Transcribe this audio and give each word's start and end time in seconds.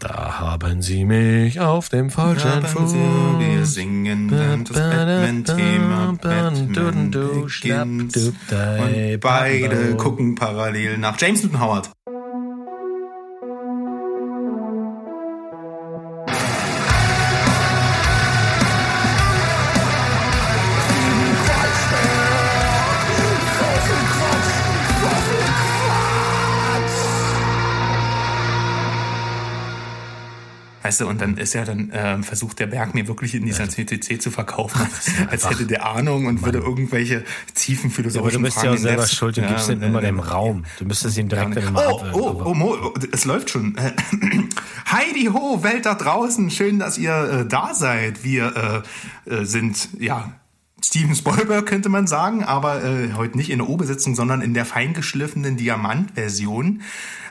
Da 0.00 0.38
haben 0.38 0.82
sie 0.82 1.06
mich 1.06 1.58
auf 1.58 1.88
dem 1.88 2.10
falschen 2.10 2.62
Fuß. 2.62 2.92
Wir 2.92 3.64
singen 3.64 4.28
dann 4.28 4.64
das 4.64 4.76
Batman-Thema. 4.76 6.18
Batman 6.20 7.10
beginnt. 7.10 8.16
Und 8.16 9.20
beide 9.20 9.96
gucken 9.96 10.34
parallel 10.34 10.98
nach 10.98 11.18
James 11.18 11.42
Newton 11.42 11.60
Howard. 11.60 11.90
Weißt 30.82 31.00
du, 31.00 31.06
und 31.06 31.20
dann 31.20 31.36
ist 31.36 31.54
ja 31.54 31.64
dann 31.64 31.90
ähm, 31.94 32.24
versucht 32.24 32.58
der 32.58 32.66
Berg 32.66 32.94
mir 32.94 33.06
wirklich 33.06 33.34
in 33.34 33.44
dieser 33.46 33.68
CCC 33.68 34.18
zu 34.18 34.30
verkaufen, 34.30 34.80
als 35.28 35.48
hätte 35.48 35.66
der 35.66 35.86
Ahnung 35.86 36.26
und 36.26 36.42
würde 36.44 36.58
irgendwelche 36.58 37.24
tiefen 37.54 37.86
Aber 37.86 37.94
philosophischen 37.94 38.42
du 38.42 38.44
bist 38.44 38.56
ja 38.56 38.62
Fragen 38.62 38.76
auch 38.76 38.82
selber 38.82 39.06
schuld, 39.06 39.36
du 39.36 39.40
Ja, 39.42 39.48
gibst 39.48 39.68
ihm 39.70 39.82
äh, 39.82 39.86
immer 39.86 40.02
äh, 40.02 40.06
dem 40.06 40.18
Raum. 40.20 40.64
Du 40.78 40.84
müsstest 40.84 41.16
ihm 41.18 41.28
direkt 41.28 41.56
in 41.56 41.64
den 41.64 41.76
Oh, 41.76 41.78
Ab- 41.78 42.10
oh, 42.14 42.42
oh, 42.46 42.54
Mo, 42.54 42.76
oh, 42.82 42.94
es 43.12 43.24
läuft 43.24 43.50
schon. 43.50 43.76
Äh, 43.76 43.92
Heidi 44.90 45.26
ho, 45.32 45.62
Welt 45.62 45.86
da 45.86 45.94
draußen, 45.94 46.50
schön, 46.50 46.78
dass 46.78 46.98
ihr 46.98 47.14
äh, 47.14 47.46
da 47.46 47.74
seid. 47.74 48.24
Wir 48.24 48.82
äh, 49.26 49.32
äh, 49.34 49.44
sind, 49.44 49.88
ja, 49.98 50.32
Steven 50.84 51.14
Spielberg 51.14 51.66
könnte 51.66 51.88
man 51.88 52.08
sagen, 52.08 52.42
aber 52.42 52.82
äh, 52.84 53.12
heute 53.14 53.36
nicht 53.36 53.50
in 53.50 53.58
der 53.58 53.68
O-Besetzung, 53.68 54.16
sondern 54.16 54.40
in 54.40 54.52
der 54.52 54.64
feingeschliffenen 54.64 55.56
Diamant-Version. 55.56 56.82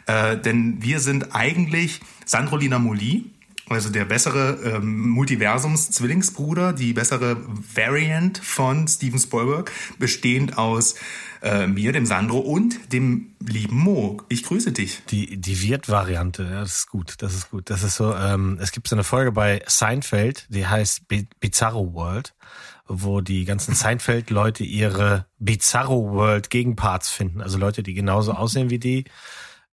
Äh, 0.07 0.37
denn 0.37 0.77
wir 0.81 0.99
sind 0.99 1.35
eigentlich 1.35 1.99
Sandrolina 2.25 2.79
Moli, 2.79 3.25
also 3.67 3.89
der 3.89 4.05
bessere 4.05 4.59
ähm, 4.63 5.09
Multiversums-Zwillingsbruder, 5.09 6.73
die 6.73 6.93
bessere 6.93 7.37
Variant 7.75 8.37
von 8.37 8.87
Steven 8.87 9.19
Spielberg, 9.19 9.71
bestehend 9.97 10.57
aus 10.57 10.95
äh, 11.41 11.67
mir, 11.67 11.91
dem 11.91 12.05
Sandro 12.05 12.39
und 12.39 12.93
dem 12.93 13.33
lieben 13.39 13.77
Mo. 13.77 14.21
Ich 14.29 14.43
grüße 14.43 14.71
dich. 14.71 15.03
Die, 15.09 15.37
die 15.37 15.61
Wirt-Variante, 15.61 16.43
ja, 16.43 16.61
das 16.61 16.79
ist 16.79 16.89
gut, 16.89 17.15
das 17.19 17.33
ist 17.33 17.49
gut. 17.49 17.69
Das 17.69 17.83
ist 17.83 17.95
so, 17.95 18.13
ähm, 18.13 18.57
es 18.61 18.71
gibt 18.71 18.87
so 18.87 18.95
eine 18.95 19.03
Folge 19.03 19.31
bei 19.31 19.63
Seinfeld, 19.67 20.47
die 20.49 20.67
heißt 20.67 21.07
Bi- 21.07 21.27
Bizarro 21.39 21.93
World, 21.93 22.33
wo 22.87 23.21
die 23.21 23.45
ganzen 23.45 23.73
Seinfeld-Leute 23.73 24.63
ihre 24.63 25.25
Bizarro 25.39 26.11
World 26.11 26.49
Gegenparts 26.49 27.09
finden. 27.09 27.41
Also 27.41 27.57
Leute, 27.57 27.83
die 27.83 27.93
genauso 27.93 28.33
aussehen 28.33 28.69
wie 28.69 28.79
die, 28.79 29.05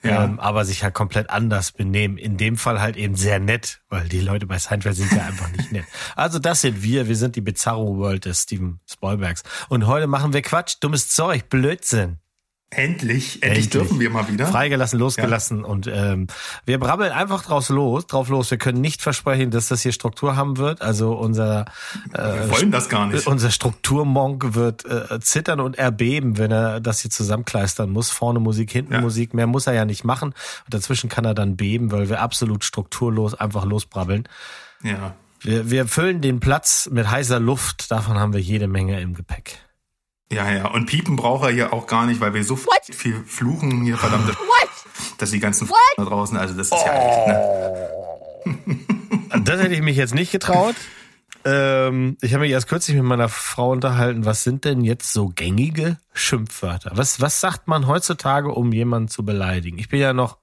Ja. 0.02 0.24
ähm, 0.24 0.38
aber 0.38 0.64
sich 0.64 0.84
halt 0.84 0.94
komplett 0.94 1.28
anders 1.28 1.72
benehmen. 1.72 2.18
In 2.18 2.36
dem 2.36 2.56
Fall 2.56 2.80
halt 2.80 2.96
eben 2.96 3.16
sehr 3.16 3.40
nett, 3.40 3.80
weil 3.88 4.08
die 4.08 4.20
Leute 4.20 4.46
bei 4.46 4.58
Seinfeld 4.58 4.94
sind 4.96 5.12
ja 5.12 5.24
einfach 5.24 5.50
nicht 5.50 5.72
nett. 5.72 5.84
Also 6.14 6.38
das 6.38 6.60
sind 6.60 6.82
wir, 6.82 7.08
wir 7.08 7.16
sind 7.16 7.34
die 7.34 7.40
Bizarro 7.40 7.96
World 7.96 8.24
des 8.24 8.42
Steven 8.42 8.80
Spielbergs. 8.88 9.42
Und 9.68 9.86
heute 9.86 10.06
machen 10.06 10.32
wir 10.32 10.42
Quatsch, 10.42 10.76
dummes 10.80 11.08
Zeug, 11.08 11.48
Blödsinn. 11.48 12.18
Endlich, 12.70 13.42
endlich, 13.42 13.70
dürfen 13.70 13.98
wir 13.98 14.10
mal 14.10 14.28
wieder. 14.28 14.46
Freigelassen, 14.46 14.98
losgelassen 14.98 15.64
und 15.64 15.86
ähm, 15.86 16.26
wir 16.66 16.78
brabbeln 16.78 17.12
einfach 17.12 17.42
draus 17.42 17.70
los, 17.70 18.06
drauf 18.06 18.28
los. 18.28 18.50
Wir 18.50 18.58
können 18.58 18.82
nicht 18.82 19.00
versprechen, 19.00 19.50
dass 19.50 19.68
das 19.68 19.80
hier 19.80 19.92
Struktur 19.92 20.36
haben 20.36 20.58
wird. 20.58 20.82
Also 20.82 21.14
unser 21.14 21.64
äh, 22.12 22.18
wir 22.18 22.50
wollen 22.50 22.70
das 22.70 22.90
gar 22.90 23.06
nicht. 23.06 23.26
unser 23.26 23.50
Strukturmonk 23.50 24.54
wird 24.54 24.84
äh, 24.84 25.18
zittern 25.20 25.60
und 25.60 25.78
erbeben, 25.78 26.36
wenn 26.36 26.50
er 26.50 26.80
das 26.80 27.00
hier 27.00 27.10
zusammenkleistern 27.10 27.88
muss. 27.88 28.10
Vorne 28.10 28.38
Musik, 28.38 28.70
hinten 28.70 28.92
Ja. 28.92 29.00
Musik. 29.00 29.32
Mehr 29.32 29.46
muss 29.46 29.66
er 29.66 29.72
ja 29.72 29.86
nicht 29.86 30.04
machen. 30.04 30.34
Und 30.64 30.74
dazwischen 30.74 31.08
kann 31.08 31.24
er 31.24 31.32
dann 31.34 31.56
beben, 31.56 31.90
weil 31.90 32.10
wir 32.10 32.20
absolut 32.20 32.64
strukturlos 32.64 33.32
einfach 33.32 33.64
losbrabbeln. 33.64 34.28
Ja. 34.82 35.14
Wir, 35.40 35.70
wir 35.70 35.86
füllen 35.86 36.20
den 36.20 36.38
Platz 36.38 36.86
mit 36.92 37.10
heißer 37.10 37.40
Luft. 37.40 37.90
Davon 37.90 38.18
haben 38.18 38.34
wir 38.34 38.40
jede 38.40 38.68
Menge 38.68 39.00
im 39.00 39.14
Gepäck. 39.14 39.58
Ja, 40.30 40.50
ja. 40.50 40.68
Und 40.68 40.86
Piepen 40.86 41.16
braucht 41.16 41.44
er 41.44 41.50
hier 41.50 41.72
auch 41.72 41.86
gar 41.86 42.06
nicht, 42.06 42.20
weil 42.20 42.34
wir 42.34 42.44
so 42.44 42.58
viel 42.90 43.24
fluchen 43.24 43.82
hier, 43.82 43.96
verdammte 43.96 44.36
dass 45.18 45.30
die 45.30 45.40
ganzen 45.40 45.68
da 45.96 46.04
draußen, 46.04 46.36
also 46.36 46.54
das 46.54 46.68
ist 46.68 46.84
ja 46.84 46.92
echt, 46.92 47.28
ne? 47.28 48.78
Das 49.44 49.60
hätte 49.60 49.74
ich 49.74 49.82
mich 49.82 49.96
jetzt 49.96 50.14
nicht 50.14 50.32
getraut. 50.32 50.74
Ähm, 51.44 52.16
ich 52.20 52.32
habe 52.34 52.42
mich 52.42 52.52
erst 52.52 52.68
kürzlich 52.68 52.96
mit 52.96 53.04
meiner 53.04 53.28
Frau 53.28 53.70
unterhalten. 53.70 54.24
Was 54.24 54.42
sind 54.42 54.64
denn 54.64 54.82
jetzt 54.82 55.12
so 55.12 55.28
gängige 55.28 55.98
Schimpfwörter? 56.12 56.92
Was, 56.94 57.20
was 57.20 57.40
sagt 57.40 57.68
man 57.68 57.86
heutzutage, 57.86 58.50
um 58.50 58.72
jemanden 58.72 59.08
zu 59.08 59.24
beleidigen? 59.24 59.78
Ich 59.78 59.88
bin 59.88 60.00
ja 60.00 60.12
noch, 60.12 60.38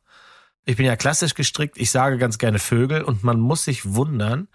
ich 0.68 0.78
bin 0.78 0.86
ja 0.86 0.96
klassisch 0.96 1.36
gestrickt. 1.36 1.78
Ich 1.78 1.92
sage 1.92 2.18
ganz 2.18 2.40
gerne 2.40 2.58
Vögel 2.58 3.04
und 3.04 3.24
man 3.24 3.40
muss 3.40 3.64
sich 3.66 3.94
wundern, 3.94 4.48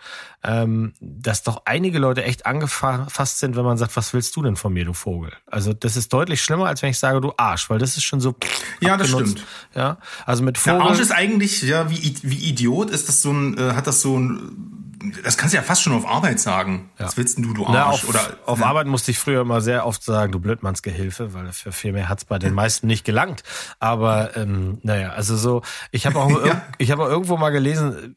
ähm, 0.42 0.92
dass 1.00 1.44
doch 1.44 1.62
einige 1.66 2.00
Leute 2.00 2.24
echt 2.24 2.46
angefasst 2.46 3.38
sind, 3.38 3.54
wenn 3.56 3.64
man 3.64 3.78
sagt, 3.78 3.96
was 3.96 4.12
willst 4.12 4.34
du 4.34 4.42
denn 4.42 4.56
von 4.56 4.72
mir, 4.72 4.84
du 4.84 4.92
Vogel? 4.92 5.32
Also 5.46 5.72
das 5.72 5.96
ist 5.96 6.12
deutlich 6.12 6.42
schlimmer, 6.42 6.66
als 6.66 6.82
wenn 6.82 6.90
ich 6.90 6.98
sage, 6.98 7.20
du 7.20 7.32
Arsch, 7.36 7.70
weil 7.70 7.78
das 7.78 7.96
ist 7.96 8.02
schon 8.02 8.20
so. 8.20 8.34
Ja, 8.80 8.96
das 8.96 9.08
stimmt. 9.10 9.46
Ja, 9.74 9.98
also 10.26 10.42
mit 10.42 10.56
Der 10.56 10.74
Vogel. 10.74 10.88
Arsch 10.88 10.98
ist 10.98 11.12
eigentlich, 11.12 11.62
ja, 11.62 11.88
wie, 11.90 12.16
wie 12.22 12.48
Idiot 12.48 12.90
ist 12.90 13.08
das 13.08 13.22
so 13.22 13.32
ein, 13.32 13.56
äh, 13.56 13.74
hat 13.74 13.86
das 13.86 14.00
so 14.00 14.18
ein, 14.18 14.79
das 15.24 15.36
kannst 15.38 15.54
du 15.54 15.56
ja 15.56 15.62
fast 15.62 15.82
schon 15.82 15.92
auf 15.92 16.06
Arbeit 16.06 16.40
sagen. 16.40 16.90
Was 16.98 17.16
willst 17.16 17.36
denn 17.36 17.44
du, 17.44 17.54
du 17.54 17.64
Na, 17.68 17.86
Arsch? 17.86 18.04
auf, 18.04 18.08
Oder, 18.10 18.20
auf 18.46 18.58
ne? 18.58 18.66
Arbeit 18.66 18.86
musste 18.86 19.10
ich 19.10 19.18
früher 19.18 19.40
immer 19.40 19.60
sehr 19.60 19.86
oft 19.86 20.02
sagen, 20.02 20.32
du 20.32 20.40
Blödmannsgehilfe, 20.40 21.32
weil 21.34 21.52
für 21.52 21.72
viel 21.72 21.92
mehr 21.92 22.08
hat's 22.08 22.24
bei 22.24 22.38
den 22.38 22.54
meisten 22.54 22.86
nicht 22.86 23.04
gelangt. 23.04 23.42
Aber 23.78 24.36
ähm, 24.36 24.78
naja, 24.82 25.10
also 25.10 25.36
so, 25.36 25.62
ich 25.90 26.06
habe 26.06 26.18
auch, 26.18 26.28
irg- 26.44 26.60
ich 26.78 26.90
habe 26.90 27.04
auch 27.04 27.08
irgendwo 27.08 27.36
mal 27.36 27.50
gelesen, 27.50 28.14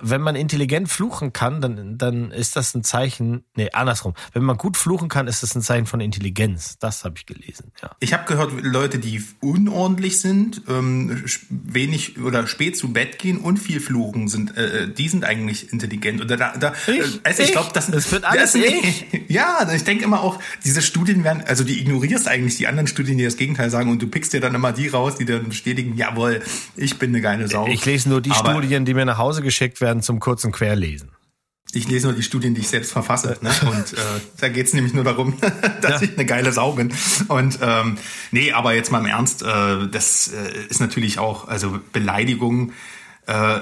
wenn 0.00 0.20
man 0.20 0.34
intelligent 0.34 0.88
fluchen 0.88 1.32
kann, 1.32 1.60
dann, 1.60 1.96
dann 1.96 2.32
ist 2.32 2.56
das 2.56 2.74
ein 2.74 2.82
Zeichen, 2.82 3.44
nee, 3.54 3.70
andersrum. 3.72 4.14
Wenn 4.32 4.42
man 4.42 4.56
gut 4.56 4.76
fluchen 4.76 5.08
kann, 5.08 5.28
ist 5.28 5.44
das 5.44 5.54
ein 5.54 5.62
Zeichen 5.62 5.86
von 5.86 6.00
Intelligenz. 6.00 6.78
Das 6.80 7.04
habe 7.04 7.14
ich 7.16 7.26
gelesen, 7.26 7.70
ja. 7.80 7.90
Ich 8.00 8.12
habe 8.12 8.24
gehört, 8.26 8.52
Leute, 8.60 8.98
die 8.98 9.22
unordentlich 9.40 10.20
sind, 10.20 10.62
ähm, 10.68 11.24
wenig 11.48 12.20
oder 12.20 12.48
spät 12.48 12.76
zu 12.76 12.92
Bett 12.92 13.20
gehen 13.20 13.38
und 13.38 13.58
viel 13.58 13.78
fluchen, 13.80 14.26
sind, 14.26 14.56
äh, 14.56 14.92
die 14.92 15.08
sind 15.08 15.24
eigentlich 15.24 15.72
intelligent. 15.72 16.20
Oder 16.20 16.36
da, 16.36 16.56
da, 16.58 16.72
Ich? 16.88 16.98
äh, 16.98 17.02
also 17.22 17.42
ich 17.42 17.48
Ich? 17.50 17.52
glaube, 17.52 17.70
das, 17.72 17.88
Es 17.88 18.10
wird 18.10 18.24
alles 18.24 18.52
das, 18.54 18.62
ich? 18.62 19.06
Ja, 19.28 19.70
ich 19.72 19.84
denke 19.84 20.02
immer 20.04 20.22
auch, 20.22 20.40
diese 20.64 20.82
Studien 20.82 21.22
werden, 21.22 21.44
also 21.46 21.62
die 21.62 21.80
ignorierst 21.80 22.26
eigentlich 22.26 22.56
die 22.56 22.66
anderen 22.66 22.88
Studien, 22.88 23.16
die 23.16 23.24
das 23.24 23.36
Gegenteil 23.36 23.70
sagen, 23.70 23.90
und 23.92 24.02
du 24.02 24.08
pickst 24.08 24.32
dir 24.32 24.40
dann 24.40 24.56
immer 24.56 24.72
die 24.72 24.88
raus, 24.88 25.14
die 25.14 25.24
dann 25.24 25.48
bestätigen, 25.48 25.96
jawohl, 25.96 26.42
ich 26.74 26.98
bin 26.98 27.10
eine 27.10 27.20
geile 27.20 27.46
Sau. 27.46 27.68
Ich 27.68 27.84
lese 27.86 28.08
nur 28.08 28.20
die 28.20 28.32
Aber 28.32 28.50
Studien, 28.50 28.84
die 28.84 28.94
mir 28.94 29.04
nach 29.04 29.18
Hause 29.18 29.40
geschickt 29.40 29.51
werden 29.80 30.02
zum 30.02 30.18
kurzen 30.20 30.50
Querlesen. 30.52 31.10
Ich 31.74 31.88
lese 31.88 32.08
nur 32.08 32.16
die 32.16 32.22
Studien, 32.22 32.54
die 32.54 32.60
ich 32.60 32.68
selbst 32.68 32.92
verfasse. 32.92 33.38
Ne? 33.40 33.50
Und 33.62 33.92
äh, 33.94 33.96
da 34.40 34.48
geht's 34.48 34.74
nämlich 34.74 34.92
nur 34.92 35.04
darum, 35.04 35.38
dass 35.80 36.00
Ja. 36.00 36.02
ich 36.02 36.12
eine 36.18 36.26
geile 36.26 36.52
Sau 36.52 36.72
bin. 36.72 36.92
Und 37.28 37.58
ähm, 37.62 37.96
nee, 38.30 38.52
aber 38.52 38.74
jetzt 38.74 38.90
mal 38.92 38.98
im 38.98 39.06
Ernst, 39.06 39.42
äh, 39.42 39.88
das 39.90 40.28
äh, 40.28 40.66
ist 40.68 40.80
natürlich 40.80 41.18
auch, 41.18 41.48
also 41.48 41.78
Beleidigungen, 41.92 42.72
äh, 43.26 43.60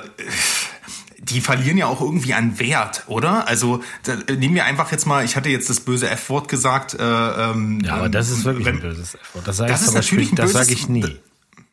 die 1.23 1.41
verlieren 1.43 1.77
ja 1.77 1.87
auch 1.87 2.01
irgendwie 2.01 2.33
an 2.35 2.59
Wert, 2.59 3.05
oder? 3.07 3.47
Also 3.47 3.83
da, 4.05 4.15
äh, 4.27 4.35
nehmen 4.37 4.55
wir 4.55 4.65
einfach 4.65 4.91
jetzt 4.91 5.07
mal, 5.07 5.25
ich 5.25 5.37
hatte 5.37 5.51
jetzt 5.51 5.69
das 5.71 5.81
böse 5.81 6.09
F-Wort 6.09 6.49
gesagt. 6.49 6.95
Äh, 6.95 7.03
ähm, 7.03 7.81
Ja, 7.85 7.95
aber 7.97 8.07
ähm, 8.07 8.13
das 8.13 8.31
ist 8.31 8.45
wirklich 8.45 8.67
wenn, 8.67 8.77
ein 8.77 8.81
böses 8.81 9.15
F-Wort. 9.15 9.47
Das, 9.47 9.59
sag 9.59 9.69
Das 9.69 9.83
ich 9.83 9.89
ist 9.89 9.95
natürlich 9.95 10.31
Beispiel- 10.31 10.33
ein 10.33 10.37
Das 10.49 10.53
böses- 10.53 10.67
sage 10.67 10.73
ich 10.73 10.89
nie. 10.89 11.17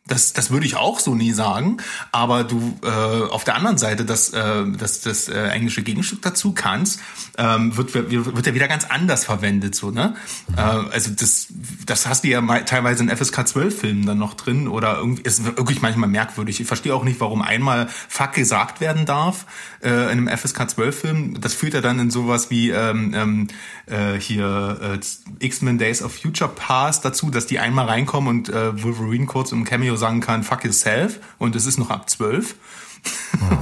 Das, 0.08 0.32
das 0.32 0.50
würde 0.50 0.66
ich 0.66 0.76
auch 0.76 0.98
so 0.98 1.14
nie 1.14 1.32
sagen, 1.32 1.76
aber 2.12 2.44
du 2.44 2.78
äh, 2.82 2.88
auf 2.88 3.44
der 3.44 3.54
anderen 3.54 3.78
Seite 3.78 4.04
das, 4.04 4.30
äh, 4.30 4.64
das, 4.76 5.02
das 5.02 5.28
äh, 5.28 5.48
englische 5.48 5.82
Gegenstück 5.82 6.22
dazu 6.22 6.52
kannst, 6.52 7.00
ähm, 7.36 7.76
wird, 7.76 7.94
wird, 7.94 8.10
wird 8.10 8.46
ja 8.46 8.54
wieder 8.54 8.68
ganz 8.68 8.86
anders 8.86 9.24
verwendet. 9.24 9.74
so 9.74 9.90
ne? 9.90 10.16
Äh, 10.56 10.60
also 10.60 11.10
das, 11.10 11.48
das 11.86 12.06
hast 12.06 12.24
du 12.24 12.28
ja 12.28 12.40
teilweise 12.60 13.02
in 13.04 13.14
FSK 13.14 13.46
12 13.46 13.78
Filmen 13.78 14.06
dann 14.06 14.18
noch 14.18 14.34
drin 14.34 14.66
oder 14.66 14.98
irgendwie 14.98 15.22
ist 15.22 15.44
wirklich 15.44 15.82
manchmal 15.82 16.08
merkwürdig. 16.08 16.60
Ich 16.60 16.66
verstehe 16.66 16.94
auch 16.94 17.04
nicht, 17.04 17.20
warum 17.20 17.42
einmal 17.42 17.88
Fuck 18.08 18.32
gesagt 18.32 18.80
werden 18.80 19.06
darf 19.06 19.46
äh, 19.82 19.88
in 20.12 20.26
einem 20.26 20.28
FSK 20.28 20.70
12 20.70 20.98
Film. 20.98 21.40
Das 21.40 21.54
führt 21.54 21.74
ja 21.74 21.80
dann 21.80 21.98
in 21.98 22.10
sowas 22.10 22.50
wie 22.50 22.70
ähm, 22.70 23.12
ähm, 23.14 23.48
äh, 23.86 24.18
hier 24.18 24.98
äh, 24.98 25.44
X-Men 25.44 25.78
Days 25.78 26.02
of 26.02 26.14
Future 26.14 26.50
Past 26.50 27.04
dazu, 27.04 27.30
dass 27.30 27.46
die 27.46 27.58
einmal 27.58 27.86
reinkommen 27.86 28.28
und 28.28 28.48
äh, 28.48 28.82
Wolverine 28.82 29.26
kurz 29.26 29.52
im 29.52 29.64
Cameo 29.64 29.96
sagen 29.98 30.20
kann, 30.20 30.42
fuck 30.42 30.64
yourself 30.64 31.20
und 31.38 31.54
es 31.56 31.66
ist 31.66 31.78
noch 31.78 31.90
ab 31.90 32.08
12. 32.08 32.54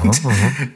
Und 0.02 0.20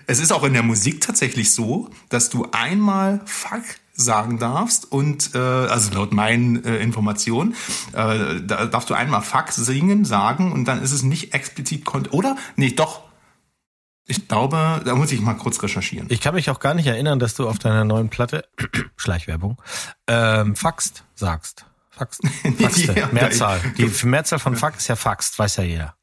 es 0.06 0.20
ist 0.20 0.32
auch 0.32 0.44
in 0.44 0.52
der 0.52 0.62
Musik 0.62 1.00
tatsächlich 1.00 1.52
so, 1.52 1.88
dass 2.08 2.28
du 2.28 2.48
einmal 2.52 3.20
fuck 3.24 3.62
sagen 3.92 4.38
darfst 4.38 4.90
und 4.90 5.34
äh, 5.34 5.38
also 5.38 5.92
laut 5.92 6.12
meinen 6.12 6.64
äh, 6.64 6.78
Informationen 6.78 7.54
äh, 7.92 8.40
da 8.42 8.66
darfst 8.66 8.88
du 8.88 8.94
einmal 8.94 9.20
fuck 9.20 9.50
singen 9.50 10.06
sagen 10.06 10.52
und 10.52 10.64
dann 10.64 10.82
ist 10.82 10.92
es 10.92 11.02
nicht 11.02 11.34
explizit 11.34 11.84
kont 11.84 12.12
oder 12.14 12.36
nee 12.56 12.70
doch 12.70 13.02
ich 14.06 14.26
glaube 14.26 14.80
da 14.84 14.94
muss 14.94 15.12
ich 15.12 15.20
mal 15.20 15.34
kurz 15.34 15.62
recherchieren 15.62 16.06
Ich 16.10 16.22
kann 16.22 16.34
mich 16.34 16.48
auch 16.48 16.60
gar 16.60 16.72
nicht 16.72 16.86
erinnern, 16.86 17.18
dass 17.18 17.34
du 17.34 17.46
auf 17.46 17.58
deiner 17.58 17.84
neuen 17.84 18.08
Platte, 18.08 18.44
Schleichwerbung, 18.96 19.60
ähm, 20.06 20.56
Faxt 20.56 21.04
sagst. 21.14 21.66
Faxt. 22.00 22.22
Faxte. 22.58 22.94
Ja, 22.98 23.08
Mehrzahl. 23.12 23.60
ja. 23.76 23.86
Die 23.86 24.06
Mehrzahl 24.06 24.38
von 24.38 24.56
Fax 24.56 24.78
ist 24.78 24.88
ja 24.88 24.96
Faxt, 24.96 25.38
weiß 25.38 25.56
ja 25.56 25.64
jeder. 25.64 25.94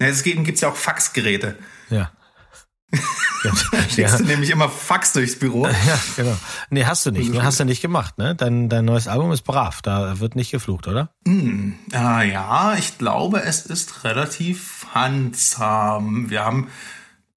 ja, 0.00 0.06
es 0.06 0.22
gibt 0.22 0.60
ja 0.60 0.68
auch 0.70 0.76
Faxgeräte 0.76 1.58
Ja. 1.90 2.10
Schickst 3.90 4.20
du 4.20 4.24
nämlich 4.24 4.50
immer 4.50 4.70
Fax 4.70 5.12
durchs 5.12 5.38
Büro. 5.38 5.66
Ja, 5.86 5.98
genau. 6.16 6.36
Nee, 6.70 6.84
hast 6.86 7.04
du 7.04 7.10
nicht. 7.10 7.38
Hast 7.42 7.60
du 7.60 7.64
nicht 7.64 7.82
gemacht, 7.82 8.16
ne? 8.16 8.34
Dein, 8.34 8.68
dein 8.70 8.84
neues 8.86 9.06
Album 9.08 9.32
ist 9.32 9.42
brav. 9.42 9.82
Da 9.82 10.18
wird 10.20 10.34
nicht 10.36 10.50
geflucht, 10.50 10.86
oder? 10.88 11.10
Hm, 11.26 11.74
ah, 11.92 12.22
ja, 12.22 12.74
ich 12.78 12.96
glaube, 12.96 13.42
es 13.42 13.66
ist 13.66 14.04
relativ 14.04 14.86
handsam. 14.94 16.30
Wir 16.30 16.44
haben 16.44 16.68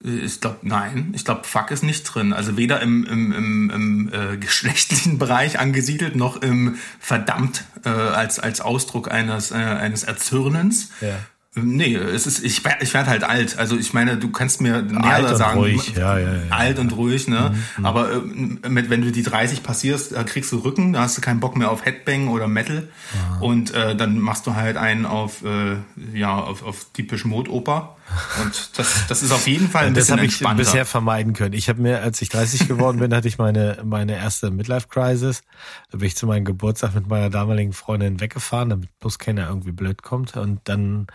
ich 0.00 0.40
glaube, 0.40 0.58
nein. 0.62 1.12
Ich 1.14 1.24
glaube, 1.24 1.44
Fuck 1.44 1.72
ist 1.72 1.82
nicht 1.82 2.04
drin. 2.04 2.32
Also 2.32 2.56
weder 2.56 2.80
im, 2.80 3.04
im, 3.04 3.32
im, 3.32 3.70
im 3.70 4.12
äh, 4.12 4.36
geschlechtlichen 4.40 5.18
Bereich 5.18 5.58
angesiedelt, 5.58 6.14
noch 6.14 6.40
im 6.40 6.76
verdammt 7.00 7.64
äh, 7.84 7.88
als, 7.88 8.38
als 8.38 8.60
Ausdruck 8.60 9.10
eines, 9.10 9.50
äh, 9.50 9.54
eines 9.54 10.04
Erzürnens. 10.04 10.90
Ja. 11.00 11.16
Nee, 11.54 11.96
es 11.96 12.26
ist, 12.26 12.44
ich, 12.44 12.62
ich 12.80 12.94
werde 12.94 13.10
halt 13.10 13.24
alt. 13.24 13.58
Also 13.58 13.76
ich 13.76 13.92
meine, 13.92 14.16
du 14.16 14.30
kannst 14.30 14.60
mir 14.60 14.82
näher 14.82 15.34
sagen. 15.34 15.58
Ruhig. 15.58 15.94
Ja, 15.96 16.18
ja, 16.18 16.34
ja, 16.34 16.40
alt 16.50 16.78
und 16.78 16.96
ruhig, 16.96 17.26
ne? 17.26 17.50
Mhm, 17.50 17.64
mhm. 17.78 17.86
Aber 17.86 18.12
äh, 18.12 18.68
mit, 18.68 18.90
wenn 18.90 19.02
du 19.02 19.10
die 19.10 19.22
30 19.22 19.62
passierst, 19.62 20.12
äh, 20.12 20.22
kriegst 20.24 20.52
du 20.52 20.58
Rücken, 20.58 20.92
da 20.92 21.00
hast 21.00 21.16
du 21.16 21.20
keinen 21.20 21.40
Bock 21.40 21.56
mehr 21.56 21.70
auf 21.70 21.84
Headbang 21.84 22.28
oder 22.28 22.46
Metal. 22.46 22.88
Aha. 23.14 23.40
Und 23.40 23.74
äh, 23.74 23.96
dann 23.96 24.20
machst 24.20 24.46
du 24.46 24.54
halt 24.54 24.76
einen 24.76 25.06
auf, 25.06 25.42
äh, 25.42 25.76
ja, 26.14 26.38
auf, 26.38 26.62
auf 26.62 26.86
typisch 26.92 27.24
Modoper. 27.24 27.96
Und 28.40 28.78
das, 28.78 29.06
das 29.06 29.22
ist 29.22 29.32
auf 29.32 29.46
jeden 29.46 29.68
Fall 29.68 29.86
ein 29.86 29.94
das 29.94 30.06
bisschen 30.06 30.16
Das 30.16 30.46
habe 30.46 30.60
ich 30.60 30.66
bisher 30.66 30.86
vermeiden 30.86 31.32
können. 31.32 31.52
Ich 31.52 31.68
habe 31.68 31.80
mir, 31.80 32.02
als 32.02 32.20
ich 32.22 32.28
30 32.28 32.68
geworden 32.68 32.98
bin, 32.98 33.14
hatte 33.14 33.28
ich 33.28 33.38
meine, 33.38 33.78
meine 33.84 34.16
erste 34.16 34.50
Midlife-Crisis. 34.50 35.42
Da 35.90 35.98
bin 35.98 36.06
ich 36.06 36.16
zu 36.16 36.26
meinem 36.26 36.44
Geburtstag 36.44 36.94
mit 36.94 37.08
meiner 37.08 37.30
damaligen 37.30 37.72
Freundin 37.72 38.20
weggefahren, 38.20 38.70
damit 38.70 38.98
bloß 38.98 39.18
keiner 39.18 39.48
irgendwie 39.48 39.72
blöd 39.72 40.02
kommt. 40.02 40.36
Und 40.36 40.60
dann 40.64 41.06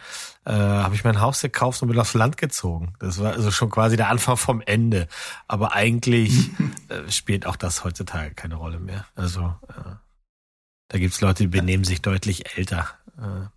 äh, 0.45 0.51
habe 0.51 0.95
ich 0.95 1.03
mein 1.03 1.19
Haus 1.19 1.41
gekauft 1.41 1.81
und 1.81 1.87
bin 1.87 1.99
aufs 1.99 2.13
Land 2.13 2.37
gezogen. 2.37 2.93
Das 2.99 3.19
war 3.19 3.33
also 3.33 3.51
schon 3.51 3.69
quasi 3.69 3.97
der 3.97 4.09
Anfang 4.09 4.37
vom 4.37 4.61
Ende. 4.61 5.07
Aber 5.47 5.73
eigentlich 5.73 6.51
äh, 6.89 7.09
spielt 7.11 7.45
auch 7.45 7.55
das 7.55 7.83
heutzutage 7.83 8.35
keine 8.35 8.55
Rolle 8.55 8.79
mehr. 8.79 9.05
Also 9.15 9.55
äh, 9.69 9.95
da 10.89 10.99
gibt's 10.99 11.21
Leute, 11.21 11.43
die 11.43 11.47
benehmen 11.47 11.83
sich 11.83 12.01
deutlich 12.01 12.57
älter. 12.57 12.87
Äh, 13.17 13.47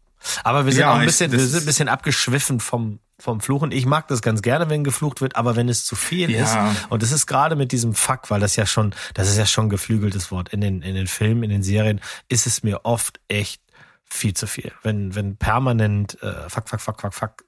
aber 0.42 0.64
wir 0.64 0.72
sind 0.72 0.82
ja, 0.82 0.92
auch 0.92 0.96
ein 0.96 1.06
bisschen, 1.06 1.32
ich, 1.32 1.38
wir 1.38 1.46
sind 1.46 1.62
ein 1.62 1.66
bisschen 1.66 1.88
abgeschwiffen 1.88 2.60
vom, 2.60 2.98
vom 3.18 3.40
Fluchen. 3.40 3.72
Ich 3.72 3.86
mag 3.86 4.08
das 4.08 4.22
ganz 4.22 4.42
gerne, 4.42 4.68
wenn 4.68 4.84
geflucht 4.84 5.20
wird, 5.20 5.36
aber 5.36 5.56
wenn 5.56 5.68
es 5.68 5.84
zu 5.84 5.96
viel 5.96 6.30
ja. 6.30 6.44
ist, 6.44 6.86
und 6.90 7.02
das 7.02 7.12
ist 7.12 7.26
gerade 7.26 7.56
mit 7.56 7.72
diesem 7.72 7.94
Fuck, 7.94 8.30
weil 8.30 8.40
das 8.40 8.56
ja 8.56 8.66
schon, 8.66 8.94
das 9.14 9.28
ist 9.28 9.38
ja 9.38 9.46
schon 9.46 9.66
ein 9.66 9.70
geflügeltes 9.70 10.30
Wort. 10.30 10.50
In 10.50 10.60
den, 10.60 10.82
in 10.82 10.94
den 10.94 11.06
Filmen, 11.06 11.42
in 11.44 11.50
den 11.50 11.62
Serien 11.62 12.00
ist 12.28 12.46
es 12.46 12.62
mir 12.62 12.84
oft 12.84 13.20
echt 13.28 13.62
viel 14.04 14.34
zu 14.34 14.46
viel. 14.46 14.72
Wenn, 14.82 15.14
wenn 15.14 15.36
permanent 15.36 16.22
äh, 16.22 16.48
fuck, 16.48 16.68
fuck, 16.68 16.80
fuck, 16.80 17.00
fuck, 17.00 17.14
fuck 17.14 17.45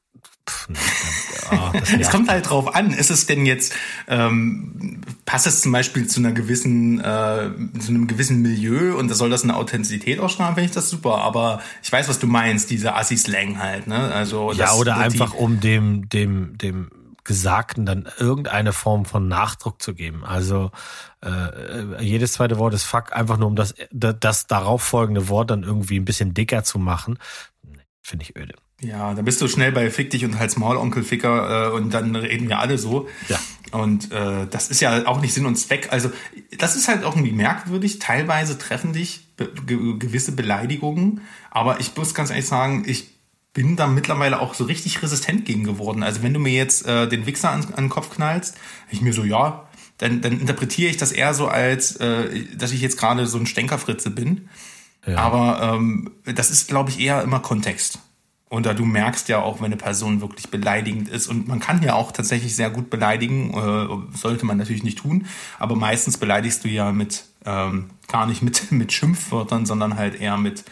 Pff, 0.49 1.53
oh, 1.53 1.73
es 1.99 2.11
kommt 2.11 2.29
halt 2.29 2.49
drauf 2.49 2.75
an. 2.75 2.91
Ist 2.91 3.11
es 3.11 3.27
denn 3.27 3.47
jetzt, 3.47 3.75
ähm, 4.06 5.00
passt 5.25 5.47
es 5.47 5.61
zum 5.61 5.73
Beispiel 5.73 6.06
zu 6.06 6.21
einer 6.21 6.33
gewissen, 6.33 7.00
äh, 7.00 7.50
zu 7.79 7.89
einem 7.89 8.06
gewissen 8.06 8.43
Milieu 8.43 8.97
und 8.97 9.12
soll 9.15 9.31
das 9.31 9.45
eine 9.45 9.56
Authentizität 9.56 10.21
ausstrahlen, 10.21 10.55
finde 10.55 10.69
ich 10.69 10.75
das 10.75 10.91
super. 10.91 11.19
Aber 11.19 11.61
ich 11.83 11.91
weiß, 11.91 12.09
was 12.09 12.19
du 12.19 12.27
meinst, 12.27 12.71
diese 12.71 12.95
Assi-Slang 12.95 13.59
halt, 13.59 13.87
ne? 13.87 14.12
Also, 14.12 14.53
ja, 14.53 14.73
oder 14.75 14.97
einfach 14.97 15.35
um 15.35 15.61
dem, 15.61 16.09
dem, 16.09 16.56
dem 16.59 16.91
Gesagten 17.29 17.85
dann 17.85 18.09
irgendeine 18.19 18.73
Form 18.73 19.05
von 19.05 19.29
Nachdruck 19.29 19.83
zu 19.83 19.93
geben. 19.93 20.25
Also 20.25 20.71
äh, 21.21 22.03
jedes 22.03 22.33
zweite 22.33 22.59
Wort 22.59 22.73
ist 22.73 22.85
fuck, 22.85 23.15
einfach 23.15 23.37
nur 23.37 23.49
um 23.49 23.55
das, 23.55 23.75
das 23.91 24.47
darauf 24.47 24.83
folgende 24.83 25.29
Wort 25.29 25.50
dann 25.50 25.62
irgendwie 25.62 26.00
ein 26.00 26.06
bisschen 26.06 26.33
dicker 26.33 26.65
zu 26.65 26.79
machen. 26.79 27.19
Finde 28.00 28.25
ich 28.25 28.35
öde. 28.35 28.55
Ja, 28.80 29.14
da 29.14 29.22
bist 29.22 29.40
du 29.40 29.48
schnell 29.48 29.72
bei 29.72 29.90
Fick 29.90 30.10
dich 30.10 30.25
und 30.25 30.38
Hals 30.38 30.56
Maul, 30.56 30.76
Onkel 30.76 31.02
Ficker, 31.02 31.69
äh, 31.69 31.70
und 31.72 31.92
dann 31.92 32.14
reden 32.14 32.48
wir 32.48 32.60
alle 32.60 32.78
so. 32.78 33.08
Ja. 33.28 33.38
Und 33.72 34.12
äh, 34.12 34.46
das 34.48 34.69
ist 34.69 34.80
ja 34.80 35.06
auch 35.06 35.20
nicht 35.20 35.34
Sinn 35.34 35.46
und 35.46 35.56
Zweck. 35.56 35.88
Also, 35.90 36.10
das 36.56 36.76
ist 36.76 36.86
halt 36.88 37.04
auch 37.04 37.16
irgendwie 37.16 37.32
merkwürdig. 37.32 37.98
Teilweise 37.98 38.56
treffen 38.56 38.92
dich 38.92 39.26
be 39.36 39.48
gewisse 39.98 40.32
Beleidigungen, 40.32 41.22
aber 41.50 41.80
ich 41.80 41.96
muss 41.96 42.14
ganz 42.14 42.30
ehrlich 42.30 42.46
sagen, 42.46 42.84
ich 42.86 43.08
bin 43.52 43.76
da 43.76 43.88
mittlerweile 43.88 44.40
auch 44.40 44.54
so 44.54 44.64
richtig 44.64 45.02
resistent 45.02 45.44
gegen 45.44 45.64
geworden. 45.64 46.04
Also, 46.04 46.22
wenn 46.22 46.32
du 46.32 46.40
mir 46.40 46.52
jetzt 46.52 46.86
äh, 46.86 47.08
den 47.08 47.26
Wichser 47.26 47.50
an, 47.50 47.64
an 47.75 47.84
den 47.84 47.88
Kopf 47.88 48.10
knallst, 48.10 48.56
ich 48.90 49.00
mir 49.00 49.12
so, 49.12 49.25
ja, 49.25 49.69
dann, 49.98 50.20
dann 50.20 50.40
interpretiere 50.40 50.88
ich 50.88 50.96
das 50.96 51.10
eher 51.10 51.34
so 51.34 51.48
als, 51.48 51.96
äh, 51.96 52.44
dass 52.56 52.70
ich 52.70 52.80
jetzt 52.80 52.96
gerade 52.96 53.26
so 53.26 53.38
ein 53.38 53.46
Stänkerfritze 53.46 54.10
bin. 54.10 54.48
Ja. 55.04 55.16
Aber 55.16 55.75
ähm, 55.75 56.12
das 56.25 56.50
ist, 56.50 56.69
glaube 56.69 56.90
ich, 56.90 57.00
eher 57.00 57.22
immer 57.22 57.40
Kontext. 57.40 57.98
Und 58.49 58.65
da 58.65 58.73
du 58.73 58.85
merkst 58.85 59.29
ja 59.29 59.43
auch, 59.43 59.59
wenn 59.59 59.67
eine 59.67 59.77
Person 59.77 60.21
wirklich 60.23 60.49
beleidigend 60.49 61.09
ist. 61.09 61.27
Und 61.27 61.49
man 61.49 61.61
kann 61.61 61.83
ja 61.83 61.95
auch 61.95 62.12
tatsächlich 62.12 62.56
sehr 62.56 62.71
gut 62.71 62.89
beleidigen, 62.89 63.53
äh, 63.53 64.17
sollte 64.17 64.47
man 64.47 64.56
natürlich 64.56 64.85
nicht 64.85 64.99
tun. 64.99 65.27
Aber 65.59 65.77
meistens 65.77 66.17
beleidigst 66.17 66.65
du 66.65 66.69
ja 66.69 66.93
mit 66.93 67.25
ähm, 67.45 67.91
gar 68.06 68.27
nicht 68.27 68.43
mit, 68.43 68.73
mit 68.73 68.93
Schimpfwörtern, 68.93 69.67
sondern 69.67 69.97
halt 69.97 70.21
eher 70.21 70.39
mit 70.39 70.65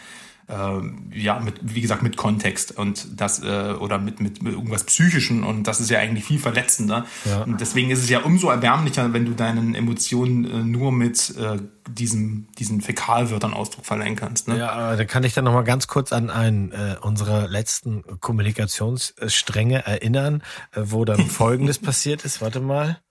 äh, 0.47 1.17
ja, 1.17 1.39
mit, 1.39 1.55
wie 1.61 1.81
gesagt, 1.81 2.03
mit 2.03 2.15
Kontext 2.15 2.77
und 2.77 3.19
das, 3.19 3.43
äh, 3.43 3.73
oder 3.73 3.97
mit, 3.97 4.19
mit, 4.19 4.41
mit 4.41 4.53
irgendwas 4.53 4.85
Psychischen 4.85 5.43
und 5.43 5.63
das 5.63 5.81
ist 5.81 5.89
ja 5.89 5.99
eigentlich 5.99 6.23
viel 6.25 6.39
verletzender. 6.39 7.05
Ja. 7.25 7.43
Und 7.43 7.59
deswegen 7.59 7.91
ist 7.91 7.99
es 7.99 8.09
ja 8.09 8.19
umso 8.19 8.49
erbärmlicher, 8.49 9.11
wenn 9.13 9.25
du 9.25 9.33
deinen 9.33 9.75
Emotionen 9.75 10.45
äh, 10.45 10.63
nur 10.63 10.91
mit 10.91 11.35
äh, 11.37 11.57
diesem, 11.89 12.47
diesen 12.57 12.81
Fäkalwörtern 12.81 13.53
Ausdruck 13.53 13.85
verleihen 13.85 14.15
kannst. 14.15 14.47
Ne? 14.47 14.57
Ja, 14.57 14.95
da 14.95 15.05
kann 15.05 15.23
ich 15.23 15.33
dann 15.33 15.45
nochmal 15.45 15.65
ganz 15.65 15.87
kurz 15.87 16.13
an 16.13 16.29
einen 16.29 16.71
äh, 16.71 16.95
unserer 17.01 17.47
letzten 17.47 18.03
Kommunikationsstränge 18.19 19.85
erinnern, 19.85 20.43
äh, 20.71 20.81
wo 20.85 21.03
dann 21.03 21.25
Folgendes 21.29 21.79
passiert 21.79 22.23
ist. 22.23 22.41
Warte 22.41 22.61
mal. 22.61 23.01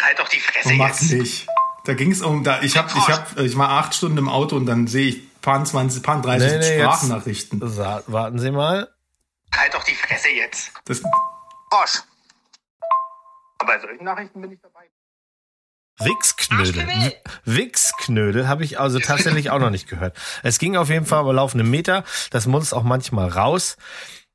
Halt 0.00 0.18
doch 0.18 0.28
die 0.28 0.38
Fresse 0.38 0.68
oh, 0.78 0.86
jetzt. 0.86 1.12
Nicht. 1.12 1.46
Da 1.84 1.94
ging 1.94 2.12
es 2.12 2.20
um, 2.20 2.44
da 2.44 2.60
ich 2.62 2.76
habe, 2.76 2.88
ich 2.96 3.08
habe, 3.08 3.42
ich 3.44 3.56
war 3.56 3.70
acht 3.70 3.94
Stunden 3.94 4.18
im 4.18 4.28
Auto 4.28 4.56
und 4.56 4.66
dann 4.66 4.86
sehe 4.86 5.08
ich 5.08 5.27
paar 5.40 5.64
20, 5.64 6.02
paar 6.02 6.20
30 6.22 6.50
nee, 6.50 6.58
nee, 6.58 6.82
Sprachnachrichten. 6.82 7.60
Jetzt, 7.60 7.78
warten 8.12 8.38
Sie 8.38 8.50
mal. 8.50 8.88
Halt 9.54 9.74
doch 9.74 9.84
die 9.84 9.94
Fresse 9.94 10.28
jetzt. 10.28 10.72
Das 10.84 11.02
Arsch. 11.70 12.02
Aber 13.58 13.72
bei 13.72 13.80
solchen 13.80 14.04
Nachrichten 14.04 14.40
bin 14.40 14.52
ich 14.52 14.60
dabei. 14.60 14.88
Wichsknödel. 15.98 17.12
Wichsknödel 17.44 18.46
habe 18.46 18.64
ich 18.64 18.78
also 18.78 19.00
tatsächlich 19.00 19.50
auch 19.50 19.58
noch 19.58 19.70
nicht 19.70 19.88
gehört. 19.88 20.16
Es 20.42 20.58
ging 20.58 20.76
auf 20.76 20.90
jeden 20.90 21.06
Fall 21.06 21.22
über 21.22 21.32
laufende 21.32 21.64
Meter. 21.64 22.04
Das 22.30 22.46
muss 22.46 22.72
auch 22.72 22.84
manchmal 22.84 23.28
raus. 23.28 23.76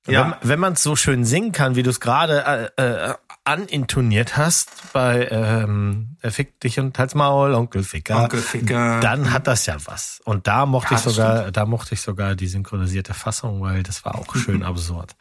Ja. 0.07 0.37
Wenn, 0.41 0.49
wenn 0.49 0.59
man 0.59 0.73
es 0.73 0.83
so 0.83 0.95
schön 0.95 1.23
singen 1.23 1.51
kann, 1.51 1.75
wie 1.75 1.83
du 1.83 1.89
es 1.89 1.99
gerade 1.99 2.71
äh, 2.77 2.83
äh, 2.83 3.13
anintoniert 3.45 4.37
hast 4.37 4.69
bei 4.93 5.27
ähm, 5.29 6.17
Fick 6.21 6.59
dich 6.59 6.79
und 6.79 6.97
Halt's 6.97 7.15
Maul, 7.15 7.53
Onkel 7.53 7.83
Ficker, 7.83 8.23
Onkel 8.23 8.41
Ficker, 8.41 8.99
dann 8.99 9.31
hat 9.31 9.47
das 9.47 9.65
ja 9.65 9.77
was. 9.85 10.21
Und 10.23 10.47
da 10.47 10.65
mochte 10.65 10.93
ja, 10.93 10.97
ich 10.97 11.03
sogar, 11.03 11.37
stimmt. 11.39 11.57
da 11.57 11.65
mochte 11.65 11.93
ich 11.93 12.01
sogar 12.01 12.35
die 12.35 12.47
synchronisierte 12.47 13.13
Fassung, 13.13 13.61
weil 13.61 13.83
das 13.83 14.03
war 14.05 14.15
auch 14.15 14.35
schön 14.35 14.63
absurd. 14.63 15.15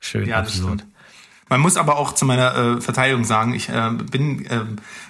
Schön 0.00 0.28
ja, 0.28 0.38
absurd. 0.38 0.84
Man 1.52 1.60
muss 1.60 1.76
aber 1.76 1.98
auch 1.98 2.12
zu 2.12 2.24
meiner 2.24 2.56
äh, 2.56 2.80
Verteidigung 2.80 3.24
sagen, 3.24 3.52
ich 3.52 3.68
äh, 3.68 3.90
bin 4.10 4.46
äh, 4.46 4.60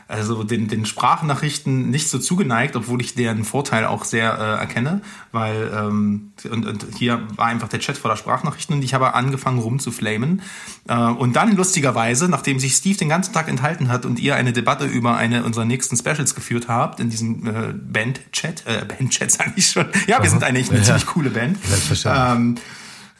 also 0.09 0.43
den, 0.43 0.67
den 0.67 0.87
Sprachnachrichten 0.87 1.89
nicht 1.89 2.11
so 2.11 2.19
zugeneigt, 2.19 2.75
obwohl 2.75 3.01
ich 3.01 3.15
deren 3.15 3.45
Vorteil 3.45 3.85
auch 3.85 4.05
sehr 4.05 4.37
äh, 4.37 4.59
erkenne, 4.59 5.03
weil 5.31 5.71
ähm, 5.73 6.33
und, 6.51 6.67
und 6.67 6.87
hier 6.99 7.23
war 7.37 7.47
einfach 7.47 7.69
der 7.69 7.79
Chat 7.79 7.97
voller 7.97 8.17
Sprachnachrichten 8.17 8.75
und 8.75 8.83
ich 8.83 8.93
habe 8.93 9.15
angefangen 9.15 9.61
rumzuflamen. 9.61 10.43
Äh, 10.89 10.97
und 10.97 11.37
dann 11.37 11.55
lustigerweise, 11.55 12.29
nachdem 12.29 12.59
sich 12.59 12.75
Steve 12.75 12.99
den 12.99 13.09
ganzen 13.09 13.33
Tag 13.33 13.47
enthalten 13.47 13.89
hat 13.89 14.05
und 14.05 14.19
ihr 14.19 14.35
eine 14.35 14.53
Debatte 14.53 14.87
über 14.87 15.17
eine 15.17 15.45
unserer 15.45 15.65
nächsten 15.65 15.97
Specials 15.97 16.35
geführt 16.35 16.67
habt, 16.67 16.99
in 16.99 17.09
diesem 17.09 17.47
äh, 17.47 17.73
Band-Chat, 17.73 18.65
äh, 18.67 18.85
Band-Chat 18.85 19.31
sage 19.31 19.53
ich 19.55 19.69
schon, 19.69 19.87
ja, 20.09 20.21
wir 20.21 20.29
sind 20.29 20.43
eigentlich 20.43 20.71
eine 20.71 20.81
ja. 20.81 20.87
ziemlich 20.87 21.07
coole 21.07 21.31
Band. 21.31 21.59
Ähm, 22.05 22.57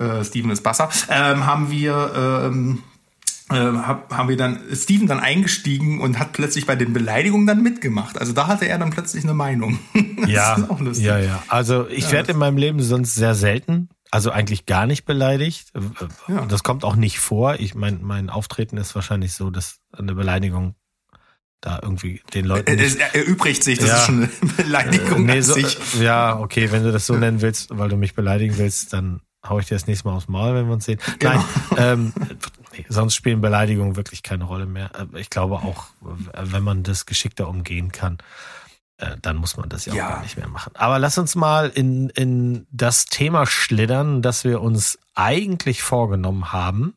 äh, 0.01 0.25
Steven 0.25 0.51
ist 0.51 0.65
Basser, 0.65 0.91
ähm, 1.09 1.47
haben 1.47 1.71
wir 1.71 2.51
ähm, 2.51 2.83
äh, 3.51 3.55
haben 3.55 4.29
wir 4.29 4.37
dann 4.37 4.61
Steven 4.73 5.07
dann 5.07 5.21
eingestiegen 5.21 6.01
und 6.01 6.19
hat 6.19 6.33
plötzlich 6.33 6.67
bei 6.67 6.77
den 6.77 6.93
Beleidigungen 6.93 7.47
dann 7.47 7.63
mitgemacht. 7.63 8.19
Also 8.19 8.33
da 8.33 8.47
hatte 8.47 8.67
er 8.67 8.79
dann 8.79 8.91
plötzlich 8.91 9.25
eine 9.25 9.35
Meinung. 9.35 9.79
ja, 10.27 10.57
ja, 10.95 11.19
ja. 11.19 11.43
Also 11.49 11.89
ich 11.89 12.05
ja, 12.05 12.13
werde 12.13 12.33
in 12.33 12.39
meinem 12.39 12.57
Leben 12.57 12.83
sonst 12.83 13.15
sehr 13.15 13.35
selten, 13.35 13.89
also 14.11 14.31
eigentlich 14.31 14.67
gar 14.67 14.87
nicht 14.87 15.05
beleidigt. 15.05 15.73
Ja. 16.29 16.47
Das 16.47 16.63
kommt 16.63 16.85
auch 16.85 16.97
nicht 16.97 17.19
vor. 17.19 17.57
Ich 17.61 17.75
mein, 17.75 18.01
mein 18.03 18.31
Auftreten 18.31 18.77
ist 18.77 18.95
wahrscheinlich 18.95 19.35
so, 19.35 19.51
dass 19.51 19.79
eine 19.93 20.15
Beleidigung 20.15 20.75
da 21.63 21.79
irgendwie 21.81 22.21
den 22.35 22.45
Leuten. 22.45 22.75
Nicht, 22.75 22.99
er 22.99 23.15
erübrigt 23.15 23.65
sich, 23.65 23.79
das 23.79 23.89
ja, 23.89 23.97
ist 23.97 24.07
schon 24.07 24.17
eine 24.17 24.53
Beleidigung. 24.57 25.29
Äh, 25.29 25.35
nee, 25.35 25.41
so, 25.41 25.57
ja, 26.01 26.39
okay, 26.39 26.71
wenn 26.73 26.83
du 26.83 26.93
das 26.93 27.07
so 27.07 27.17
nennen 27.17 27.41
willst, 27.41 27.69
weil 27.71 27.89
du 27.89 27.97
mich 27.97 28.15
beleidigen 28.15 28.59
willst, 28.59 28.93
dann 28.93 29.21
hau 29.49 29.59
ich 29.59 29.67
dir 29.67 29.75
das 29.75 29.87
nächste 29.87 30.09
Mal 30.09 30.15
aufs 30.15 30.29
Maul, 30.29 30.55
wenn 30.55 30.67
wir 30.67 30.75
uns 30.75 30.85
sehen. 30.85 30.99
Genau. 31.19 31.45
Nein, 31.71 31.79
ähm, 31.79 32.13
nee, 32.83 32.87
sonst 32.89 33.15
spielen 33.15 33.41
Beleidigungen 33.41 33.97
wirklich 33.97 34.23
keine 34.23 34.45
Rolle 34.45 34.67
mehr. 34.67 34.91
Äh, 34.95 35.21
ich 35.21 35.31
glaube 35.31 35.57
auch, 35.57 35.87
wenn 36.01 36.63
man 36.63 36.83
das 36.83 37.07
geschickter 37.07 37.49
umgehen 37.49 37.93
kann, 37.93 38.19
äh, 38.99 39.17
dann 39.21 39.37
muss 39.37 39.57
man 39.57 39.69
das 39.69 39.85
ja, 39.85 39.95
ja, 39.95 40.07
auch 40.07 40.11
gar 40.11 40.23
nicht 40.23 40.37
mehr 40.37 40.49
machen. 40.49 40.73
Aber 40.75 40.99
lass 40.99 41.19
uns 41.19 41.35
mal 41.35 41.69
in, 41.69 42.09
in 42.11 42.67
das 42.71 43.07
Thema 43.07 43.47
schlittern, 43.47 44.23
das 44.23 44.45
wir 44.45 44.61
uns 44.61 44.99
eigentlich 45.15 45.83
vorgenommen 45.83 46.53
haben. 46.53 46.95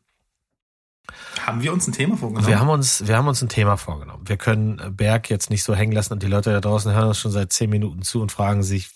Haben 1.46 1.62
wir 1.62 1.74
uns 1.74 1.88
ein 1.88 1.94
Thema 1.94 2.18
vorgenommen? 2.18 2.48
Wir 2.48 2.60
haben 2.60 2.70
uns, 2.70 3.08
wir 3.08 3.18
haben 3.18 3.28
uns 3.28 3.42
ein 3.42 3.50
Thema 3.50 3.78
vorgenommen. 3.78 4.28
Wir 4.28 4.38
können 4.38 4.96
Berg 4.96 5.30
jetzt 5.30 5.50
nicht 5.50 5.64
so 5.64 5.76
hängen 5.76 5.92
lassen 5.92 6.14
und 6.14 6.24
die 6.24 6.28
Leute 6.28 6.52
da 6.52 6.62
draußen 6.62 6.94
hören 6.94 7.10
uns 7.10 7.20
schon 7.20 7.32
seit 7.32 7.54
zehn 7.54 7.70
Minuten 7.70 8.02
zu 8.02 8.22
und 8.22 8.32
fragen 8.32 8.64
sich, 8.64 8.90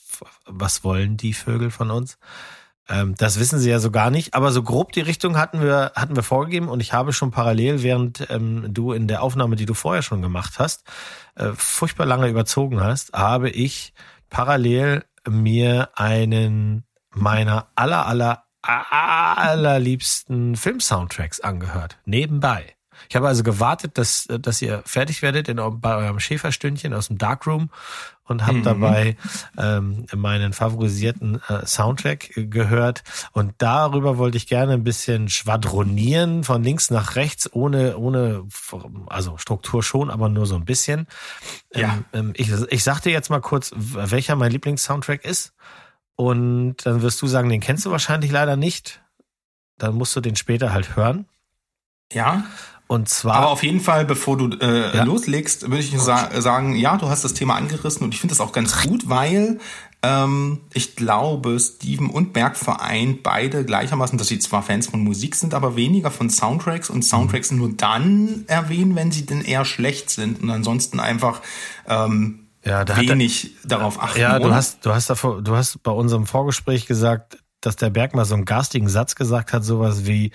was 0.45 0.83
wollen 0.83 1.17
die 1.17 1.33
Vögel 1.33 1.71
von 1.71 1.91
uns? 1.91 2.17
Ähm, 2.89 3.15
das 3.15 3.39
wissen 3.39 3.59
sie 3.59 3.69
ja 3.69 3.79
so 3.79 3.91
gar 3.91 4.09
nicht, 4.09 4.33
aber 4.33 4.51
so 4.51 4.63
grob 4.63 4.91
die 4.91 5.01
Richtung 5.01 5.37
hatten 5.37 5.61
wir, 5.61 5.91
hatten 5.95 6.15
wir 6.15 6.23
vorgegeben 6.23 6.67
und 6.67 6.79
ich 6.79 6.91
habe 6.91 7.13
schon 7.13 7.31
parallel, 7.31 7.83
während 7.83 8.29
ähm, 8.29 8.73
du 8.73 8.91
in 8.93 9.07
der 9.07 9.21
Aufnahme, 9.21 9.55
die 9.55 9.65
du 9.65 9.75
vorher 9.75 10.01
schon 10.01 10.21
gemacht 10.21 10.57
hast, 10.57 10.83
äh, 11.35 11.51
furchtbar 11.55 12.05
lange 12.05 12.27
überzogen 12.27 12.81
hast, 12.81 13.13
habe 13.13 13.49
ich 13.49 13.93
parallel 14.29 15.05
mir 15.27 15.89
einen 15.95 16.83
meiner 17.11 17.67
aller, 17.75 18.07
aller, 18.07 18.43
allerliebsten 18.61 20.55
Film-Soundtracks 20.55 21.39
angehört. 21.39 21.97
Nebenbei. 22.05 22.75
Ich 23.07 23.15
habe 23.15 23.27
also 23.27 23.43
gewartet, 23.43 23.97
dass, 23.97 24.27
dass 24.27 24.61
ihr 24.61 24.83
fertig 24.85 25.21
werdet 25.21 25.47
in, 25.47 25.61
bei 25.79 25.95
eurem 25.95 26.19
Schäferstündchen 26.19 26.93
aus 26.93 27.07
dem 27.07 27.17
Darkroom 27.17 27.69
und 28.29 28.45
habe 28.45 28.59
mhm. 28.59 28.63
dabei 28.63 29.17
ähm, 29.57 30.05
meinen 30.15 30.53
favorisierten 30.53 31.41
äh, 31.47 31.65
Soundtrack 31.65 32.31
gehört. 32.35 33.03
Und 33.31 33.53
darüber 33.57 34.17
wollte 34.17 34.37
ich 34.37 34.47
gerne 34.47 34.73
ein 34.73 34.83
bisschen 34.83 35.29
schwadronieren, 35.29 36.43
von 36.43 36.63
links 36.63 36.89
nach 36.91 37.15
rechts, 37.15 37.51
ohne, 37.51 37.97
ohne, 37.97 38.43
also 39.07 39.37
Struktur 39.37 39.83
schon, 39.83 40.09
aber 40.09 40.29
nur 40.29 40.45
so 40.45 40.55
ein 40.55 40.65
bisschen. 40.65 41.07
Ja. 41.73 41.99
Ähm, 42.13 42.29
ähm 42.29 42.33
ich, 42.35 42.51
ich 42.69 42.83
sag 42.83 43.01
dir 43.01 43.11
jetzt 43.11 43.29
mal 43.29 43.41
kurz, 43.41 43.71
welcher 43.75 44.35
mein 44.35 44.51
Lieblings-Soundtrack 44.51 45.25
ist. 45.25 45.53
Und 46.15 46.85
dann 46.85 47.01
wirst 47.01 47.21
du 47.21 47.27
sagen, 47.27 47.49
den 47.49 47.61
kennst 47.61 47.85
du 47.85 47.91
wahrscheinlich 47.91 48.29
leider 48.29 48.57
nicht. 48.57 49.01
Dann 49.77 49.95
musst 49.95 50.15
du 50.15 50.21
den 50.21 50.35
später 50.35 50.73
halt 50.73 50.95
hören. 50.95 51.25
Ja. 52.11 52.43
Und 52.91 53.07
zwar. 53.07 53.35
Aber 53.35 53.49
auf 53.49 53.61
jeden 53.61 53.81
Fall, 53.81 54.03
bevor 54.03 54.35
du 54.35 54.49
äh, 54.57 54.97
ja. 54.97 55.03
loslegst, 55.03 55.69
würde 55.69 55.77
ich 55.77 55.95
sa 55.99 56.41
sagen, 56.41 56.75
ja, 56.75 56.97
du 56.97 57.07
hast 57.07 57.23
das 57.23 57.35
Thema 57.35 57.53
angerissen 57.53 58.03
und 58.03 58.15
ich 58.15 58.19
finde 58.19 58.33
das 58.33 58.41
auch 58.41 58.51
ganz 58.51 58.81
gut, 58.81 59.07
weil 59.07 59.59
ähm, 60.01 60.61
ich 60.73 60.95
glaube, 60.95 61.59
Steven 61.59 62.09
und 62.09 62.33
Berg 62.33 62.57
vereint 62.57 63.21
beide 63.21 63.63
gleichermaßen, 63.63 64.17
dass 64.17 64.27
sie 64.27 64.39
zwar 64.39 64.63
Fans 64.63 64.87
von 64.87 65.03
Musik 65.03 65.35
sind, 65.35 65.53
aber 65.53 65.75
weniger 65.75 66.09
von 66.09 66.31
Soundtracks 66.31 66.89
und 66.89 67.03
Soundtracks 67.03 67.51
mhm. 67.51 67.57
nur 67.59 67.69
dann 67.73 68.45
erwähnen, 68.47 68.95
wenn 68.95 69.11
sie 69.11 69.27
denn 69.27 69.41
eher 69.41 69.65
schlecht 69.65 70.09
sind 70.09 70.41
und 70.41 70.49
ansonsten 70.49 70.99
einfach 70.99 71.43
ähm, 71.87 72.47
ja, 72.65 72.85
da 72.85 72.97
wenig 72.97 73.51
er, 73.61 73.67
darauf 73.67 74.01
achten. 74.01 74.19
Ja, 74.19 74.39
du 74.39 74.51
hast, 74.51 74.83
du 74.83 74.95
hast 74.95 75.11
davor, 75.11 75.43
du 75.43 75.55
hast 75.55 75.83
bei 75.83 75.91
unserem 75.91 76.25
Vorgespräch 76.25 76.87
gesagt, 76.87 77.37
dass 77.61 77.75
der 77.75 77.91
Berg 77.91 78.15
mal 78.15 78.25
so 78.25 78.33
einen 78.33 78.45
garstigen 78.45 78.89
Satz 78.89 79.13
gesagt 79.13 79.53
hat, 79.53 79.63
sowas 79.63 80.07
wie, 80.07 80.31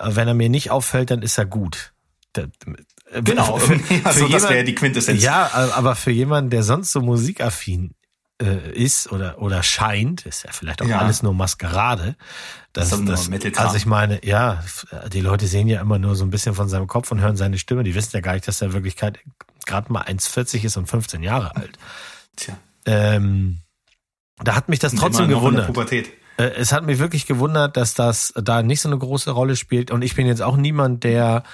wenn 0.00 0.28
er 0.28 0.34
mir 0.34 0.48
nicht 0.48 0.70
auffällt, 0.70 1.10
dann 1.10 1.22
ist 1.22 1.38
er 1.38 1.46
gut. 1.46 1.92
Äh, 2.36 2.48
genau, 3.22 3.58
für, 3.58 3.78
für 3.78 3.94
also 4.06 4.26
jemand, 4.26 4.34
das 4.34 4.50
wäre 4.50 4.64
die 4.64 4.74
Quintessenz. 4.74 5.22
Ja, 5.22 5.50
aber 5.74 5.94
für 5.96 6.10
jemanden, 6.10 6.50
der 6.50 6.62
sonst 6.62 6.92
so 6.92 7.00
musikaffin 7.00 7.94
äh, 8.42 8.72
ist 8.72 9.12
oder 9.12 9.40
oder 9.40 9.62
scheint, 9.62 10.26
ist 10.26 10.44
ja 10.44 10.50
vielleicht 10.52 10.82
auch 10.82 10.86
ja. 10.86 10.98
alles 10.98 11.22
nur 11.22 11.34
Maskerade. 11.34 12.16
Das, 12.72 12.90
das, 12.90 13.04
das 13.04 13.30
also 13.56 13.76
ich 13.76 13.86
meine, 13.86 14.24
ja, 14.26 14.64
die 15.12 15.20
Leute 15.20 15.46
sehen 15.46 15.68
ja 15.68 15.80
immer 15.80 15.98
nur 15.98 16.16
so 16.16 16.24
ein 16.24 16.30
bisschen 16.30 16.54
von 16.54 16.68
seinem 16.68 16.88
Kopf 16.88 17.12
und 17.12 17.20
hören 17.20 17.36
seine 17.36 17.58
Stimme. 17.58 17.84
Die 17.84 17.94
wissen 17.94 18.10
ja 18.14 18.20
gar 18.20 18.34
nicht, 18.34 18.48
dass 18.48 18.60
er 18.60 18.68
in 18.68 18.72
Wirklichkeit 18.72 19.20
gerade 19.64 19.92
mal 19.92 20.02
1,40 20.02 20.64
ist 20.64 20.76
und 20.76 20.86
15 20.86 21.22
Jahre 21.22 21.54
alt. 21.54 21.78
Tja. 22.36 22.56
Ähm, 22.86 23.60
da 24.42 24.56
hat 24.56 24.68
mich 24.68 24.80
das 24.80 24.94
trotzdem 24.94 25.28
gewundert. 25.28 25.70
Äh, 25.92 26.04
es 26.36 26.72
hat 26.72 26.84
mich 26.84 26.98
wirklich 26.98 27.26
gewundert, 27.26 27.76
dass 27.76 27.94
das 27.94 28.32
da 28.36 28.62
nicht 28.62 28.80
so 28.80 28.88
eine 28.88 28.98
große 28.98 29.30
Rolle 29.30 29.56
spielt. 29.56 29.90
Und 29.90 30.02
ich 30.02 30.14
bin 30.14 30.26
jetzt 30.26 30.42
auch 30.42 30.56
niemand, 30.56 31.04
der 31.04 31.44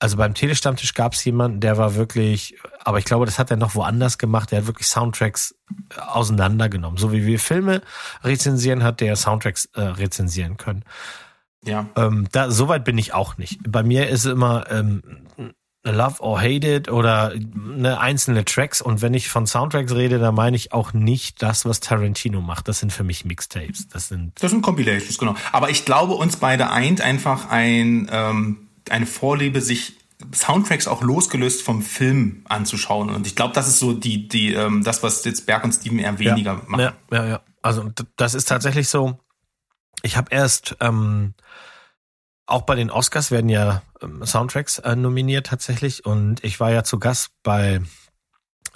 also 0.00 0.16
beim 0.16 0.32
Telestammtisch 0.32 0.94
gab 0.94 1.12
es 1.12 1.22
jemanden, 1.24 1.60
der 1.60 1.76
war 1.76 1.94
wirklich, 1.94 2.56
aber 2.84 2.98
ich 2.98 3.04
glaube, 3.04 3.26
das 3.26 3.38
hat 3.38 3.50
er 3.50 3.58
noch 3.58 3.74
woanders 3.74 4.16
gemacht, 4.16 4.50
der 4.50 4.60
hat 4.60 4.66
wirklich 4.66 4.86
Soundtracks 4.86 5.54
äh, 5.94 6.00
auseinandergenommen. 6.00 6.96
So 6.96 7.12
wie 7.12 7.26
wir 7.26 7.38
Filme 7.38 7.82
rezensieren, 8.24 8.82
hat 8.82 9.00
der 9.00 9.14
Soundtracks 9.14 9.66
äh, 9.74 9.82
rezensieren 9.82 10.56
können. 10.56 10.84
Ja. 11.62 11.86
Ähm, 11.96 12.26
da, 12.32 12.50
soweit 12.50 12.84
bin 12.84 12.96
ich 12.96 13.12
auch 13.12 13.36
nicht. 13.36 13.60
Bei 13.68 13.82
mir 13.82 14.08
ist 14.08 14.24
immer 14.24 14.70
ähm, 14.70 15.02
Love 15.82 16.20
or 16.20 16.40
Hate 16.40 16.66
It 16.66 16.90
oder 16.90 17.32
ne, 17.34 17.98
einzelne 17.98 18.44
Tracks. 18.44 18.82
Und 18.82 19.00
wenn 19.00 19.14
ich 19.14 19.28
von 19.28 19.46
Soundtracks 19.46 19.94
rede, 19.94 20.18
dann 20.18 20.34
meine 20.34 20.56
ich 20.56 20.72
auch 20.72 20.92
nicht 20.92 21.42
das, 21.42 21.64
was 21.64 21.80
Tarantino 21.80 22.40
macht. 22.40 22.68
Das 22.68 22.80
sind 22.80 22.92
für 22.92 23.04
mich 23.04 23.24
Mixtapes. 23.24 23.88
Das 23.88 24.08
sind, 24.08 24.32
das 24.42 24.50
sind 24.50 24.62
Compilations, 24.62 25.16
genau. 25.16 25.34
Aber 25.52 25.70
ich 25.70 25.86
glaube, 25.86 26.14
uns 26.14 26.36
beide 26.36 26.70
eint 26.70 27.00
einfach 27.00 27.48
ein, 27.48 28.08
ähm, 28.12 28.68
eine 28.90 29.06
Vorliebe, 29.06 29.62
sich 29.62 29.94
Soundtracks 30.34 30.86
auch 30.86 31.02
losgelöst 31.02 31.62
vom 31.62 31.80
Film 31.80 32.44
anzuschauen. 32.46 33.08
Und 33.08 33.26
ich 33.26 33.34
glaube, 33.34 33.54
das 33.54 33.66
ist 33.66 33.78
so 33.78 33.94
die, 33.94 34.28
die, 34.28 34.52
ähm, 34.52 34.84
das, 34.84 35.02
was 35.02 35.24
jetzt 35.24 35.46
Berg 35.46 35.64
und 35.64 35.72
Steven 35.72 35.98
eher 35.98 36.18
weniger 36.18 36.52
ja, 36.52 36.62
machen. 36.66 36.80
Ja, 36.80 36.94
ja, 37.10 37.26
ja. 37.26 37.40
Also 37.62 37.90
das 38.16 38.34
ist 38.34 38.48
tatsächlich 38.48 38.88
so. 38.88 39.18
Ich 40.02 40.16
habe 40.16 40.28
erst 40.30 40.76
ähm, 40.80 41.34
auch 42.50 42.62
bei 42.62 42.74
den 42.74 42.90
Oscars 42.90 43.30
werden 43.30 43.48
ja 43.48 43.82
ähm, 44.02 44.24
Soundtracks 44.24 44.78
äh, 44.78 44.96
nominiert 44.96 45.46
tatsächlich. 45.46 46.04
Und 46.04 46.42
ich 46.44 46.60
war 46.60 46.70
ja 46.70 46.84
zu 46.84 46.98
Gast 46.98 47.30
bei 47.42 47.80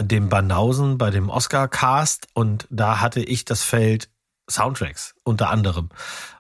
dem 0.01 0.29
Banausen, 0.29 0.99
bei 0.99 1.11
dem 1.11 1.29
Oscar-Cast. 1.29 2.29
Und 2.35 2.67
da 2.71 3.01
hatte 3.01 3.21
ich 3.21 3.45
das 3.45 3.63
Feld 3.63 4.09
Soundtracks 4.49 5.15
unter 5.25 5.51
anderem. 5.51 5.89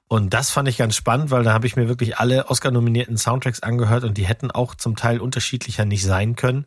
Und 0.07 0.35
das 0.35 0.50
fand 0.50 0.69
ich 0.69 0.76
ganz 0.76 0.95
spannend, 0.95 1.31
weil 1.31 1.43
da 1.43 1.53
habe 1.53 1.67
ich 1.67 1.76
mir 1.76 1.88
wirklich 1.88 2.19
alle 2.19 2.49
Oscar-nominierten 2.49 3.17
Soundtracks 3.17 3.61
angehört 3.61 4.05
und 4.05 4.19
die 4.19 4.26
hätten 4.26 4.50
auch 4.50 4.75
zum 4.75 4.97
Teil 4.97 5.21
unterschiedlicher 5.21 5.85
nicht 5.85 6.05
sein 6.05 6.37
können. 6.37 6.67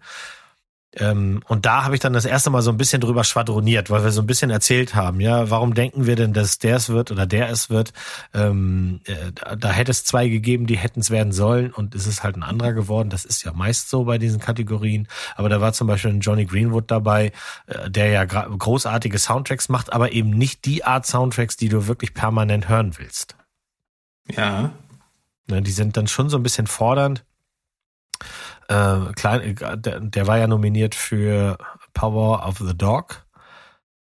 Ähm, 0.93 1.43
und 1.47 1.65
da 1.65 1.83
habe 1.83 1.95
ich 1.95 2.01
dann 2.01 2.13
das 2.13 2.25
erste 2.25 2.49
Mal 2.49 2.61
so 2.61 2.71
ein 2.71 2.77
bisschen 2.77 3.01
drüber 3.01 3.23
schwadroniert, 3.23 3.89
weil 3.89 4.03
wir 4.03 4.11
so 4.11 4.21
ein 4.21 4.27
bisschen 4.27 4.49
erzählt 4.49 4.95
haben, 4.95 5.19
ja, 5.19 5.49
warum 5.49 5.73
denken 5.73 6.05
wir 6.07 6.15
denn, 6.15 6.33
dass 6.33 6.59
der 6.59 6.77
es 6.77 6.89
wird 6.89 7.11
oder 7.11 7.25
der 7.25 7.49
es 7.49 7.69
wird? 7.69 7.91
Ähm, 8.33 9.01
äh, 9.05 9.31
da, 9.33 9.55
da 9.55 9.69
hätte 9.71 9.91
es 9.91 10.05
zwei 10.05 10.29
gegeben, 10.29 10.65
die 10.65 10.77
hätten 10.77 11.01
es 11.01 11.11
werden 11.11 11.33
sollen 11.33 11.71
und 11.73 11.93
es 11.93 12.07
ist 12.07 12.23
halt 12.23 12.37
ein 12.37 12.43
anderer 12.43 12.73
geworden. 12.73 13.09
Das 13.09 13.25
ist 13.25 13.43
ja 13.43 13.51
meist 13.51 13.89
so 13.89 14.05
bei 14.05 14.17
diesen 14.17 14.39
Kategorien. 14.39 15.07
Aber 15.35 15.49
da 15.49 15.59
war 15.59 15.73
zum 15.73 15.87
Beispiel 15.87 16.11
ein 16.11 16.21
Johnny 16.21 16.45
Greenwood 16.45 16.89
dabei, 16.89 17.31
äh, 17.67 17.91
der 17.91 18.07
ja 18.07 18.23
großartige 18.25 19.19
Soundtracks 19.19 19.69
macht, 19.69 19.91
aber 19.91 20.13
eben 20.13 20.29
nicht 20.29 20.65
die 20.65 20.85
Art 20.85 21.05
Soundtracks, 21.05 21.57
die 21.57 21.69
du 21.69 21.87
wirklich 21.87 22.13
permanent 22.13 22.69
hören 22.69 22.97
willst. 22.97 23.35
Ja. 24.29 24.71
Ne, 25.47 25.61
die 25.61 25.71
sind 25.71 25.97
dann 25.97 26.07
schon 26.07 26.29
so 26.29 26.37
ein 26.37 26.43
bisschen 26.43 26.67
fordernd. 26.67 27.23
Äh, 28.67 29.13
klein, 29.15 29.55
der, 29.77 29.99
der, 29.99 30.27
war 30.27 30.37
ja 30.37 30.47
nominiert 30.47 30.93
für 30.93 31.57
Power 31.93 32.45
of 32.45 32.57
the 32.57 32.77
Dog. 32.77 33.25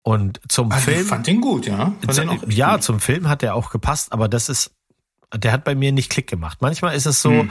Und 0.03 0.41
zum 0.49 0.73
also 0.73 0.85
Film. 0.85 1.03
Ich 1.03 1.07
fand 1.07 1.27
den 1.27 1.41
gut, 1.41 1.67
ja. 1.67 1.93
Fand 2.07 2.53
ja, 2.53 2.75
gut. 2.75 2.83
zum 2.83 2.99
Film 2.99 3.29
hat 3.29 3.43
der 3.43 3.55
auch 3.55 3.71
gepasst, 3.71 4.13
aber 4.13 4.29
das 4.29 4.49
ist, 4.49 4.71
der 5.35 5.53
hat 5.53 5.65
bei 5.65 5.75
mir 5.75 5.93
nicht 5.93 6.11
Klick 6.11 6.29
gemacht. 6.29 6.59
Manchmal 6.63 6.95
ist 6.95 7.05
es 7.05 7.21
so, 7.21 7.31
hm. 7.31 7.51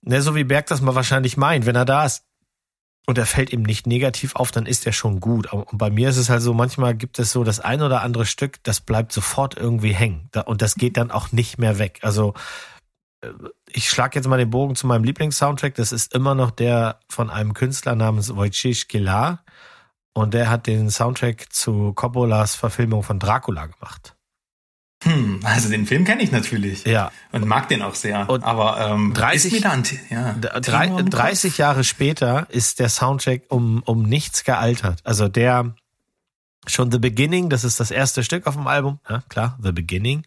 ne, 0.00 0.22
so 0.22 0.34
wie 0.34 0.44
Berg 0.44 0.66
das 0.66 0.80
mal 0.80 0.94
wahrscheinlich 0.94 1.36
meint, 1.36 1.66
wenn 1.66 1.76
er 1.76 1.84
da 1.84 2.06
ist 2.06 2.24
und 3.06 3.18
er 3.18 3.26
fällt 3.26 3.52
ihm 3.52 3.62
nicht 3.62 3.86
negativ 3.86 4.36
auf, 4.36 4.52
dann 4.52 4.64
ist 4.64 4.86
er 4.86 4.92
schon 4.92 5.20
gut. 5.20 5.52
Und 5.52 5.76
bei 5.76 5.90
mir 5.90 6.08
ist 6.08 6.16
es 6.16 6.30
halt 6.30 6.40
so, 6.40 6.54
manchmal 6.54 6.94
gibt 6.94 7.18
es 7.18 7.32
so 7.32 7.42
das 7.44 7.60
ein 7.60 7.82
oder 7.82 8.00
andere 8.02 8.24
Stück, 8.24 8.62
das 8.62 8.80
bleibt 8.80 9.12
sofort 9.12 9.56
irgendwie 9.56 9.92
hängen. 9.92 10.30
Und 10.46 10.62
das 10.62 10.76
geht 10.76 10.96
dann 10.96 11.10
auch 11.10 11.32
nicht 11.32 11.58
mehr 11.58 11.78
weg. 11.78 11.98
Also 12.02 12.34
ich 13.70 13.88
schlage 13.88 14.18
jetzt 14.18 14.26
mal 14.26 14.38
den 14.38 14.50
Bogen 14.50 14.74
zu 14.74 14.86
meinem 14.86 15.04
Lieblingssoundtrack. 15.04 15.74
Das 15.74 15.92
ist 15.92 16.14
immer 16.14 16.34
noch 16.34 16.50
der 16.50 17.00
von 17.08 17.30
einem 17.30 17.54
Künstler 17.54 17.94
namens 17.94 18.34
Wojciech 18.34 18.88
Gilar. 18.88 19.44
Und 20.14 20.34
der 20.34 20.50
hat 20.50 20.66
den 20.66 20.90
Soundtrack 20.90 21.52
zu 21.52 21.92
Coppolas 21.94 22.54
Verfilmung 22.54 23.02
von 23.02 23.18
Dracula 23.18 23.66
gemacht. 23.66 24.14
Hm, 25.04 25.40
also 25.42 25.68
den 25.68 25.86
Film 25.86 26.04
kenne 26.04 26.22
ich 26.22 26.30
natürlich. 26.30 26.84
Ja. 26.84 27.10
Und 27.32 27.46
mag 27.46 27.68
den 27.68 27.82
auch 27.82 27.94
sehr. 27.94 28.28
Und 28.28 28.44
aber 28.44 28.78
ähm, 28.78 29.14
30, 29.14 29.52
ist 29.52 29.58
mir 29.58 29.68
dann, 29.68 29.84
ja, 30.10 30.34
30 30.34 31.58
Jahre 31.58 31.82
später 31.82 32.46
ist 32.50 32.78
der 32.78 32.88
Soundtrack 32.88 33.42
um, 33.48 33.82
um 33.84 34.02
nichts 34.02 34.44
gealtert. 34.44 35.00
Also 35.04 35.28
der 35.28 35.74
schon 36.66 36.92
The 36.92 36.98
Beginning, 36.98 37.50
das 37.50 37.64
ist 37.64 37.80
das 37.80 37.90
erste 37.90 38.22
Stück 38.22 38.46
auf 38.46 38.54
dem 38.54 38.66
Album. 38.66 39.00
Ja, 39.08 39.22
klar, 39.28 39.58
The 39.60 39.72
Beginning. 39.72 40.24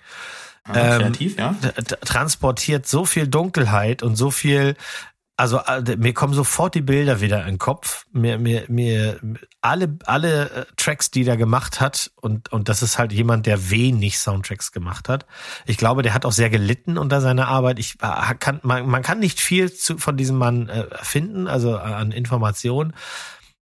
Ah, 0.67 0.97
kreativ, 0.97 1.37
ähm, 1.37 1.57
ja. 1.63 1.71
Transportiert 2.03 2.87
so 2.87 3.05
viel 3.05 3.27
Dunkelheit 3.27 4.01
und 4.01 4.15
so 4.15 4.31
viel 4.31 4.75
also 5.37 5.57
äh, 5.59 5.97
mir 5.97 6.13
kommen 6.13 6.33
sofort 6.33 6.75
die 6.75 6.81
Bilder 6.81 7.19
wieder 7.19 7.41
in 7.41 7.55
den 7.55 7.57
Kopf. 7.57 8.05
Mir, 8.11 8.37
mir, 8.37 8.63
mir 8.69 9.19
alle, 9.61 9.97
alle 10.05 10.49
äh, 10.49 10.65
Tracks, 10.77 11.11
die 11.11 11.25
der 11.25 11.35
gemacht 11.35 11.81
hat, 11.81 12.11
und, 12.21 12.51
und 12.53 12.69
das 12.69 12.81
ist 12.81 12.97
halt 12.97 13.11
jemand, 13.11 13.45
der 13.45 13.69
wenig 13.69 14.17
Soundtracks 14.17 14.71
gemacht 14.71 15.09
hat. 15.09 15.25
Ich 15.65 15.77
glaube, 15.77 16.03
der 16.03 16.13
hat 16.13 16.25
auch 16.25 16.31
sehr 16.31 16.49
gelitten 16.49 16.97
unter 16.97 17.19
seiner 17.19 17.49
Arbeit. 17.49 17.79
Ich 17.79 17.95
äh, 18.01 18.35
kann, 18.39 18.59
man, 18.63 18.87
man 18.87 19.01
kann 19.01 19.19
nicht 19.19 19.41
viel 19.41 19.73
zu, 19.73 19.97
von 19.97 20.15
diesem 20.15 20.37
Mann 20.37 20.69
äh, 20.69 20.85
finden, 21.01 21.47
also 21.47 21.77
an 21.77 22.11
Informationen. 22.11 22.93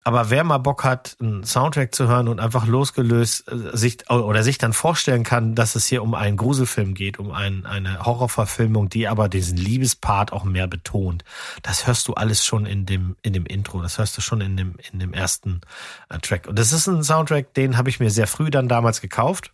Aber 0.04 0.30
wer 0.30 0.44
mal 0.44 0.58
Bock 0.60 0.84
hat, 0.84 1.18
einen 1.20 1.44
Soundtrack 1.44 1.94
zu 1.94 2.08
hören 2.08 2.30
und 2.30 2.40
einfach 2.40 2.66
losgelöst 2.66 3.52
äh, 3.52 3.76
sich 3.78 4.10
oder 4.10 4.44
sich 4.44 4.58
dann 4.58 4.74
vorstellen 4.74 5.24
kann, 5.24 5.56
dass 5.56 5.76
es 5.76 5.86
hier 5.88 6.02
um 6.02 6.16
einen 6.16 6.38
Gruselfilm 6.38 6.94
geht, 6.94 7.20
um 7.20 7.32
ein, 7.32 7.66
eine 7.66 8.06
Horrorverfilmung, 8.06 8.90
die 8.90 9.08
aber 9.08 9.28
diesen 9.28 9.58
Liebespart 9.58 10.32
auch 10.32 10.46
mehr 10.46 10.68
betont. 10.68 11.24
Das 11.62 11.86
hörst 11.86 12.08
du 12.08 12.14
alles 12.14 12.46
schon 12.46 12.66
in 12.66 12.86
dem 12.86 13.18
in 13.22 13.34
dem 13.34 13.46
Intro, 13.46 13.82
das 13.82 13.98
hörst 13.98 14.18
du 14.18 14.22
schon 14.22 14.42
in 14.42 14.56
dem 14.56 14.76
in 14.92 15.00
dem 15.00 15.14
ersten 15.14 15.62
äh, 16.10 16.18
Track. 16.20 16.48
Und 16.48 16.58
das 16.58 16.72
ist 16.72 16.88
ein 16.88 17.04
Soundtrack, 17.04 17.54
den 17.54 17.78
habe 17.78 17.90
ich 17.90 18.00
mir 18.00 18.10
sehr 18.10 18.28
früh 18.28 18.50
dann 18.50 18.70
damals 18.70 19.02
gekauft 19.02 19.54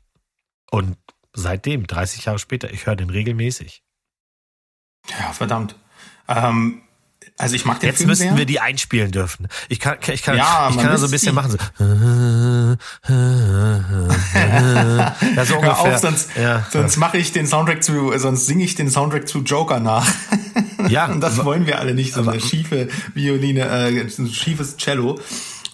und 0.69 0.97
seitdem 1.33 1.87
30 1.87 2.25
Jahre 2.25 2.39
später, 2.39 2.71
ich 2.71 2.85
höre 2.85 2.95
den 2.95 3.09
regelmäßig. 3.09 3.83
Ja, 5.09 5.33
verdammt. 5.33 5.75
Ähm, 6.27 6.81
also 7.37 7.55
ich 7.55 7.65
mag 7.65 7.79
den 7.81 7.87
Jetzt 7.87 7.97
Film 7.97 8.09
müssten 8.09 8.29
sehr. 8.29 8.37
wir 8.37 8.45
die 8.45 8.59
einspielen 8.61 9.11
dürfen. 9.11 9.47
Ich 9.67 9.79
kann, 9.79 9.97
ich 10.07 10.23
kann, 10.23 10.37
Ja, 10.37 10.69
ich 10.71 10.77
kann 10.77 10.85
da 10.87 10.97
so 10.97 11.05
ein 11.07 11.11
bisschen 11.11 11.29
die- 11.29 11.35
machen. 11.35 11.51
So. 11.51 11.57
ja, 15.35 15.45
so 15.45 15.53
Hör 15.55 15.59
ungefähr. 15.59 15.79
auf, 15.79 15.97
sonst, 15.99 16.29
ja. 16.41 16.65
sonst 16.71 16.97
mache 16.97 17.17
ich 17.17 17.31
den 17.31 17.47
Soundtrack 17.47 17.83
zu, 17.83 18.17
sonst 18.17 18.45
singe 18.47 18.63
ich 18.63 18.75
den 18.75 18.89
Soundtrack 18.89 19.27
zu 19.27 19.39
Joker 19.43 19.79
nach. 19.79 20.07
Ja, 20.89 21.05
Und 21.11 21.21
das 21.21 21.43
wollen 21.43 21.65
wir 21.65 21.79
alle 21.79 21.93
nicht, 21.93 22.13
so 22.13 22.21
eine 22.27 22.39
schiefe 22.39 22.87
Violine, 23.13 23.61
äh, 23.61 24.01
ein 24.01 24.29
schiefes 24.31 24.77
Cello. 24.77 25.19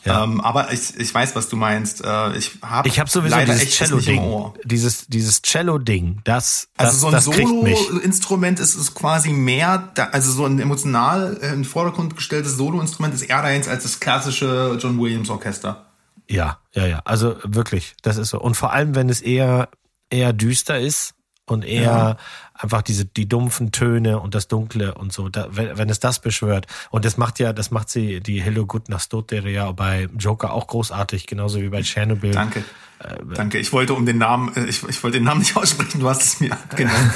Ja. 0.03 0.24
Ähm, 0.24 0.41
aber 0.41 0.74
ich, 0.74 0.98
ich 0.98 1.13
weiß, 1.13 1.36
was 1.36 1.48
du 1.50 1.55
meinst. 1.55 2.03
Äh, 2.03 2.36
ich 2.36 2.58
habe 2.63 2.88
ich 2.88 3.00
habe 3.00 3.10
sowieso 3.10 3.38
dieses 3.38 3.70
Cello-Ding. 3.70 4.53
Dieses, 4.63 5.05
dieses 5.08 5.41
Cello-Ding, 5.41 6.22
das, 6.24 6.70
Also 6.75 7.12
das, 7.12 7.25
so 7.25 7.31
ein. 7.31 7.46
Solo-Instrument 7.75 8.60
ist, 8.60 8.75
ist 8.75 8.96
quasi 8.96 9.31
mehr, 9.31 9.91
da, 9.93 10.05
also 10.05 10.31
so 10.31 10.46
ein 10.46 10.60
emotional 10.60 11.38
äh, 11.41 11.48
in 11.50 11.55
den 11.58 11.65
Vordergrund 11.65 12.15
gestelltes 12.15 12.58
Solo-Instrument 12.58 13.13
ist 13.13 13.22
eher 13.24 13.41
dahin 13.41 13.67
als 13.67 13.84
das 13.84 14.00
klassische 14.00 14.77
John 14.81 15.00
Williams 15.00 15.29
Orchester. 15.29 15.86
Ja, 16.27 16.60
ja, 16.74 16.88
ja. 16.88 17.01
Also 17.05 17.36
wirklich, 17.43 17.93
das 18.01 18.17
ist 18.17 18.29
so. 18.29 18.39
Und 18.39 18.55
vor 18.55 18.74
allem, 18.74 18.96
wenn 18.96 19.10
es 19.10 19.22
eher, 19.22 19.70
eher 20.10 20.34
düster 20.34 20.79
ist 20.79 21.13
und 21.46 21.63
eher 21.63 21.81
Ja. 21.81 22.17
Einfach 22.62 22.82
diese, 22.82 23.06
die 23.06 23.27
dumpfen 23.27 23.72
Töne 23.72 24.20
und 24.20 24.36
das 24.36 24.48
Dunkle 24.48 24.94
und 24.94 25.12
so, 25.12 25.30
da, 25.30 25.48
wenn, 25.51 25.77
wenn 25.77 25.89
es 25.89 26.00
das 26.00 26.20
beschwört. 26.20 26.68
Und 26.89 27.06
das 27.06 27.18
macht 27.18 27.39
ja, 27.39 27.53
das 27.53 27.72
macht 27.72 27.89
sie, 27.89 28.20
die 28.20 28.41
Hello 28.41 28.65
Good 28.65 28.89
Nastotere 28.89 29.50
ja 29.50 29.72
bei 29.72 30.08
Joker 30.18 30.53
auch 30.53 30.68
großartig, 30.68 31.27
genauso 31.27 31.62
wie 31.62 31.70
bei 31.70 31.82
Tschernobyl. 31.82 32.32
Danke. 32.32 32.63
Äh, 33.03 33.17
Danke. 33.34 33.58
Ich 33.58 33.74
wollte 33.74 33.93
um 33.93 34.05
den 34.05 34.17
Namen, 34.17 34.55
äh, 34.55 34.65
ich, 34.65 34.84
ich 34.88 35.03
wollte 35.03 35.17
den 35.17 35.24
Namen 35.24 35.39
nicht 35.39 35.55
aussprechen, 35.55 36.00
du 36.00 36.10
hast 36.10 36.22
es 36.24 36.39
mir 36.39 36.51
abgenommen. 36.53 37.12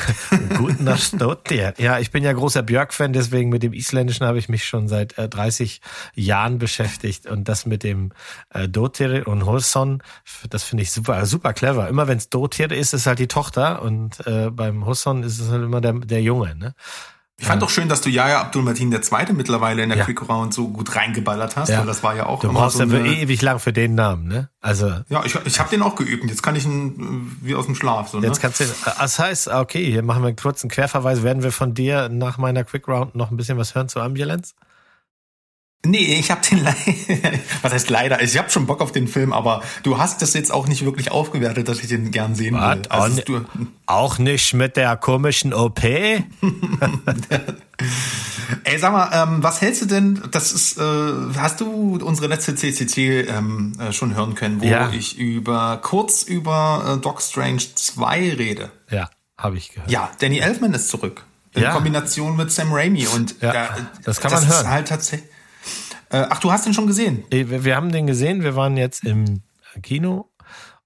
Gut 0.56 0.80
Nastotere. 0.80 1.74
Ja, 1.78 1.98
ich 1.98 2.10
bin 2.10 2.22
ja 2.22 2.32
großer 2.32 2.62
Björk-Fan, 2.62 3.12
deswegen 3.12 3.50
mit 3.50 3.62
dem 3.62 3.72
Isländischen 3.72 4.26
habe 4.26 4.38
ich 4.38 4.48
mich 4.48 4.64
schon 4.64 4.86
seit 4.86 5.18
äh, 5.18 5.28
30 5.28 5.80
Jahren 6.14 6.58
beschäftigt. 6.58 7.26
Und 7.26 7.48
das 7.48 7.66
mit 7.66 7.82
dem 7.82 8.12
äh, 8.50 8.68
Dotir 8.68 9.26
und 9.26 9.44
Hosson, 9.46 10.02
das 10.50 10.62
finde 10.62 10.82
ich 10.82 10.92
super, 10.92 11.26
super 11.26 11.52
clever. 11.52 11.88
Immer 11.88 12.06
wenn 12.06 12.18
es 12.18 12.28
Dotir 12.28 12.70
ist, 12.70 12.94
ist 12.94 13.06
halt 13.06 13.18
die 13.18 13.28
Tochter 13.28 13.82
und 13.82 14.24
äh, 14.26 14.50
beim 14.50 14.86
Hosson 14.86 15.22
ist 15.22 15.40
es 15.40 15.50
halt 15.50 15.64
immer 15.64 15.80
der, 15.80 15.94
der 15.94 16.22
Junge. 16.22 16.54
Ne? 16.54 16.74
Ich 17.40 17.46
fand 17.46 17.60
doch 17.60 17.68
schön, 17.70 17.88
dass 17.88 18.00
du 18.00 18.10
Yahya 18.10 18.40
Abdul-Matin 18.42 18.92
der 18.92 19.02
Zweite 19.02 19.32
mittlerweile 19.32 19.82
in 19.82 19.88
der 19.88 19.98
Ja. 19.98 20.04
Quick 20.04 20.28
Round 20.28 20.54
so 20.54 20.68
gut 20.68 20.94
reingeballert 20.94 21.56
hast, 21.56 21.68
Ja. 21.68 21.80
weil 21.80 21.86
das 21.86 22.02
war 22.04 22.14
ja 22.14 22.26
auch 22.26 22.38
Du 22.40 22.48
immer 22.48 22.60
brauchst 22.60 22.76
so 22.76 22.84
ja 22.84 22.96
eine, 22.98 23.08
ewig 23.08 23.42
lang 23.42 23.58
für 23.58 23.72
den 23.72 23.96
Namen, 23.96 24.28
ne? 24.28 24.50
Also 24.60 24.92
Ja, 25.08 25.24
ich, 25.24 25.34
ich 25.44 25.58
habe 25.58 25.68
den 25.68 25.82
auch 25.82 25.96
geübt. 25.96 26.24
Jetzt 26.30 26.44
kann 26.44 26.54
ich 26.54 26.64
ihn 26.64 27.34
äh, 27.42 27.46
wie 27.46 27.54
aus 27.56 27.66
dem 27.66 27.74
Schlaf. 27.74 28.08
So, 28.08 28.20
ne? 28.20 28.28
jetzt 28.28 28.40
kannst 28.40 28.60
du, 28.60 28.64
das 28.84 29.18
heißt, 29.18 29.48
okay, 29.48 29.84
hier 29.84 30.02
machen 30.04 30.22
wir 30.22 30.28
einen 30.28 30.36
kurzen 30.36 30.70
Querverweis. 30.70 31.24
Werden 31.24 31.42
wir 31.42 31.50
von 31.50 31.74
dir 31.74 32.08
nach 32.08 32.38
meiner 32.38 32.62
Quick 32.62 32.86
Round 32.86 33.16
noch 33.16 33.32
ein 33.32 33.36
bisschen 33.36 33.58
was 33.58 33.74
hören 33.74 33.88
zu 33.88 34.00
Ambulance? 34.00 34.54
Nee, 35.84 36.16
ich 36.18 36.30
habe 36.30 36.40
den 36.48 36.62
leider. 36.64 36.78
Was 37.62 37.72
heißt 37.72 37.90
leider? 37.90 38.22
Ich 38.22 38.36
habe 38.38 38.50
schon 38.50 38.66
Bock 38.66 38.80
auf 38.80 38.90
den 38.92 39.06
Film, 39.08 39.32
aber 39.32 39.62
du 39.82 39.98
hast 39.98 40.22
das 40.22 40.32
jetzt 40.34 40.50
auch 40.52 40.66
nicht 40.66 40.84
wirklich 40.84 41.10
aufgewertet, 41.10 41.68
dass 41.68 41.80
ich 41.80 41.88
den 41.88 42.10
gern 42.10 42.34
sehen 42.34 42.54
will. 42.54 42.60
Was? 42.60 42.90
Also, 42.90 43.20
Auch 43.20 43.24
du, 43.24 43.44
Auch 43.86 44.18
nicht 44.18 44.54
mit 44.54 44.76
der 44.76 44.96
komischen 44.96 45.52
OP? 45.52 45.82
ey, 48.64 48.78
sag 48.78 48.92
mal, 48.92 49.10
ähm, 49.12 49.42
was 49.42 49.60
hältst 49.60 49.82
du 49.82 49.86
denn? 49.86 50.22
Das 50.30 50.52
ist, 50.52 50.78
äh, 50.78 50.82
hast 51.36 51.60
du 51.60 51.96
unsere 52.02 52.28
letzte 52.28 52.54
CCC 52.54 53.22
ähm, 53.28 53.72
äh, 53.80 53.92
schon 53.92 54.14
hören 54.14 54.34
können, 54.34 54.60
wo 54.60 54.66
Ja. 54.66 54.90
ich 54.90 55.18
über 55.18 55.78
kurz 55.82 56.22
über 56.22 56.94
äh, 56.96 57.00
Doc 57.00 57.20
Strange 57.22 57.62
2 57.74 58.34
rede? 58.38 58.70
Ja, 58.90 59.10
habe 59.38 59.56
ich 59.56 59.70
gehört. 59.72 59.90
Ja, 59.90 60.10
Danny 60.20 60.38
Elfman 60.38 60.72
ist 60.74 60.88
zurück. 60.88 61.24
In 61.54 61.62
Ja. 61.62 61.72
Kombination 61.72 62.36
mit 62.36 62.50
Sam 62.50 62.72
Raimi. 62.72 63.06
Und 63.06 63.36
Ja, 63.40 63.52
da, 63.52 63.68
das 64.04 64.20
kann 64.20 64.32
man 64.32 64.40
das 64.42 64.50
hören. 64.50 64.64
Ist 64.64 64.70
halt 64.70 64.88
tatsächlich. 64.88 65.30
Äh, 66.14 66.26
ach, 66.30 66.38
du 66.38 66.52
hast 66.52 66.64
den 66.64 66.74
schon 66.74 66.86
gesehen? 66.86 67.24
Wir, 67.30 67.64
wir 67.64 67.74
haben 67.76 67.90
den 67.90 68.06
gesehen, 68.06 68.42
wir 68.42 68.54
waren 68.54 68.76
jetzt 68.76 69.04
im 69.04 69.42
Kino. 69.82 70.30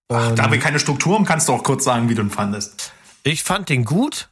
Ach, 0.08 0.34
da 0.34 0.50
wir 0.50 0.58
keine 0.58 0.78
Struktur 0.78 1.14
haben, 1.16 1.26
kannst 1.26 1.48
du 1.48 1.52
auch 1.52 1.62
kurz 1.62 1.84
sagen, 1.84 2.08
wie 2.08 2.14
du 2.14 2.22
ihn 2.22 2.30
fandest. 2.30 2.92
ich 3.24 3.42
fand 3.44 3.68
den 3.68 3.84
gut, 3.84 4.30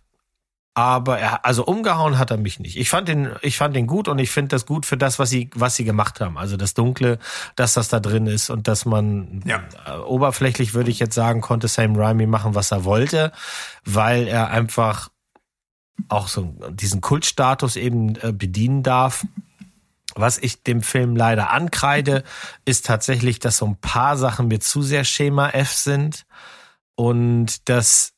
aber 0.72 1.18
er, 1.18 1.44
also 1.44 1.66
umgehauen 1.66 2.18
hat 2.18 2.30
er 2.30 2.38
mich 2.38 2.60
nicht. 2.60 2.78
Ich 2.78 2.88
fand 2.88 3.08
den, 3.08 3.30
ich 3.42 3.58
fand 3.58 3.76
den 3.76 3.86
gut 3.86 4.08
und 4.08 4.18
ich 4.18 4.30
finde 4.30 4.48
das 4.48 4.64
gut 4.64 4.86
für 4.86 4.96
das, 4.96 5.18
was 5.18 5.28
sie, 5.28 5.50
was 5.54 5.76
sie 5.76 5.84
gemacht 5.84 6.20
haben. 6.20 6.38
Also 6.38 6.56
das 6.56 6.72
Dunkle, 6.72 7.18
dass 7.56 7.74
das 7.74 7.88
da 7.88 8.00
drin 8.00 8.26
ist 8.26 8.48
und 8.48 8.66
dass 8.66 8.86
man 8.86 9.42
Ja. 9.44 9.62
äh, 9.86 9.98
oberflächlich 9.98 10.72
würde 10.72 10.90
ich 10.90 10.98
jetzt 10.98 11.14
sagen, 11.14 11.42
konnte 11.42 11.68
Sam 11.68 11.94
Raimi 11.96 12.26
machen, 12.26 12.54
was 12.54 12.70
er 12.70 12.84
wollte, 12.84 13.32
weil 13.84 14.28
er 14.28 14.48
einfach 14.48 15.10
auch 16.08 16.28
so 16.28 16.54
diesen 16.70 17.00
Kultstatus 17.00 17.76
eben 17.76 18.16
äh, 18.16 18.32
bedienen 18.32 18.82
darf. 18.82 19.26
Was 20.16 20.38
ich 20.38 20.62
dem 20.62 20.82
Film 20.82 21.14
leider 21.14 21.50
ankreide, 21.50 22.24
ist 22.64 22.86
tatsächlich, 22.86 23.38
dass 23.38 23.58
so 23.58 23.66
ein 23.66 23.76
paar 23.76 24.16
Sachen 24.16 24.48
mir 24.48 24.60
zu 24.60 24.82
sehr 24.82 25.04
Schema 25.04 25.50
F 25.50 25.72
sind 25.72 26.26
und 26.94 27.68
dass 27.68 28.14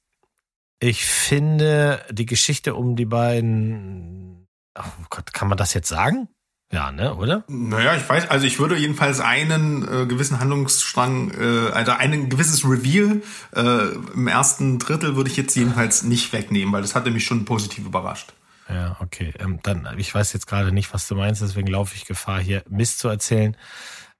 ich 0.81 1.05
finde, 1.05 2.05
die 2.11 2.27
Geschichte 2.27 2.75
um 2.75 2.95
die 2.95 3.05
beiden, 3.05 4.47
oh 4.79 5.05
Gott, 5.11 5.35
kann 5.35 5.49
man 5.49 5.59
das 5.59 5.75
jetzt 5.75 5.89
sagen? 5.89 6.29
Ja, 6.71 6.93
ne, 6.93 7.15
oder? 7.15 7.45
Naja, 7.49 7.97
ich 7.97 8.07
weiß, 8.07 8.29
also 8.29 8.47
ich 8.47 8.59
würde 8.59 8.77
jedenfalls 8.77 9.21
einen 9.21 9.83
äh, 9.83 10.07
gewissen 10.07 10.39
Handlungsstrang, 10.39 11.31
äh, 11.31 11.71
also 11.73 11.93
ein 11.93 12.29
gewisses 12.29 12.63
Reveal 12.65 13.23
äh, 13.57 13.95
im 14.15 14.29
ersten 14.29 14.79
Drittel 14.79 15.17
würde 15.17 15.31
ich 15.31 15.37
jetzt 15.39 15.57
jedenfalls 15.57 16.03
nicht 16.03 16.33
wegnehmen, 16.35 16.73
weil 16.73 16.83
das 16.83 16.95
hatte 16.95 17.11
mich 17.11 17.25
schon 17.25 17.47
positiv 17.47 17.87
überrascht. 17.87 18.35
Ja, 18.69 18.97
okay. 19.01 19.33
Ähm, 19.39 19.61
dann, 19.63 19.89
ich 19.97 20.15
weiß 20.15 20.33
jetzt 20.33 20.47
gerade 20.47 20.73
nicht, 20.73 20.93
was 20.93 21.09
du 21.09 21.15
meinst, 21.15 21.41
deswegen 21.41 21.69
laufe 21.69 21.95
ich 21.97 22.05
Gefahr, 22.05 22.41
hier 22.41 22.63
Mist 22.69 22.99
zu 22.99 23.09
erzählen. 23.09 23.57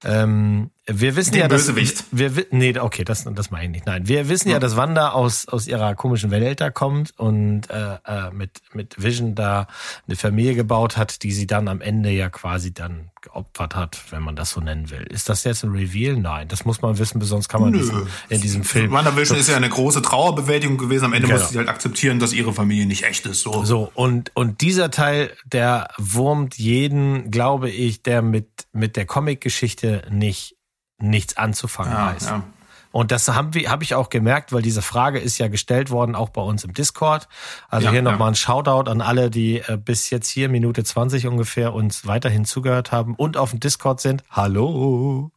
Ähm, 0.03 0.71
wir 0.91 1.15
wissen 1.15 1.31
Den 1.33 1.41
ja, 1.41 1.47
dass 1.47 1.67
Bösewicht. 1.67 2.03
wir 2.11 2.35
wi- 2.35 2.47
nee, 2.51 2.77
okay, 2.79 3.03
das 3.03 3.25
das 3.25 3.51
meine 3.51 3.65
ich 3.65 3.71
nicht. 3.71 3.85
Nein, 3.85 4.07
wir 4.07 4.29
wissen 4.29 4.49
ja, 4.49 4.59
dass 4.59 4.75
Wanda 4.75 5.09
aus 5.11 5.47
aus 5.47 5.67
ihrer 5.67 5.95
komischen 5.95 6.31
Welt 6.31 6.61
da 6.61 6.69
kommt 6.69 7.13
und 7.17 7.69
äh, 7.69 7.95
äh, 8.05 8.31
mit 8.31 8.61
mit 8.73 9.01
Vision 9.01 9.35
da 9.35 9.67
eine 10.07 10.15
Familie 10.15 10.55
gebaut 10.55 10.97
hat, 10.97 11.23
die 11.23 11.31
sie 11.31 11.47
dann 11.47 11.67
am 11.67 11.81
Ende 11.81 12.09
ja 12.11 12.29
quasi 12.29 12.73
dann 12.73 13.11
geopfert 13.21 13.75
hat, 13.75 13.99
wenn 14.11 14.23
man 14.23 14.37
das 14.37 14.51
so 14.51 14.61
nennen 14.61 14.89
will. 14.91 15.01
Ist 15.09 15.27
das 15.27 15.43
jetzt 15.43 15.63
ein 15.63 15.71
Reveal? 15.71 16.15
Nein, 16.15 16.47
das 16.47 16.63
muss 16.63 16.81
man 16.81 16.97
wissen, 16.99 17.19
sonst 17.21 17.49
kann 17.49 17.59
man 17.61 17.71
Nö. 17.71 17.79
diesen, 17.79 18.07
in 18.29 18.39
diesem 18.39 18.63
Film 18.63 18.91
WandaVision 18.93 19.37
ist 19.37 19.49
ja 19.49 19.57
eine 19.57 19.67
große 19.67 20.01
Trauerbewältigung 20.01 20.77
gewesen. 20.77 21.03
Am 21.05 21.11
Ende 21.13 21.27
Genau. 21.27 21.37
musste 21.39 21.51
sie 21.53 21.59
halt 21.59 21.67
akzeptieren, 21.67 22.19
dass 22.19 22.31
ihre 22.31 22.53
Familie 22.53 22.85
nicht 22.85 23.03
echt 23.03 23.25
ist. 23.25 23.41
So. 23.41 23.65
So, 23.65 23.91
und, 23.93 24.31
und 24.35 24.61
dieser 24.61 24.89
Teil, 24.89 25.31
der 25.45 25.89
wurmt 25.97 26.57
jeden, 26.57 27.29
glaube 27.29 27.69
ich, 27.69 28.03
der 28.03 28.21
mit, 28.21 28.47
mit 28.71 28.95
der 28.95 29.05
Comic-Geschichte 29.05 30.03
nicht, 30.09 30.55
nichts 31.01 31.37
anzufangen 31.37 31.93
Ja, 31.93 32.13
weiß. 32.13 32.25
ja. 32.27 32.43
Und 32.91 33.11
das 33.11 33.27
haben 33.27 33.53
wir, 33.53 33.69
habe 33.69 33.83
ich 33.83 33.93
auch 33.93 34.09
gemerkt, 34.09 34.51
weil 34.51 34.63
diese 34.63 34.81
Frage 34.81 35.19
ist 35.19 35.37
ja 35.37 35.47
gestellt 35.47 35.91
worden, 35.91 36.15
auch 36.15 36.29
bei 36.29 36.41
uns 36.41 36.63
im 36.63 36.73
Discord. 36.73 37.27
Also 37.69 37.85
Ja, 37.85 37.91
hier 37.91 38.01
ja. 38.03 38.11
nochmal 38.11 38.29
ein 38.29 38.35
Shoutout 38.35 38.89
an 38.89 39.01
alle, 39.01 39.29
die 39.29 39.59
äh, 39.59 39.77
bis 39.77 40.09
jetzt 40.09 40.27
hier 40.27 40.49
Minute 40.49 40.83
20 40.83 41.27
ungefähr 41.27 41.73
uns 41.73 42.07
weiterhin 42.07 42.45
zugehört 42.45 42.91
haben 42.91 43.13
und 43.13 43.37
auf 43.37 43.51
dem 43.51 43.59
Discord 43.59 44.01
sind. 44.01 44.23
Hallo. 44.31 45.29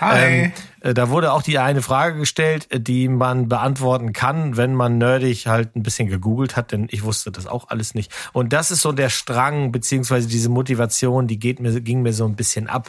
Hi. 0.00 0.18
Ähm, 0.18 0.52
äh, 0.80 0.94
da 0.94 1.08
wurde 1.10 1.32
auch 1.32 1.42
die 1.42 1.58
eine 1.58 1.82
Frage 1.82 2.18
gestellt, 2.18 2.70
äh, 2.70 2.80
die 2.80 3.08
man 3.08 3.48
beantworten 3.48 4.12
kann, 4.12 4.56
wenn 4.56 4.74
man 4.74 4.98
nerdig 4.98 5.46
halt 5.48 5.74
ein 5.74 5.82
bisschen 5.82 6.08
gegoogelt 6.08 6.54
hat, 6.56 6.70
denn 6.70 6.86
ich 6.90 7.02
wusste 7.02 7.32
das 7.32 7.46
auch 7.46 7.70
alles 7.70 7.94
nicht. 7.94 8.12
Und 8.32 8.52
das 8.52 8.70
ist 8.70 8.82
so 8.82 8.92
der 8.92 9.08
Strang, 9.10 9.72
beziehungsweise 9.72 10.28
diese 10.28 10.48
Motivation, 10.48 11.26
die 11.26 11.38
geht 11.38 11.58
mir, 11.60 11.80
ging 11.80 12.02
mir 12.02 12.12
so 12.12 12.24
ein 12.24 12.36
bisschen 12.36 12.68
ab. 12.68 12.88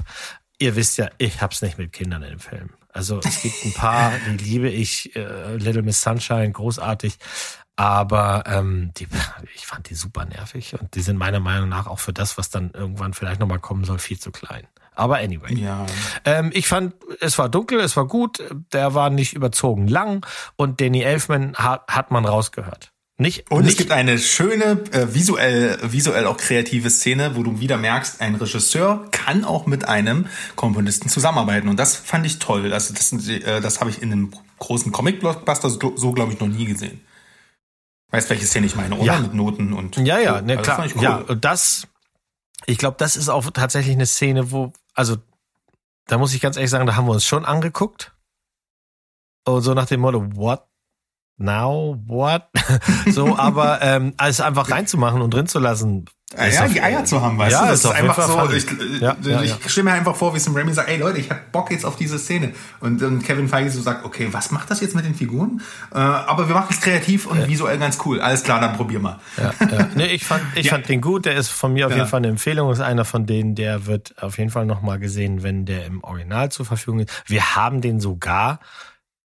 Ihr 0.60 0.76
wisst 0.76 0.98
ja, 0.98 1.10
ich 1.18 1.41
hab's 1.41 1.62
nicht 1.62 1.78
mit 1.78 1.91
Kindern 1.91 2.24
im 2.24 2.39
Film. 2.39 2.70
Also 2.94 3.20
es 3.20 3.41
gibt 3.41 3.65
ein 3.65 3.74
paar, 3.74 4.13
die 4.28 4.44
liebe 4.44 4.70
ich, 4.70 5.15
äh, 5.15 5.58
Little 5.58 5.82
Miss 5.82 6.02
Sunshine, 6.02 6.52
großartig. 6.52 7.18
Aber 7.76 8.44
ähm, 8.48 8.91
die, 8.96 9.08
ich 9.54 9.65
fand 9.65 9.89
die 9.89 9.96
super 9.96 10.26
nervig 10.26 10.80
und 10.80 10.96
die 10.96 11.02
sind 11.02 11.18
meiner 11.18 11.41
Meinung 11.41 11.68
nach 11.68 11.88
auch 11.88 12.00
für 12.00 12.13
das, 12.13 12.38
was 12.38 12.50
dann 12.50 12.72
irgendwann 12.72 13.13
vielleicht 13.13 13.41
nochmal 13.41 13.60
kommen 13.60 13.84
soll, 13.84 14.00
viel 14.00 14.18
zu 14.18 14.32
klein. 14.32 14.65
Aber 14.96 15.18
anyway. 15.18 15.54
ja. 15.56 15.86
Ähm, 16.24 16.52
ich 16.54 16.70
fand, 16.70 16.96
es 17.20 17.38
war 17.38 17.50
dunkel, 17.50 17.82
es 17.82 17.98
war 17.98 18.08
gut, 18.08 18.41
der 18.72 18.94
war 18.94 19.10
nicht 19.10 19.34
überzogen 19.34 19.89
lang 19.89 20.26
und 20.56 20.80
Danny 20.80 21.02
Elfman 21.02 21.56
hat, 21.56 21.86
hat 21.89 22.12
man 22.12 22.24
rausgehört. 22.24 22.94
Nicht, 23.17 23.49
Und 23.49 23.62
nicht, 23.63 23.71
es 23.71 23.78
gibt 23.78 23.91
eine 23.91 24.17
schöne, 24.19 24.84
äh, 24.91 25.13
visuell, 25.13 25.80
visuell 25.84 26.28
auch 26.28 26.36
kreative 26.36 26.89
Szene, 26.89 27.38
wo 27.38 27.43
du 27.43 27.62
wieder 27.62 27.78
merkst, 27.78 28.19
ein 28.19 28.36
Regisseur 28.36 29.08
kann 29.12 29.45
auch 29.45 29.67
mit 29.67 29.88
einem 29.88 30.28
Komponisten 30.58 31.08
zusammenarbeiten. 31.08 31.69
Und 31.69 31.80
das 31.80 31.95
fand 31.95 32.25
ich 32.25 32.39
toll. 32.39 32.73
Also 32.73 32.93
das, 32.93 33.13
äh, 33.30 33.62
das 33.62 33.80
habe 33.80 33.89
ich 33.89 34.01
in 34.01 34.12
einem 34.12 34.34
großen 34.60 34.91
Comic-Blockbuster 34.91 35.69
so, 35.69 35.95
so 35.95 36.12
glaube 36.12 36.34
ich, 36.34 36.39
noch 36.41 36.49
nie 36.49 36.65
gesehen. 36.65 36.99
Weißt 38.12 38.30
welche 38.30 38.45
Szene 38.45 38.65
ich 38.65 38.75
meine, 38.75 38.95
oder? 38.95 39.06
Ja. 39.06 39.19
Mit 39.19 39.34
Noten 39.34 39.71
und. 39.71 39.95
Ja, 39.97 40.19
ja, 40.19 40.41
ne, 40.41 40.54
Also 40.54 40.56
das 40.58 40.63
klar. 40.63 40.75
fand 40.78 40.89
ich 40.89 40.95
cool. 40.97 41.04
Ja, 41.04 41.17
und 41.17 41.45
das, 41.45 41.88
ich 42.65 42.78
glaube, 42.78 42.97
das 42.99 43.15
ist 43.15 43.30
auch 43.30 43.49
tatsächlich 43.51 43.95
eine 43.95 44.06
Szene, 44.06 44.51
wo, 44.51 44.73
also, 44.93 45.17
da 46.08 46.17
muss 46.17 46.34
ich 46.34 46.41
ganz 46.41 46.58
ehrlich 46.58 46.69
sagen, 46.69 46.86
da 46.86 46.95
haben 46.95 47.08
wir 47.08 47.13
uns 47.13 47.25
schon 47.25 47.45
angeguckt. 47.45 48.13
Und 49.45 49.62
so 49.62 49.73
nach 49.73 49.86
dem 49.86 50.01
Motto, 50.01 50.36
what? 50.36 50.67
Now, 51.38 52.00
what? 52.08 52.43
so, 53.12 53.38
aber 53.38 53.82
ähm, 53.82 54.13
alles 54.17 54.39
einfach 54.39 54.71
reinzumachen 54.71 55.21
und 55.21 55.34
drin 55.34 55.48
zu 55.48 55.60
lassen. 55.60 56.06
Ja, 56.36 56.45
ist 56.45 56.56
ja, 56.56 56.65
auf- 56.65 56.74
die 56.74 56.82
Eier 56.82 57.06
zu 57.06 57.21
haben, 57.21 57.38
weißt 57.38 57.52
Ja, 57.52 57.67
du? 57.67 57.74
ist 57.74 57.84
Das 57.86 57.91
auf 57.91 57.98
jeden 58.02 58.13
Fall 58.13 58.28
so. 58.28 58.52
Ich, 58.54 59.02
Ja, 59.02 59.15
ich, 59.21 59.28
ja, 59.28 59.41
ich 59.43 59.50
ja. 59.52 59.58
stelle 59.69 59.86
mir 59.86 59.91
einfach 59.93 60.15
vor, 60.15 60.34
wie 60.34 60.39
Sam 60.39 60.56
Raimi 60.56 60.74
sagt, 60.74 60.89
ey 60.89 60.98
Leute, 60.98 61.19
ich 61.19 61.30
hab 61.30 61.52
Bock 61.52 61.71
jetzt 61.71 61.86
auf 61.86 61.98
diese 61.98 62.17
Szene. 62.19 62.54
Und 62.80 63.02
dann 63.02 63.21
Kevin 63.21 63.48
Feige 63.50 63.69
so 63.69 63.82
sagt, 63.82 64.06
okay, 64.06 64.30
was 64.32 64.50
macht 64.52 64.71
das 64.71 64.80
jetzt 64.82 64.95
mit 64.95 65.06
den 65.06 65.13
Figuren? 65.13 65.62
Äh, 65.93 65.98
aber 65.98 66.48
wir 66.48 66.56
machen 66.56 66.67
es 66.71 66.80
kreativ 66.82 67.28
und 67.28 67.48
visuell 67.48 67.78
ganz 67.78 68.00
cool. 68.06 68.21
Alles 68.21 68.43
klar, 68.43 68.60
dann 68.62 68.76
probier 68.76 69.00
mal. 69.00 69.19
Ja, 69.38 69.54
ja. 69.69 69.89
Nee, 69.93 70.08
ich 70.08 70.26
fand, 70.26 70.41
ich 70.56 70.67
Ja. 70.67 70.71
fand 70.74 70.88
den 70.89 71.02
gut. 71.02 71.26
Der 71.26 71.36
ist 71.36 71.50
von 71.50 71.74
mir 71.74 71.86
auf 71.86 71.91
Ja. 71.91 71.98
jeden 71.98 72.10
Fall 72.10 72.19
eine 72.19 72.30
Empfehlung. 72.30 72.71
Ist 72.71 72.80
einer 72.82 73.06
von 73.06 73.26
denen, 73.26 73.54
der 73.56 73.86
wird 73.86 74.15
auf 74.21 74.38
jeden 74.38 74.50
Fall 74.50 74.65
nochmal 74.65 75.00
gesehen, 75.00 75.43
wenn 75.43 75.65
der 75.65 75.86
im 75.86 76.02
Original 76.04 76.50
zur 76.50 76.65
Verfügung 76.65 77.02
ist. 77.02 77.12
Wir 77.28 77.56
haben 77.58 77.82
den 77.82 78.00
sogar 78.00 78.60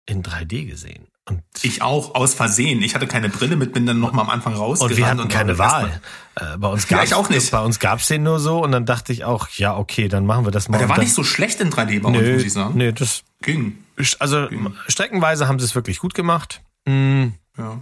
in 0.07 0.23
3D 0.23 0.67
gesehen. 0.67 1.09
Und, 1.29 1.43
Ich 1.63 1.81
auch, 1.81 2.15
aus 2.15 2.35
Versehen. 2.35 2.83
Ich 2.83 2.95
hatte 2.95 3.07
keine 3.07 3.29
Brille 3.31 3.57
mit, 3.57 3.73
bin 3.73 3.87
dann 3.87 3.99
noch 3.99 4.13
mal 4.13 4.23
am 4.23 4.31
Anfang 4.31 4.55
raus. 4.55 4.81
und 4.81 4.95
wir 4.97 5.07
hatten 5.07 5.27
keine 5.29 5.57
Wahl. 5.59 6.01
Äh, 6.35 6.59
bei 6.59 6.69
uns 6.69 6.89
Ja, 6.91 6.99
gab's, 6.99 7.11
ich 7.11 7.15
auch 7.15 7.31
nicht. 7.31 7.51
Bei 7.51 7.61
uns 7.61 7.79
gab's 7.79 8.09
den 8.09 8.23
nur 8.25 8.41
so 8.41 8.63
und 8.63 8.73
dann 8.73 8.85
dachte 8.85 9.13
ich 9.13 9.25
auch, 9.25 9.49
ja, 9.51 9.77
okay, 9.77 10.09
dann 10.09 10.27
machen 10.27 10.45
wir 10.45 10.51
das 10.51 10.69
mal. 10.69 10.77
Der 10.79 10.87
Und 10.87 10.91
war 10.91 10.99
nicht 10.99 11.15
so 11.15 11.25
schlecht 11.25 11.61
in 11.61 11.71
3D 11.71 12.01
bei 12.03 12.09
uns, 12.11 12.19
muss 12.29 12.43
ich 12.45 12.53
sagen. 12.53 12.77
nö, 12.77 12.93
das, 12.93 13.23
Ging. 13.41 13.79
also 14.19 14.49
streckenweise 14.89 15.49
haben 15.49 15.59
sie 15.59 15.65
es 15.65 15.75
wirklich 15.75 15.99
gut 15.99 16.15
gemacht. 16.15 16.63
Mm, 16.87 17.29
Ja. 17.57 17.81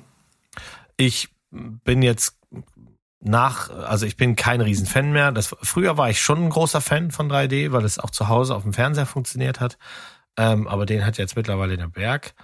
ich 0.97 1.29
bin 1.51 2.03
jetzt 2.03 2.37
nach, 3.21 3.71
also 3.71 4.07
ich 4.07 4.17
bin 4.17 4.37
kein 4.37 4.61
Riesenfan 4.61 5.13
mehr. 5.13 5.33
Das, 5.33 5.55
früher 5.63 5.97
war 5.97 6.11
ich 6.11 6.21
schon 6.21 6.45
ein 6.45 6.51
großer 6.51 6.81
Fan 6.81 7.11
von 7.11 7.29
3D, 7.31 7.73
weil 7.73 7.85
es 7.85 7.99
auch 7.99 8.11
zu 8.11 8.29
Hause 8.29 8.55
auf 8.55 8.63
dem 8.63 8.73
Fernseher 8.73 9.07
funktioniert 9.07 9.61
hat. 9.61 9.79
Ähm, 10.37 10.67
aber 10.67 10.87
den 10.87 11.05
hat 11.05 11.19
jetzt 11.19 11.37
mittlerweile 11.37 11.77
der 11.77 11.89
Berg. 11.89 12.35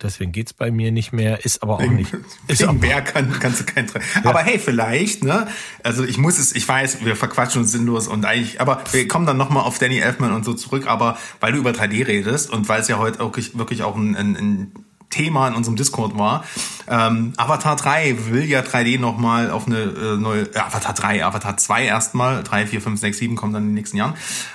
Deswegen 0.00 0.30
geht's 0.30 0.52
bei 0.52 0.70
mir 0.70 0.92
nicht 0.92 1.12
mehr, 1.12 1.44
ist 1.44 1.60
aber 1.62 1.74
auch 1.74 1.82
nicht. 1.82 2.12
Ist 2.46 2.62
Wegen 2.62 2.78
Berg 2.78 3.06
kann, 3.14 3.36
kannst 3.40 3.60
du 3.60 3.64
kein 3.64 3.88
Tre 3.88 4.00
Aber 4.22 4.40
hey, 4.40 4.60
vielleicht, 4.60 5.24
ne? 5.24 5.48
Also 5.82 6.04
ich 6.04 6.18
muss 6.18 6.38
es, 6.38 6.54
ich 6.54 6.68
weiß, 6.68 7.04
wir 7.04 7.16
verquatschen 7.16 7.62
uns 7.62 7.72
sinnlos 7.72 8.06
und 8.06 8.24
eigentlich, 8.24 8.60
aber 8.60 8.82
wir 8.92 9.08
kommen 9.08 9.26
dann 9.26 9.36
nochmal 9.36 9.64
auf 9.64 9.78
Danny 9.78 9.98
Elfman 9.98 10.32
und 10.32 10.44
so 10.44 10.54
zurück, 10.54 10.86
aber 10.86 11.18
weil 11.40 11.52
du 11.52 11.58
über 11.58 11.70
3D 11.70 12.06
redest 12.06 12.50
und 12.50 12.68
weil 12.68 12.80
es 12.80 12.88
ja 12.88 12.98
heute 12.98 13.18
wirklich, 13.18 13.58
wirklich 13.58 13.82
auch 13.82 13.96
ein, 13.96 14.14
ein, 14.14 14.36
ein 14.36 14.72
Thema 15.10 15.48
in 15.48 15.54
unserem 15.54 15.76
Discord 15.76 16.18
war. 16.18 16.44
Ähm, 16.86 17.32
Avatar 17.36 17.76
3 17.76 18.30
will 18.30 18.44
ja 18.44 18.60
3D 18.60 18.98
nochmal 18.98 19.50
auf 19.50 19.66
eine 19.66 19.78
äh, 19.78 20.16
neue, 20.16 20.42
äh, 20.54 20.58
Avatar 20.58 20.94
3, 20.94 21.24
Avatar 21.24 21.56
2 21.56 21.84
erstmal, 21.84 22.42
3, 22.42 22.66
4, 22.66 22.80
5, 22.80 23.00
6, 23.00 23.18
7 23.18 23.36
kommt 23.36 23.54
dann 23.54 23.62
in 23.62 23.68
den 23.70 23.74
nächsten 23.74 23.96
Jahren, 23.96 24.14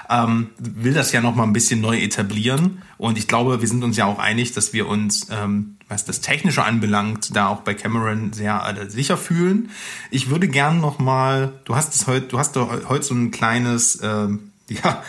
ähm, 0.09 0.49
will 0.57 0.93
das 0.93 1.11
ja 1.11 1.21
nochmal 1.21 1.47
ein 1.47 1.53
bisschen 1.53 1.81
neu 1.81 1.99
etablieren. 1.99 2.81
Und 2.97 3.17
ich 3.17 3.27
glaube, 3.27 3.61
wir 3.61 3.67
sind 3.67 3.83
uns 3.83 3.97
ja 3.97 4.05
auch 4.05 4.19
einig, 4.19 4.53
dass 4.53 4.73
wir 4.73 4.87
uns, 4.87 5.27
ähm, 5.31 5.77
was 5.89 6.05
das 6.05 6.21
Technische 6.21 6.63
anbelangt, 6.63 7.35
da 7.35 7.47
auch 7.47 7.61
bei 7.61 7.73
Cameron 7.73 8.33
sehr 8.33 8.63
äh, 8.65 8.89
sicher 8.89 9.17
fühlen. 9.17 9.69
Ich 10.11 10.29
würde 10.29 10.47
gern 10.47 10.79
nochmal, 10.79 11.53
du 11.65 11.75
hast 11.75 11.95
es 11.95 12.07
heute, 12.07 12.27
du 12.27 12.39
hast 12.39 12.55
heute 12.55 13.03
so 13.03 13.13
ein 13.13 13.31
kleines, 13.31 13.99
ähm, 14.01 14.52
ja, 14.69 15.03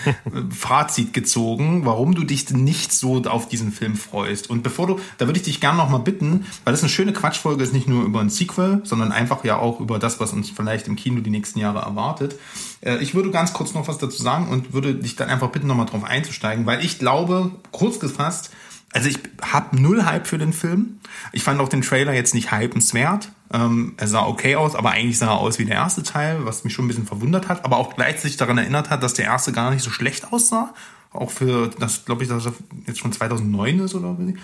Fazit 0.51 1.13
gezogen, 1.13 1.85
warum 1.85 2.15
du 2.15 2.25
dich 2.25 2.51
nicht 2.51 2.93
so 2.93 3.23
auf 3.23 3.49
diesen 3.49 3.71
Film 3.71 3.97
freust. 3.97 4.51
Und 4.51 4.63
bevor 4.63 4.87
du, 4.87 5.01
da 5.19 5.27
würde 5.27 5.39
ich 5.39 5.45
dich 5.45 5.61
gerne 5.61 5.79
noch 5.79 5.89
mal 5.89 5.99
bitten, 5.99 6.47
weil 6.65 6.73
das 6.73 6.83
eine 6.83 6.89
schöne 6.89 7.13
Quatschfolge 7.13 7.63
ist, 7.63 7.73
nicht 7.73 7.89
nur 7.89 8.05
über 8.05 8.21
ein 8.21 8.31
Sequel, 8.31 8.81
sondern 8.85 9.13
einfach 9.13 9.45
ja 9.45 9.59
auch 9.59 9.79
über 9.81 9.99
das, 9.99 10.19
was 10.19 10.33
uns 10.33 10.51
vielleicht 10.51 10.89
im 10.89 10.97
Kino 10.97 11.21
die 11.21 11.31
nächsten 11.31 11.61
Jahre 11.61 11.81
erwartet. 11.81 12.37
Äh, 12.81 12.99
Ich 12.99 13.15
würde 13.15 13.31
ganz 13.31 13.53
kurz 13.53 13.75
noch 13.75 13.87
was 13.87 13.99
dazu 13.99 14.21
sagen 14.21 14.49
und 14.49 14.73
würde 14.73 14.95
dich 14.95 15.15
dann 15.15 15.29
einfach 15.29 15.51
bitten, 15.51 15.69
noch 15.69 15.77
mal 15.77 15.85
drauf 15.85 16.05
einzusteigen, 16.05 16.67
weil 16.67 16.85
ich 16.85 16.99
glaube, 16.99 17.53
kurz 17.71 18.01
gefasst, 18.01 18.51
also 18.95 19.09
ich 19.09 19.19
habe 19.43 19.81
null 19.81 20.05
Hype 20.05 20.27
für 20.27 20.39
den 20.39 20.53
Film. 20.53 21.01
Ich 21.33 21.43
fand 21.43 21.61
auch 21.61 21.69
den 21.69 21.83
Trailer 21.83 22.15
jetzt 22.15 22.33
nicht 22.33 22.53
hypenswert. 22.53 23.33
Ähm, 23.53 23.95
er 23.97 24.07
sah 24.07 24.25
okay 24.25 24.55
aus, 24.55 24.77
aber 24.77 24.93
eigentlich 24.93 25.19
sah 25.19 25.27
er 25.27 25.39
aus 25.39 25.59
wie 25.59 25.65
der 25.65 25.75
erste 25.75 26.05
Teil, 26.05 26.47
was 26.47 26.63
mich 26.63 26.73
schon 26.73 26.85
ein 26.85 26.89
bisschen 26.89 27.07
verwundert 27.07 27.49
hat, 27.49 27.65
aber 27.65 27.77
auch 27.77 27.97
gleichzeitig 27.97 28.37
daran 28.37 28.57
erinnert 28.57 28.91
hat, 28.91 29.03
dass 29.03 29.15
der 29.15 29.25
erste 29.25 29.51
gar 29.51 29.73
nicht 29.73 29.83
so 29.83 29.91
schlecht 29.91 30.33
aussah. 30.33 30.73
Auch 31.11 31.33
für 31.33 31.69
das, 31.79 32.05
glaube 32.05 32.23
ich, 32.23 32.29
dass 32.29 32.47
er 32.47 32.55
jetzt 32.87 33.01
schon 33.01 33.13
2009 33.13 33.81
ist 33.81 33.97
oder 33.97 34.17
wie. 34.19 34.37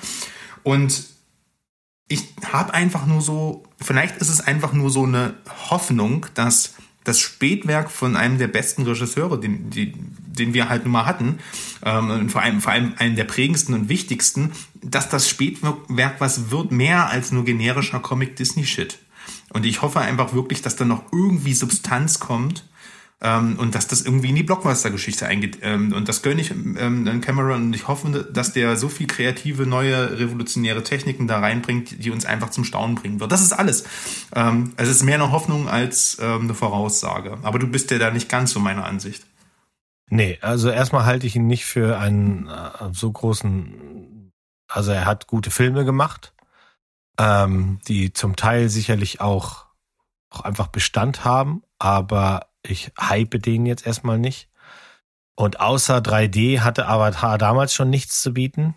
Und 0.64 1.04
ich 2.08 2.34
habe 2.52 2.74
einfach 2.74 3.06
nur 3.06 3.20
so, 3.20 3.62
vielleicht 3.80 4.16
ist 4.16 4.30
es 4.30 4.40
einfach 4.40 4.72
nur 4.72 4.90
so 4.90 5.04
eine 5.04 5.34
Hoffnung, 5.70 6.26
dass 6.34 6.74
das 7.04 7.20
Spätwerk 7.20 7.88
von 7.88 8.16
einem 8.16 8.38
der 8.38 8.48
besten 8.48 8.82
Regisseure, 8.82 9.38
den, 9.38 9.70
die, 9.70 9.92
den 10.40 10.54
wir 10.54 10.68
halt 10.68 10.84
nun 10.84 10.92
mal 10.92 11.06
hatten, 11.06 11.38
ähm, 11.84 12.10
und 12.10 12.32
vor 12.32 12.42
allem, 12.42 12.60
vor 12.60 12.72
allem 12.72 12.94
einem 12.98 13.16
der 13.16 13.24
prägendsten 13.24 13.74
und 13.74 13.88
wichtigsten, 13.88 14.52
dass 14.82 15.08
das 15.08 15.28
Spätwerk 15.28 16.16
was 16.18 16.50
wird, 16.50 16.72
mehr 16.72 17.08
als 17.08 17.30
nur 17.32 17.44
generischer 17.44 18.00
Comic-Disney-Shit. 18.00 18.98
Und 19.52 19.66
ich 19.66 19.82
hoffe 19.82 20.00
einfach 20.00 20.32
wirklich, 20.32 20.62
dass 20.62 20.76
da 20.76 20.84
noch 20.84 21.12
irgendwie 21.12 21.54
Substanz 21.54 22.20
kommt 22.20 22.64
ähm, 23.20 23.56
und 23.58 23.74
dass 23.74 23.86
das 23.86 24.02
irgendwie 24.02 24.30
in 24.30 24.36
die 24.36 24.42
Blockbuster-Geschichte 24.42 25.26
eingeht. 25.26 25.58
Ähm, 25.62 25.92
und 25.92 26.08
das 26.08 26.22
gönne 26.22 26.40
ich 26.40 26.50
ähm, 26.50 27.20
Cameron 27.20 27.64
und 27.66 27.74
ich 27.74 27.88
hoffe, 27.88 28.28
dass 28.32 28.52
der 28.52 28.76
so 28.76 28.88
viel 28.88 29.06
kreative, 29.06 29.66
neue, 29.66 30.18
revolutionäre 30.18 30.82
Techniken 30.82 31.26
da 31.26 31.40
reinbringt, 31.40 32.02
die 32.02 32.10
uns 32.10 32.24
einfach 32.24 32.50
zum 32.50 32.64
Staunen 32.64 32.94
bringen 32.94 33.20
wird. 33.20 33.32
Das 33.32 33.42
ist 33.42 33.52
alles. 33.52 33.84
Ähm, 34.34 34.72
es 34.76 34.88
ist 34.88 35.02
mehr 35.02 35.16
eine 35.16 35.32
Hoffnung 35.32 35.68
als 35.68 36.18
ähm, 36.20 36.42
eine 36.42 36.54
Voraussage. 36.54 37.38
Aber 37.42 37.58
du 37.58 37.66
bist 37.66 37.90
ja 37.90 37.98
da 37.98 38.10
nicht 38.10 38.28
ganz 38.28 38.52
so 38.52 38.60
meiner 38.60 38.84
Ansicht. 38.84 39.24
Nee, 40.10 40.38
also 40.42 40.70
erstmal 40.70 41.04
halte 41.04 41.26
ich 41.26 41.36
ihn 41.36 41.46
nicht 41.46 41.64
für 41.64 41.98
einen 41.98 42.48
äh, 42.48 42.92
so 42.92 43.10
großen, 43.10 44.32
also 44.68 44.92
er 44.92 45.06
hat 45.06 45.26
gute 45.26 45.50
Filme 45.50 45.84
gemacht, 45.84 46.34
ähm, 47.18 47.80
die 47.88 48.12
zum 48.12 48.36
Teil 48.36 48.68
sicherlich 48.68 49.20
auch, 49.20 49.66
auch 50.30 50.42
einfach 50.42 50.66
Bestand 50.68 51.24
haben, 51.24 51.62
aber 51.78 52.46
ich 52.62 52.92
hype 53.00 53.42
den 53.42 53.66
jetzt 53.66 53.86
erstmal 53.86 54.18
nicht. 54.18 54.48
Und 55.34 55.60
außer 55.60 55.98
3D 55.98 56.60
hatte 56.60 56.86
Avatar 56.86 57.38
damals 57.38 57.72
schon 57.72 57.88
nichts 57.88 58.20
zu 58.20 58.34
bieten. 58.34 58.74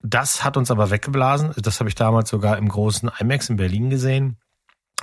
Das 0.00 0.42
hat 0.42 0.56
uns 0.56 0.70
aber 0.70 0.90
weggeblasen. 0.90 1.52
Das 1.56 1.78
habe 1.78 1.88
ich 1.88 1.94
damals 1.94 2.30
sogar 2.30 2.58
im 2.58 2.68
großen 2.68 3.10
IMAX 3.20 3.48
in 3.48 3.56
Berlin 3.56 3.90
gesehen. 3.90 4.38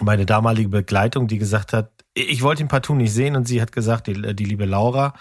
Meine 0.01 0.25
damalige 0.25 0.69
Begleitung, 0.69 1.27
die 1.27 1.37
gesagt 1.37 1.71
hat, 1.73 2.00
ich 2.13 2.41
wollte 2.41 2.61
ihn 2.61 2.67
partout 2.67 2.95
nicht 2.95 3.13
sehen 3.13 3.35
und 3.35 3.47
sie 3.47 3.61
hat 3.61 3.71
gesagt, 3.71 4.07
die, 4.07 4.35
die 4.35 4.45
liebe 4.45 4.65
Laura, 4.65 5.13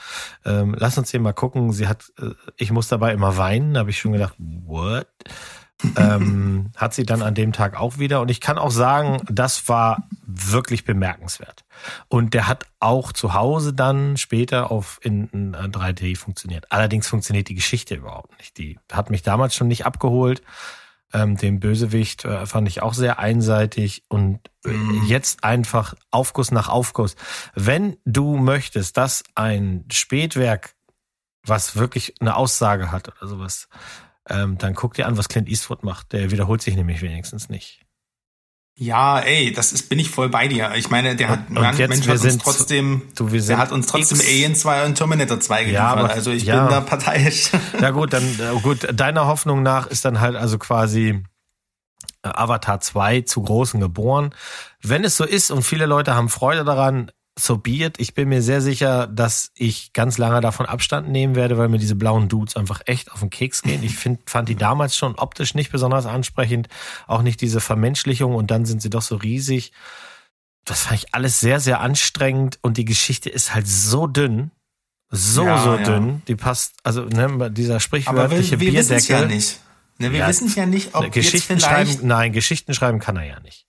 ähm, 0.44 0.74
lass 0.79 0.98
uns 0.98 1.11
den 1.11 1.22
mal 1.22 1.33
gucken. 1.33 1.72
Sie 1.72 1.87
hat, 1.87 2.12
äh, 2.18 2.31
ich 2.57 2.72
muss 2.72 2.88
dabei 2.88 3.12
immer 3.12 3.37
weinen. 3.37 3.74
Da 3.74 3.81
habe 3.81 3.90
ich 3.90 3.98
schon 3.98 4.12
gedacht, 4.12 4.35
what? 4.38 5.07
ähm, 5.96 6.70
hat 6.76 6.94
sie 6.94 7.05
dann 7.05 7.22
an 7.22 7.35
dem 7.35 7.53
Tag 7.53 7.79
auch 7.79 7.98
wieder. 7.98 8.20
Und 8.20 8.31
ich 8.31 8.40
kann 8.40 8.59
auch 8.59 8.70
sagen, 8.70 9.22
das 9.29 9.68
war 9.68 10.09
wirklich 10.26 10.85
bemerkenswert. 10.85 11.64
Und 12.09 12.35
der 12.35 12.48
hat 12.48 12.66
auch 12.79 13.12
zu 13.12 13.35
Hause 13.35 13.72
dann 13.72 14.16
später 14.16 14.70
auf 14.70 14.98
in, 15.03 15.29
in 15.29 15.55
3D 15.55 16.16
funktioniert. 16.16 16.70
Allerdings 16.70 17.09
funktioniert 17.09 17.48
die 17.48 17.55
Geschichte 17.55 17.94
überhaupt 17.94 18.37
nicht. 18.38 18.59
Die 18.59 18.79
hat 18.92 19.11
mich 19.11 19.22
damals 19.22 19.55
schon 19.55 19.68
nicht 19.68 19.87
abgeholt. 19.87 20.42
Ähm, 21.12 21.36
den 21.36 21.60
Bösewicht 21.60 22.24
äh, 22.24 22.46
fand 22.46 22.68
ich 22.68 22.82
auch 22.82 22.94
sehr 22.94 23.18
einseitig 23.18 24.04
und 24.08 24.38
äh, 24.64 24.70
jetzt 25.06 25.42
einfach 25.44 25.94
Aufguss 26.10 26.50
nach 26.50 26.68
Aufguss. 26.68 27.16
Wenn 27.54 27.96
du 28.04 28.36
möchtest, 28.36 28.96
dass 28.96 29.24
ein 29.34 29.84
Spätwerk, 29.90 30.74
was 31.44 31.76
wirklich 31.76 32.14
eine 32.20 32.36
Aussage 32.36 32.92
hat 32.92 33.08
oder 33.08 33.26
sowas, 33.26 33.68
ähm, 34.28 34.58
dann 34.58 34.74
guck 34.74 34.94
dir 34.94 35.06
an, 35.06 35.16
was 35.16 35.28
Clint 35.28 35.48
Eastwood 35.48 35.82
macht. 35.82 36.12
Der 36.12 36.30
wiederholt 36.30 36.62
sich 36.62 36.76
nämlich 36.76 37.02
wenigstens 37.02 37.48
nicht. 37.48 37.84
Ja, 38.82 39.18
ey, 39.20 39.52
das 39.52 39.72
ist, 39.74 39.90
bin 39.90 39.98
ich 39.98 40.08
voll 40.10 40.30
bei 40.30 40.48
dir. 40.48 40.72
Ich 40.74 40.88
meine, 40.88 41.14
der 41.14 41.28
hat, 41.28 41.50
Und- 41.50 41.58
und 41.58 41.78
jetzt, 41.78 41.90
Mensch 41.90 42.06
wir 42.06 42.14
hat 42.14 42.24
uns 42.24 42.38
trotzdem, 42.38 43.02
du, 43.14 43.28
der 43.28 43.58
hat 43.58 43.72
uns 43.72 43.86
trotzdem 43.86 44.18
X- 44.18 44.26
Alien 44.26 44.54
2 44.54 44.86
und 44.86 44.94
Terminator 44.94 45.38
2 45.38 45.64
geliefert. 45.64 45.74
Ja, 45.84 45.88
aber- 45.92 46.08
also 46.10 46.30
ich 46.30 46.44
ja. 46.44 46.60
bin 46.62 46.70
da 46.70 46.80
parteiisch. 46.80 47.50
Ja 47.78 47.90
gut, 47.90 48.14
dann 48.14 48.24
äh, 48.24 48.58
gut, 48.62 48.88
deiner 48.98 49.26
Hoffnung 49.26 49.62
nach 49.62 49.86
ist 49.86 50.06
dann 50.06 50.20
halt 50.20 50.34
also 50.34 50.56
quasi 50.56 51.22
äh, 52.22 52.28
Avatar 52.28 52.80
2 52.80 53.20
zu 53.20 53.42
großen 53.42 53.80
geboren. 53.80 54.34
Wenn 54.82 55.04
es 55.04 55.14
so 55.18 55.24
ist 55.24 55.50
und 55.50 55.62
viele 55.62 55.84
Leute 55.84 56.14
haben 56.14 56.30
Freude 56.30 56.64
daran, 56.64 57.10
so 57.40 57.59
be 57.59 57.85
it. 57.85 57.98
Ich 57.98 58.14
bin 58.14 58.29
mir 58.29 58.42
sehr 58.42 58.61
sicher, 58.61 59.07
dass 59.07 59.50
ich 59.55 59.92
ganz 59.92 60.18
lange 60.18 60.40
davon 60.40 60.66
Abstand 60.66 61.09
nehmen 61.09 61.35
werde, 61.35 61.59
weil 61.59 61.68
mir 61.68 61.79
diese 61.79 61.94
blauen 61.96 62.29
Dudes 62.29 62.57
einfach 62.57 62.81
echt 62.87 63.11
auf 63.12 63.20
den 63.20 63.31
Keks 63.31 63.62
gehen. 63.62 63.83
Ich 63.83 63.96
find, 63.96 64.29
fand 64.29 64.48
die 64.48 64.57
damals 64.57 64.96
schon 64.96 65.14
optisch 65.16 65.55
nicht 65.55 65.72
besonders 65.72 66.07
ansprechend. 66.07 66.68
Auch 67.07 67.22
nicht 67.22 67.40
diese 67.40 67.61
Vermenschlichung 67.61 68.35
und 68.35 68.50
dann 68.50 68.64
sind 68.66 68.83
sie 68.83 68.90
doch 68.90 69.03
so 69.03 69.16
riesig. 69.16 69.72
Das 70.64 70.83
fand 70.83 71.00
ich 71.03 71.14
alles 71.14 71.40
sehr, 71.40 71.59
sehr 71.61 71.81
anstrengend 71.81 72.59
und 72.62 72.76
die 72.76 72.85
Geschichte 72.85 73.31
ist 73.31 73.55
halt 73.55 73.66
so 73.66 74.07
dünn. 74.07 74.50
So, 75.11 75.44
Ja, 75.44 75.62
so 75.62 75.74
ja. 75.76 75.83
dünn. 75.83 76.22
Die 76.29 76.37
passt, 76.37 76.74
also 76.85 77.03
ne, 77.05 77.50
dieser 77.50 77.72
Aber 77.74 77.81
sprichwörtliche 77.81 78.61
wir, 78.61 78.72
wir 78.72 78.79
wissen 78.79 78.92
es 78.94 79.07
Bierdeckel. 79.09 79.31
ja 79.31 79.35
nicht. 79.37 79.61
Ne, 79.98 80.12
wir 80.12 80.18
Ja, 80.20 80.29
wissen 80.29 80.53
ja 80.55 80.66
nicht, 80.66 80.94
ob 80.94 81.11
Geschichten 81.11 81.59
schreiben, 81.59 81.98
nein, 82.03 82.33
Geschichten 82.33 82.74
schreiben 82.74 83.00
kann 83.00 83.16
er 83.16 83.24
ja 83.24 83.40
nicht. 83.40 83.66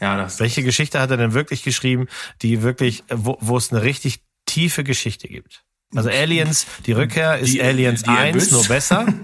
Ja, 0.00 0.16
das 0.16 0.40
Welche 0.40 0.62
Geschichte 0.62 0.98
hat 1.00 1.10
er 1.10 1.16
denn 1.16 1.34
wirklich 1.34 1.62
geschrieben, 1.62 2.06
die 2.42 2.62
wirklich, 2.62 3.04
wo, 3.12 3.36
wo 3.40 3.56
es 3.56 3.70
eine 3.72 3.82
richtig 3.82 4.20
tiefe 4.46 4.82
Geschichte 4.84 5.28
gibt? 5.28 5.62
Also 5.94 6.08
Aliens, 6.08 6.66
die 6.86 6.92
Rückkehr 6.92 7.38
ist 7.38 7.52
Die- 7.52 7.62
Aliens 7.62 8.02
die 8.04 8.08
1 8.10 8.34
Abyss? 8.36 8.50
nur 8.52 8.64
besser. 8.64 9.06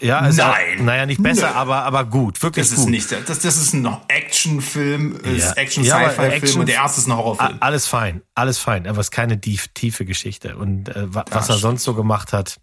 Äh, 0.00 0.06
ja, 0.06 0.24
ist 0.28 0.36
Nein. 0.36 0.84
Naja, 0.84 1.06
nicht 1.06 1.20
besser, 1.20 1.48
Nö. 1.48 1.54
aber, 1.56 1.82
aber 1.82 2.04
gut, 2.04 2.40
wirklich 2.40 2.68
Das 2.68 2.76
gut. 2.76 2.84
ist 2.84 2.88
nicht, 2.90 3.10
das, 3.28 3.40
das 3.40 3.56
ist 3.56 3.72
ein 3.74 3.84
Actionfilm, 4.06 5.18
Ja. 5.24 5.52
Action-Sci-Fi-Film 5.54 6.30
Action- 6.32 6.60
und 6.60 6.66
der 6.68 6.76
erste 6.76 7.00
ist 7.00 7.08
ein 7.08 7.16
Horrorfilm. 7.16 7.56
Alles 7.58 7.88
fein, 7.88 8.22
alles 8.36 8.58
fein, 8.58 8.86
aber 8.86 9.00
es 9.00 9.06
ist 9.06 9.10
keine 9.10 9.40
tief, 9.40 9.66
tiefe 9.74 10.04
Geschichte. 10.04 10.56
Und 10.56 10.90
äh, 10.90 11.12
wa- 11.12 11.24
was 11.30 11.48
er 11.48 11.54
stimmt. 11.54 11.60
sonst 11.62 11.82
so 11.82 11.94
gemacht 11.94 12.32
hat. 12.32 12.58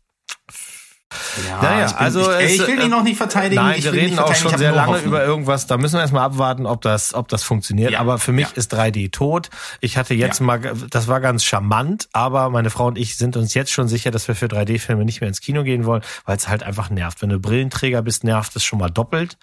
Ja, 1.47 1.61
Naja, 1.61 1.85
ich, 1.85 1.91
bin, 1.91 1.99
also 2.01 2.21
ich, 2.31 2.37
ey, 2.37 2.45
ich 2.55 2.67
will 2.67 2.81
ihn 2.83 2.89
noch 2.89 3.03
nicht 3.03 3.17
verteidigen. 3.17 3.61
Nein, 3.61 3.83
wir 3.83 3.93
reden 3.93 4.19
auch 4.19 4.33
schon 4.35 4.57
sehr 4.57 4.71
lange 4.71 4.93
Hoffnung. 4.93 5.07
über 5.07 5.23
irgendwas. 5.23 5.67
Da 5.67 5.77
müssen 5.77 5.95
wir 5.95 6.01
erstmal 6.01 6.25
abwarten, 6.25 6.65
ob 6.65 6.81
das, 6.81 7.13
ob 7.13 7.27
das 7.27 7.43
funktioniert. 7.43 7.91
Ja, 7.91 7.99
Aber 7.99 8.19
für 8.19 8.31
mich 8.31 8.47
ja. 8.47 8.53
ist 8.55 8.73
3D 8.73 9.11
tot. 9.11 9.49
Ich 9.81 9.97
hatte 9.97 10.13
jetzt 10.13 10.39
Ja. 10.39 10.45
mal, 10.45 10.59
das 10.89 11.07
war 11.07 11.19
ganz 11.21 11.43
charmant, 11.43 12.07
aber 12.13 12.49
meine 12.49 12.69
Frau 12.69 12.87
und 12.87 12.97
ich 12.97 13.17
sind 13.17 13.37
uns 13.37 13.53
jetzt 13.53 13.71
schon 13.71 13.87
sicher, 13.87 14.11
dass 14.11 14.27
wir 14.27 14.35
für 14.35 14.47
3D-Filme 14.47 15.05
nicht 15.05 15.21
mehr 15.21 15.27
ins 15.27 15.41
Kino 15.41 15.63
gehen 15.63 15.85
wollen, 15.85 16.01
weil 16.25 16.37
es 16.37 16.47
halt 16.47 16.63
einfach 16.63 16.89
nervt. 16.89 17.21
Wenn 17.21 17.29
du 17.29 17.39
Brillenträger 17.39 18.01
bist, 18.01 18.23
nervt 18.23 18.55
es 18.55 18.63
schon 18.63 18.79
mal 18.79 18.89
doppelt. 18.89 19.37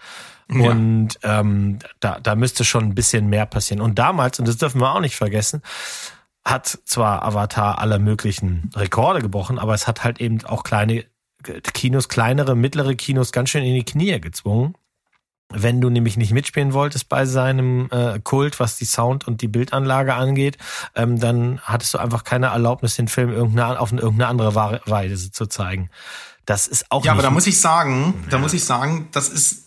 Ja. 0.52 0.70
Und 0.70 1.10
ähm, 1.22 1.78
da, 2.00 2.18
da 2.20 2.34
müsste 2.34 2.64
schon 2.64 2.84
ein 2.84 2.94
bisschen 2.94 3.28
mehr 3.28 3.46
passieren. 3.46 3.80
Und 3.80 3.98
damals, 4.00 4.38
und 4.40 4.48
das 4.48 4.56
dürfen 4.56 4.80
wir 4.80 4.92
auch 4.94 5.00
nicht 5.00 5.14
vergessen, 5.16 5.62
hat 6.44 6.78
zwar 6.84 7.22
Avatar 7.22 7.78
alle 7.78 7.98
möglichen 7.98 8.70
Rekorde 8.74 9.20
gebrochen, 9.20 9.58
aber 9.58 9.74
es 9.74 9.86
hat 9.86 10.02
halt 10.04 10.20
eben 10.20 10.44
auch 10.46 10.64
kleine 10.64 11.04
Kinos, 11.42 12.08
kleinere, 12.08 12.54
mittlere 12.54 12.94
Kinos 12.94 13.32
ganz 13.32 13.50
schön 13.50 13.64
in 13.64 13.74
die 13.74 13.84
Knie 13.84 14.20
gezwungen. 14.20 14.74
Wenn 15.52 15.80
du 15.80 15.90
nämlich 15.90 16.16
nicht 16.16 16.32
mitspielen 16.32 16.72
wolltest 16.72 17.08
bei 17.08 17.26
seinem 17.26 17.88
äh, 17.90 18.20
Kult, 18.20 18.60
was 18.60 18.76
die 18.76 18.84
Sound 18.84 19.26
und 19.26 19.42
die 19.42 19.48
Bildanlage 19.48 20.14
angeht, 20.14 20.58
ähm, 20.94 21.18
dann 21.18 21.60
hattest 21.62 21.94
du 21.94 21.98
einfach 21.98 22.22
keine 22.22 22.46
Erlaubnis, 22.46 22.94
den 22.94 23.08
Film 23.08 23.30
irgendeine, 23.30 23.80
auf 23.80 23.90
irgendeine 23.90 24.28
andere 24.28 24.54
Weise 24.54 25.32
zu 25.32 25.46
zeigen. 25.46 25.90
Das 26.46 26.68
ist 26.68 26.86
auch 26.90 27.04
Ja, 27.04 27.12
aber 27.12 27.22
da 27.22 27.30
muss 27.30 27.48
ich 27.48 27.58
sagen, 27.58 28.14
da 28.30 28.38
muss 28.38 28.52
ich 28.52 28.64
sagen, 28.64 29.08
das 29.10 29.28
ist 29.28 29.66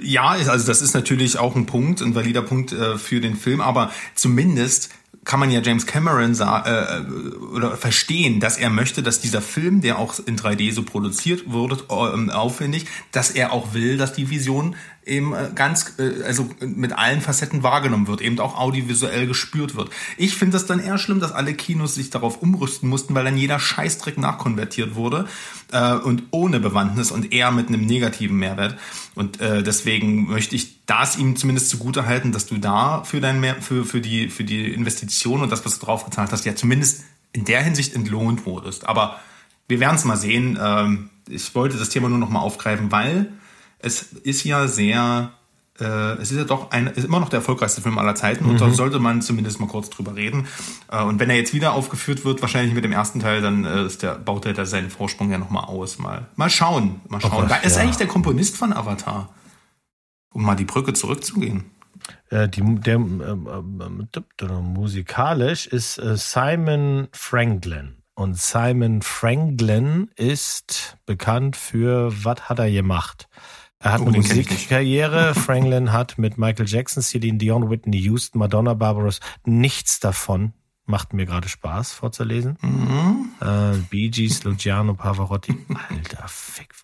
ja, 0.00 0.30
also 0.30 0.66
das 0.66 0.82
ist 0.82 0.94
natürlich 0.94 1.38
auch 1.38 1.54
ein 1.54 1.66
Punkt, 1.66 2.00
ein 2.00 2.14
valider 2.14 2.42
Punkt 2.42 2.72
äh, 2.72 2.96
für 2.96 3.20
den 3.20 3.36
Film, 3.36 3.60
aber 3.60 3.92
zumindest 4.14 4.90
kann 5.24 5.38
man 5.38 5.50
ja 5.50 5.60
James 5.60 5.86
Cameron 5.86 6.34
sa 6.34 6.64
äh, 6.64 7.00
oder 7.54 7.76
verstehen, 7.76 8.40
dass 8.40 8.58
er 8.58 8.70
möchte, 8.70 9.02
dass 9.02 9.20
dieser 9.20 9.40
Film, 9.40 9.80
der 9.80 9.98
auch 9.98 10.18
in 10.26 10.36
3D 10.36 10.72
so 10.72 10.82
produziert 10.82 11.44
wurde, 11.46 11.78
ähm, 11.90 12.30
aufwendig, 12.30 12.86
dass 13.12 13.30
er 13.30 13.52
auch 13.52 13.72
will, 13.72 13.96
dass 13.96 14.12
die 14.12 14.30
Vision 14.30 14.74
eben 15.04 15.34
äh, 15.34 15.50
ganz, 15.54 15.94
äh, 15.98 16.22
also 16.24 16.48
mit 16.60 16.92
allen 16.92 17.20
Facetten 17.20 17.62
wahrgenommen 17.62 18.06
wird, 18.06 18.20
eben 18.20 18.38
auch 18.38 18.56
audiovisuell 18.56 19.26
gespürt 19.26 19.74
wird. 19.74 19.90
Ich 20.16 20.36
finde 20.36 20.52
das 20.52 20.66
dann 20.66 20.80
eher 20.80 20.98
schlimm, 20.98 21.20
dass 21.20 21.32
alle 21.32 21.54
Kinos 21.54 21.94
sich 21.94 22.10
darauf 22.10 22.42
umrüsten 22.42 22.88
mussten, 22.88 23.14
weil 23.14 23.24
dann 23.24 23.36
jeder 23.36 23.58
Scheißdreck 23.58 24.18
nachkonvertiert 24.18 24.94
wurde 24.94 25.26
äh, 25.72 25.94
und 25.94 26.24
ohne 26.30 26.60
Bewandtnis 26.60 27.10
und 27.10 27.32
eher 27.32 27.50
mit 27.50 27.68
einem 27.68 27.84
negativen 27.84 28.36
Mehrwert. 28.36 28.78
Und 29.14 29.40
äh, 29.40 29.62
deswegen 29.62 30.28
möchte 30.28 30.54
ich 30.54 30.84
das 30.86 31.16
ihm 31.16 31.36
zumindest 31.36 31.70
zugute 31.70 32.06
halten, 32.06 32.32
dass 32.32 32.46
du 32.46 32.58
da 32.58 33.02
für 33.04 33.20
dein 33.20 33.40
Mehr 33.40 33.60
für, 33.60 33.84
für 33.84 34.00
die 34.00 34.28
für 34.28 34.44
die 34.44 34.72
Investition 34.72 35.42
und 35.42 35.50
das, 35.50 35.64
was 35.64 35.78
du 35.78 35.86
draufgezahlt 35.86 36.32
hast, 36.32 36.44
ja 36.44 36.54
zumindest 36.54 37.04
in 37.32 37.44
der 37.44 37.62
Hinsicht 37.62 37.94
entlohnt 37.94 38.46
wurdest. 38.46 38.86
Aber 38.88 39.20
wir 39.68 39.80
werden 39.80 39.96
es 39.96 40.04
mal 40.04 40.16
sehen. 40.16 40.58
Ähm, 40.60 41.10
ich 41.28 41.54
wollte 41.54 41.78
das 41.78 41.88
Thema 41.88 42.08
nur 42.08 42.18
noch 42.18 42.28
mal 42.28 42.40
aufgreifen, 42.40 42.92
weil 42.92 43.32
es 43.82 44.02
ist 44.02 44.44
ja 44.44 44.68
sehr, 44.68 45.32
äh, 45.78 45.84
es 46.14 46.30
ist 46.30 46.38
ja 46.38 46.44
doch 46.44 46.70
ein, 46.70 46.86
ist 46.86 47.04
immer 47.04 47.20
noch 47.20 47.28
der 47.28 47.38
erfolgreichste 47.38 47.80
Film 47.80 47.98
aller 47.98 48.14
Zeiten 48.14 48.44
und 48.46 48.60
da 48.60 48.70
sollte 48.70 48.98
man 48.98 49.22
zumindest 49.22 49.60
mal 49.60 49.68
kurz 49.68 49.90
drüber 49.90 50.16
reden. 50.16 50.46
Äh, 50.90 51.02
und 51.02 51.20
wenn 51.20 51.30
er 51.30 51.36
jetzt 51.36 51.52
wieder 51.52 51.72
aufgeführt 51.72 52.24
wird, 52.24 52.40
wahrscheinlich 52.42 52.74
mit 52.74 52.84
dem 52.84 52.92
ersten 52.92 53.20
Teil, 53.20 53.42
dann 53.42 53.64
äh, 53.64 53.84
ist 53.84 54.02
der, 54.02 54.14
baut 54.14 54.46
er 54.46 54.54
da 54.54 54.64
seinen 54.64 54.90
Vorsprung 54.90 55.30
ja 55.30 55.38
noch 55.38 55.50
mal 55.50 55.64
aus. 55.64 55.98
Mal, 55.98 56.26
mal 56.36 56.50
schauen, 56.50 57.00
mal 57.08 57.20
schauen. 57.20 57.44
Oh, 57.44 57.48
Wer 57.48 57.64
ist 57.64 57.76
ja. 57.76 57.82
eigentlich 57.82 57.96
der 57.96 58.06
Komponist 58.08 58.56
von 58.56 58.72
Avatar? 58.72 59.30
Um 60.32 60.44
mal 60.44 60.56
die 60.56 60.64
Brücke 60.64 60.94
zurückzugehen. 60.94 61.64
Äh, 62.30 62.48
die, 62.48 62.62
der, 62.62 62.94
ähm, 62.94 63.20
ähm, 63.22 64.08
ähm, 64.40 64.64
musikalisch 64.72 65.66
ist 65.66 65.98
äh, 65.98 66.16
Simon 66.16 67.08
Franklin. 67.12 67.96
Und 68.14 68.38
Simon 68.38 69.02
Franklin 69.02 70.10
ist 70.16 70.98
bekannt 71.06 71.56
für, 71.56 72.12
was 72.24 72.48
hat 72.48 72.58
er 72.58 72.70
gemacht? 72.70 73.28
Er 73.82 73.92
hat 73.92 74.00
Oh, 74.00 74.06
eine. 74.06 74.18
Musikkarriere. 74.18 75.34
Franklin 75.36 75.92
hat 75.92 76.16
mit 76.18 76.38
Michael 76.38 76.68
Jackson, 76.68 77.02
Celine 77.02 77.38
Dion, 77.38 77.68
Whitney 77.68 77.98
Houston, 78.02 78.38
Madonna, 78.38 78.74
Barbaros 78.74 79.20
nichts 79.44 79.98
davon. 80.00 80.52
Macht 80.84 81.12
mir 81.12 81.26
gerade 81.26 81.48
Spaß 81.48 81.92
vorzulesen. 81.92 82.58
Mhm. 82.60 83.30
Äh, 83.40 83.76
Bee 83.90 84.08
Gees, 84.08 84.42
Luciano 84.44 84.94
Pavarotti. 84.94 85.56
Alter 85.90 86.26
Fick. 86.28 86.74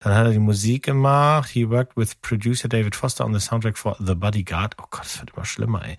Dann 0.00 0.14
hat 0.14 0.26
er 0.26 0.32
die 0.32 0.38
Musik 0.38 0.84
gemacht. 0.84 1.48
He 1.50 1.68
worked 1.70 1.96
with 1.96 2.16
producer 2.20 2.68
David 2.68 2.94
Foster 2.94 3.24
on 3.24 3.32
the 3.32 3.40
soundtrack 3.40 3.78
for 3.78 3.96
The 3.98 4.14
Bodyguard. 4.14 4.74
Oh 4.80 4.84
Gott, 4.90 5.04
das 5.04 5.18
wird 5.20 5.30
immer 5.34 5.44
schlimmer, 5.46 5.84
ey. 5.84 5.96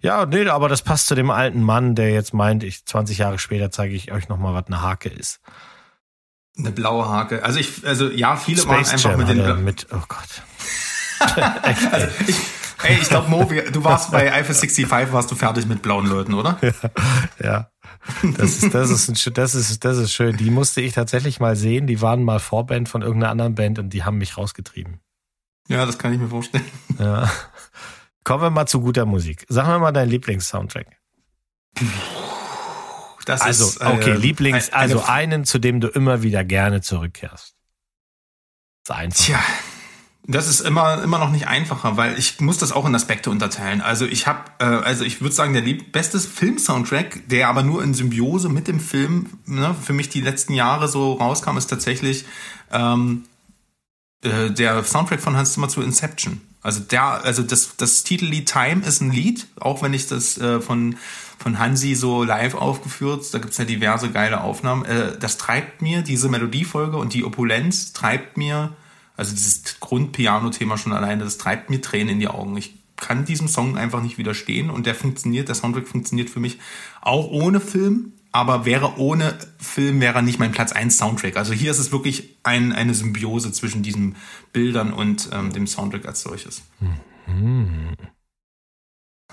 Ja, 0.00 0.26
nee, 0.26 0.48
aber 0.48 0.68
das 0.68 0.82
passt 0.82 1.06
zu 1.06 1.14
dem 1.14 1.30
alten 1.30 1.62
Mann, 1.62 1.94
der 1.94 2.10
jetzt 2.12 2.32
meint, 2.34 2.64
ich 2.64 2.86
20 2.86 3.18
Jahre 3.18 3.38
später 3.38 3.70
zeige 3.70 3.94
ich 3.94 4.10
euch 4.10 4.28
nochmal, 4.28 4.54
was 4.54 4.66
eine 4.66 4.80
Hake 4.82 5.08
ist. 5.10 5.40
Eine 6.58 6.70
blaue 6.70 7.08
Hake. 7.08 7.44
Also 7.44 7.58
ich, 7.58 7.86
also 7.86 8.10
ja, 8.10 8.36
viele 8.36 8.66
waren 8.66 8.84
Space 8.84 8.92
einfach 8.92 9.10
Jam 9.10 9.18
mit 9.18 9.28
den 9.28 9.64
mit, 9.64 9.86
oh 9.92 10.02
Gott. 10.08 10.42
Also 11.92 12.08
ich, 12.26 12.36
ey, 12.82 12.98
ich 13.00 13.08
glaube, 13.08 13.30
Mo, 13.30 13.48
du 13.72 13.84
warst 13.84 14.10
bei 14.10 14.32
Eiffel 14.32 14.56
65, 14.56 15.12
warst 15.12 15.30
du 15.30 15.36
fertig 15.36 15.66
mit 15.66 15.82
blauen 15.82 16.06
Leuten, 16.06 16.34
oder? 16.34 16.58
Ja. 17.40 17.70
Das 18.36 18.62
ist, 18.62 18.74
das 18.74 18.90
ist, 18.90 19.08
ein, 19.08 19.34
das 19.34 19.54
ist, 19.54 19.84
das 19.84 19.98
ist 19.98 20.12
schön. 20.12 20.36
Die 20.36 20.50
musste 20.50 20.80
ich 20.80 20.92
tatsächlich 20.92 21.38
mal 21.38 21.54
sehen. 21.54 21.86
Die 21.86 22.00
waren 22.00 22.24
mal 22.24 22.40
Vorband 22.40 22.88
von 22.88 23.02
irgendeiner 23.02 23.30
anderen 23.30 23.54
Band 23.54 23.78
und 23.78 23.90
die 23.90 24.02
haben 24.02 24.18
mich 24.18 24.36
rausgetrieben. 24.36 24.98
Ja, 25.68 25.86
das 25.86 25.98
kann 25.98 26.12
ich 26.12 26.18
mir 26.18 26.28
vorstellen. 26.28 26.64
Ja. 26.98 27.30
Kommen 28.24 28.42
wir 28.42 28.50
mal 28.50 28.66
zu 28.66 28.80
guter 28.80 29.06
Musik. 29.06 29.46
Sag 29.48 29.66
mir 29.66 29.78
mal 29.78 29.92
deinen 29.92 30.10
Lieblingssoundtrack. 30.10 30.86
Das 33.24 33.40
Also, 33.40 33.66
ist, 33.66 33.80
äh, 33.80 33.86
okay, 33.86 34.12
Lieblings, 34.14 34.70
eine- 34.72 34.80
also 34.82 35.02
einen, 35.04 35.44
zu 35.44 35.58
dem 35.58 35.80
du 35.80 35.88
immer 35.88 36.22
wieder 36.22 36.44
gerne 36.44 36.80
zurückkehrst. 36.80 37.54
Das 38.84 38.96
ist 38.96 39.00
einfach. 39.00 39.24
Tja, 39.24 39.38
das 40.26 40.48
ist 40.48 40.60
immer 40.60 41.02
immer 41.02 41.18
noch 41.18 41.30
nicht 41.30 41.48
einfacher, 41.48 41.96
weil 41.96 42.18
ich 42.18 42.40
muss 42.40 42.58
das 42.58 42.70
auch 42.72 42.86
in 42.86 42.94
Aspekte 42.94 43.30
unterteilen. 43.30 43.80
Also 43.80 44.06
ich 44.06 44.26
habe, 44.26 44.40
äh, 44.60 44.64
also 44.64 45.04
ich 45.04 45.20
würde 45.20 45.34
sagen, 45.34 45.52
der 45.52 45.62
beste 45.92 46.20
Film-Soundtrack, 46.20 47.28
der 47.28 47.48
aber 47.48 47.62
nur 47.62 47.82
in 47.82 47.92
Symbiose 47.94 48.48
mit 48.48 48.68
dem 48.68 48.78
Film 48.80 49.30
ne, 49.46 49.74
für 49.80 49.92
mich 49.92 50.08
die 50.08 50.20
letzten 50.20 50.52
Jahre 50.54 50.88
so 50.88 51.14
rauskam, 51.14 51.56
ist 51.58 51.66
tatsächlich 51.68 52.24
ähm, 52.72 53.24
äh, 54.22 54.50
der 54.50 54.82
Soundtrack 54.84 55.20
von 55.20 55.36
Hans 55.36 55.54
Zimmer 55.54 55.68
zu 55.68 55.82
Inception. 55.82 56.40
Also 56.62 56.80
der, 56.80 57.24
also 57.24 57.42
das, 57.42 57.76
das 57.76 58.04
Titellied 58.04 58.48
Time 58.50 58.84
ist 58.86 59.00
ein 59.00 59.10
Lied, 59.10 59.48
auch 59.58 59.82
wenn 59.82 59.94
ich 59.94 60.06
das 60.06 60.38
äh, 60.38 60.60
von 60.60 60.96
von 61.42 61.58
Hansi 61.58 61.94
so 61.94 62.22
live 62.22 62.54
aufgeführt, 62.54 63.26
da 63.34 63.38
gibt's 63.38 63.58
ja 63.58 63.64
diverse 63.64 64.10
geile 64.10 64.42
Aufnahmen. 64.42 64.84
Äh, 64.84 65.18
das 65.18 65.38
treibt 65.38 65.82
mir, 65.82 66.02
diese 66.02 66.28
Melodiefolge 66.28 66.96
und 66.96 67.14
die 67.14 67.24
Opulenz 67.24 67.92
treibt 67.92 68.36
mir, 68.36 68.72
also 69.16 69.32
dieses 69.34 69.80
Grundpiano-Thema 69.80 70.78
schon 70.78 70.92
alleine, 70.92 71.24
das 71.24 71.38
treibt 71.38 71.68
mir 71.68 71.80
Tränen 71.80 72.10
in 72.10 72.20
die 72.20 72.28
Augen. 72.28 72.56
Ich 72.56 72.78
kann 72.96 73.24
diesem 73.24 73.48
Song 73.48 73.76
einfach 73.76 74.00
nicht 74.00 74.16
widerstehen 74.18 74.70
und 74.70 74.86
der 74.86 74.94
funktioniert, 74.94 75.48
der 75.48 75.56
Soundtrack 75.56 75.88
funktioniert 75.88 76.30
für 76.30 76.40
mich 76.40 76.58
auch 77.00 77.28
ohne 77.28 77.60
Film, 77.60 78.12
aber 78.32 78.64
wäre 78.64 78.98
ohne 78.98 79.38
Film, 79.58 80.00
wäre 80.00 80.22
nicht 80.22 80.38
mein 80.38 80.52
Platz 80.52 80.72
1 80.72 80.96
Soundtrack. 80.96 81.36
Also 81.36 81.52
hier 81.52 81.70
ist 81.70 81.78
es 81.78 81.92
wirklich 81.92 82.38
ein, 82.42 82.72
eine 82.72 82.94
Symbiose 82.94 83.52
zwischen 83.52 83.82
diesen 83.82 84.16
Bildern 84.52 84.92
und 84.92 85.28
ähm, 85.32 85.52
dem 85.52 85.66
Soundtrack 85.66 86.06
als 86.06 86.22
solches. 86.22 86.62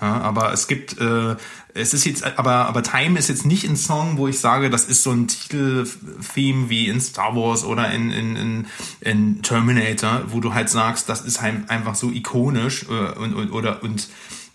Ja, 0.00 0.20
aber 0.20 0.52
es 0.52 0.66
gibt, 0.66 0.98
äh, 0.98 1.36
es 1.74 1.92
ist 1.92 2.06
jetzt, 2.06 2.24
aber, 2.24 2.66
aber 2.66 2.82
Time 2.82 3.18
ist 3.18 3.28
jetzt 3.28 3.44
nicht 3.44 3.68
ein 3.68 3.76
Song, 3.76 4.16
wo 4.16 4.28
ich 4.28 4.38
sage, 4.38 4.70
das 4.70 4.84
ist 4.84 5.02
so 5.02 5.10
ein 5.10 5.28
Titeltheme 5.28 6.70
wie 6.70 6.88
in 6.88 7.00
Star 7.00 7.36
Wars 7.36 7.64
oder 7.64 7.90
in, 7.92 8.10
in, 8.10 8.36
in, 8.36 8.66
in 9.00 9.42
Terminator, 9.42 10.22
wo 10.28 10.40
du 10.40 10.54
halt 10.54 10.70
sagst, 10.70 11.08
das 11.08 11.20
ist 11.20 11.42
halt 11.42 11.68
einfach 11.68 11.94
so 11.94 12.10
ikonisch 12.10 12.84
äh, 12.84 13.18
und, 13.18 13.34
und, 13.34 13.50
oder 13.50 13.82
und 13.82 14.08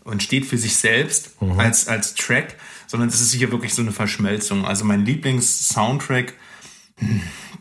und 0.05 0.21
steht 0.23 0.45
für 0.45 0.57
sich 0.57 0.77
selbst 0.77 1.41
mhm. 1.41 1.59
als, 1.59 1.87
als 1.87 2.13
Track, 2.13 2.55
sondern 2.87 3.09
das 3.09 3.21
ist 3.21 3.33
hier 3.33 3.51
wirklich 3.51 3.73
so 3.73 3.81
eine 3.81 3.91
Verschmelzung. 3.91 4.65
Also 4.65 4.85
mein 4.85 5.05
Lieblings-Soundtrack, 5.05 6.33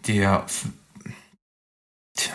der, 0.07 0.47
tja, 2.15 2.35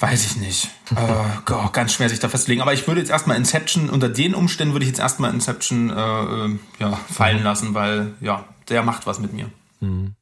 Weiß 0.00 0.26
ich 0.26 0.36
nicht. 0.36 0.68
äh, 0.96 1.52
oh, 1.52 1.68
ganz 1.70 1.92
schwer 1.92 2.08
sich 2.08 2.20
da 2.20 2.28
festlegen. 2.28 2.60
Aber 2.60 2.72
ich 2.72 2.86
würde 2.86 3.00
jetzt 3.00 3.10
erstmal 3.10 3.36
Inception, 3.36 3.90
unter 3.90 4.08
den 4.08 4.34
Umständen 4.34 4.72
würde 4.72 4.84
ich 4.84 4.90
jetzt 4.90 5.00
erstmal 5.00 5.32
Inception 5.32 5.90
äh, 5.90 5.94
äh, 5.94 6.58
ja, 6.78 6.92
fallen 6.92 7.38
mhm. 7.38 7.44
lassen, 7.44 7.74
weil 7.74 8.14
ja, 8.20 8.44
der 8.68 8.82
macht 8.82 9.06
was 9.06 9.18
mit 9.18 9.32
mir. 9.32 9.50
Mhm. 9.80 10.14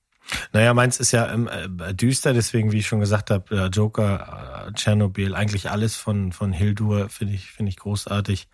Naja, 0.52 0.74
meins 0.74 0.98
ist 0.98 1.12
ja 1.12 1.30
ähm, 1.30 1.48
äh, 1.48 1.94
düster, 1.94 2.32
deswegen, 2.32 2.72
wie 2.72 2.78
ich 2.78 2.86
schon 2.86 3.00
gesagt 3.00 3.30
habe, 3.30 3.54
äh, 3.54 3.66
Joker, 3.66 4.72
Tschernobyl, 4.74 5.34
eigentlich 5.34 5.70
alles 5.70 5.94
von, 5.94 6.32
von 6.32 6.52
Hildur 6.52 7.08
finde 7.10 7.34
ich, 7.34 7.52
finde 7.52 7.70
ich 7.70 7.76
großartig. 7.76 8.48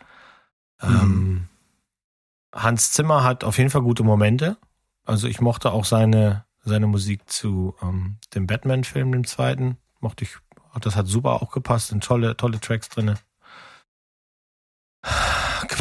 Mhm. 0.82 0.88
Ähm, 0.88 1.48
Hans 2.52 2.92
Zimmer 2.92 3.24
hat 3.24 3.44
auf 3.44 3.58
jeden 3.58 3.70
Fall 3.70 3.82
gute 3.82 4.04
Momente. 4.04 4.56
Also 5.04 5.26
ich 5.28 5.40
mochte 5.40 5.72
auch 5.72 5.84
seine, 5.84 6.44
seine 6.64 6.86
Musik 6.86 7.28
zu 7.28 7.74
ähm, 7.82 8.18
dem 8.34 8.46
Batman-Film, 8.46 9.12
dem 9.12 9.26
zweiten. 9.26 9.78
Mochte 10.00 10.24
ich 10.24 10.36
das 10.80 10.96
hat 10.96 11.06
super 11.06 11.42
auch 11.42 11.50
gepasst, 11.50 11.88
sind 11.88 12.02
tolle, 12.02 12.36
tolle 12.36 12.58
Tracks 12.58 12.88
drinne. 12.88 13.16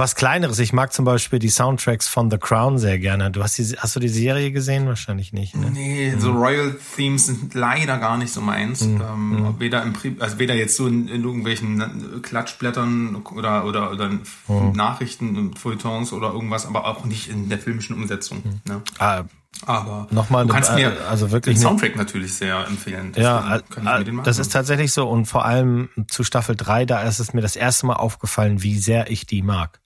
Was 0.01 0.15
kleineres, 0.15 0.57
ich 0.57 0.73
mag 0.73 0.91
zum 0.91 1.05
Beispiel 1.05 1.37
die 1.37 1.51
Soundtracks 1.51 2.07
von 2.07 2.31
The 2.31 2.39
Crown 2.39 2.79
sehr 2.79 2.97
gerne. 2.97 3.29
Du 3.29 3.43
hast 3.43 3.59
die, 3.59 3.65
hast 3.77 3.95
du 3.95 3.99
die 3.99 4.09
Serie 4.09 4.51
gesehen? 4.51 4.87
Wahrscheinlich 4.87 5.31
nicht. 5.31 5.55
Ne? 5.55 5.69
Nee, 5.69 6.15
so 6.17 6.31
mhm. 6.31 6.37
Royal 6.37 6.75
Themes 6.95 7.27
sind 7.27 7.53
leider 7.53 7.99
gar 7.99 8.17
nicht 8.17 8.33
so 8.33 8.41
meins. 8.41 8.81
Mhm. 8.81 8.99
Ähm, 8.99 9.29
mhm. 9.29 9.59
weder 9.59 9.83
im 9.83 9.93
also 10.17 10.39
weder 10.39 10.55
jetzt 10.55 10.75
so 10.75 10.87
in, 10.87 11.07
in, 11.07 11.23
irgendwelchen 11.23 12.23
Klatschblättern 12.23 13.17
oder 13.35 13.63
oder, 13.63 13.91
oder 13.91 14.09
mhm. 14.09 14.71
Nachrichten 14.73 15.37
und 15.37 15.59
Feuilletons 15.59 16.13
oder 16.13 16.33
irgendwas, 16.33 16.65
aber 16.65 16.87
auch 16.87 17.05
nicht 17.05 17.29
in 17.29 17.49
der 17.49 17.59
filmischen 17.59 17.95
Umsetzung. 17.95 18.41
Mhm. 18.43 18.73
Ne? 18.73 18.81
Ah, 18.97 19.25
aber 19.65 20.07
Nochmal, 20.11 20.45
du 20.45 20.53
kannst 20.53 20.73
mir 20.73 20.93
also 21.09 21.31
wirklich 21.31 21.57
den 21.57 21.61
Soundtrack 21.61 21.95
natürlich 21.95 22.33
sehr 22.33 22.65
empfehlen. 22.67 23.13
ja, 23.15 23.59
das 24.23 24.39
ist 24.39 24.51
tatsächlich 24.51 24.93
so. 24.93 25.07
Und 25.07 25.25
vor 25.25 25.45
allem 25.45 25.89
zu 26.07 26.23
Staffel 26.23 26.55
3, 26.55 26.85
da 26.85 27.01
ist 27.03 27.19
es 27.19 27.33
mir 27.33 27.41
das 27.41 27.55
erste 27.55 27.85
Mal 27.85 27.95
aufgefallen, 27.95 28.63
wie 28.63 28.77
sehr 28.77 29.09
ich 29.11 29.25
die 29.25 29.41
mag. 29.41 29.79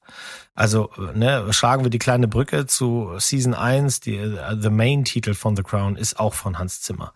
Also, 0.54 0.90
ne, 1.14 1.52
schlagen 1.52 1.84
wir 1.84 1.90
die 1.90 2.00
kleine 2.00 2.28
Brücke 2.30 2.66
zu 2.66 3.12
Season 3.18 3.54
1, 3.54 4.00
die 4.00 4.20
The 4.58 4.70
Main-Titel 4.70 5.34
von 5.34 5.56
The 5.56 5.64
Crown 5.64 5.98
ist 5.98 6.18
auch 6.20 6.34
von 6.34 6.58
Hans 6.58 6.82
Zimmer 6.82 7.14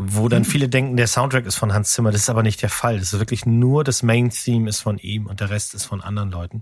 wo 0.00 0.28
dann 0.28 0.44
viele 0.44 0.68
denken, 0.68 0.96
der 0.96 1.08
Soundtrack 1.08 1.44
ist 1.44 1.56
von 1.56 1.72
Hans 1.72 1.90
Zimmer. 1.90 2.12
Das 2.12 2.22
ist 2.22 2.30
aber 2.30 2.44
nicht 2.44 2.62
der 2.62 2.70
Fall. 2.70 3.00
Das 3.00 3.12
ist 3.12 3.18
wirklich 3.18 3.46
nur 3.46 3.82
das 3.82 4.04
Main-Theme 4.04 4.68
ist 4.68 4.80
von 4.80 4.96
ihm 4.98 5.26
und 5.26 5.40
der 5.40 5.50
Rest 5.50 5.74
ist 5.74 5.86
von 5.86 6.00
anderen 6.00 6.30
Leuten. 6.30 6.60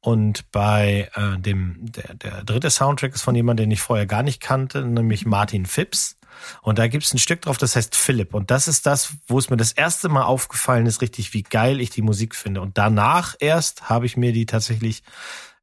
Und 0.00 0.50
bei 0.52 1.10
äh, 1.14 1.38
dem, 1.38 1.76
der, 1.80 2.14
der 2.14 2.44
dritte 2.44 2.70
Soundtrack 2.70 3.14
ist 3.14 3.22
von 3.22 3.34
jemandem, 3.34 3.64
den 3.64 3.72
ich 3.72 3.82
vorher 3.82 4.06
gar 4.06 4.22
nicht 4.22 4.40
kannte, 4.40 4.86
nämlich 4.86 5.26
Martin 5.26 5.66
Phipps. 5.66 6.16
Und 6.62 6.78
da 6.78 6.86
gibt's 6.86 7.12
ein 7.12 7.18
Stück 7.18 7.42
drauf, 7.42 7.58
das 7.58 7.76
heißt 7.76 7.94
Philipp. 7.94 8.32
Und 8.32 8.50
das 8.50 8.68
ist 8.68 8.86
das, 8.86 9.14
wo 9.26 9.38
es 9.38 9.50
mir 9.50 9.58
das 9.58 9.72
erste 9.72 10.08
Mal 10.08 10.22
aufgefallen 10.22 10.86
ist, 10.86 11.02
richtig, 11.02 11.34
wie 11.34 11.42
geil 11.42 11.82
ich 11.82 11.90
die 11.90 12.02
Musik 12.02 12.34
finde. 12.34 12.62
Und 12.62 12.78
danach 12.78 13.34
erst 13.38 13.90
habe 13.90 14.06
ich 14.06 14.16
mir 14.16 14.32
die 14.32 14.46
tatsächlich 14.46 15.02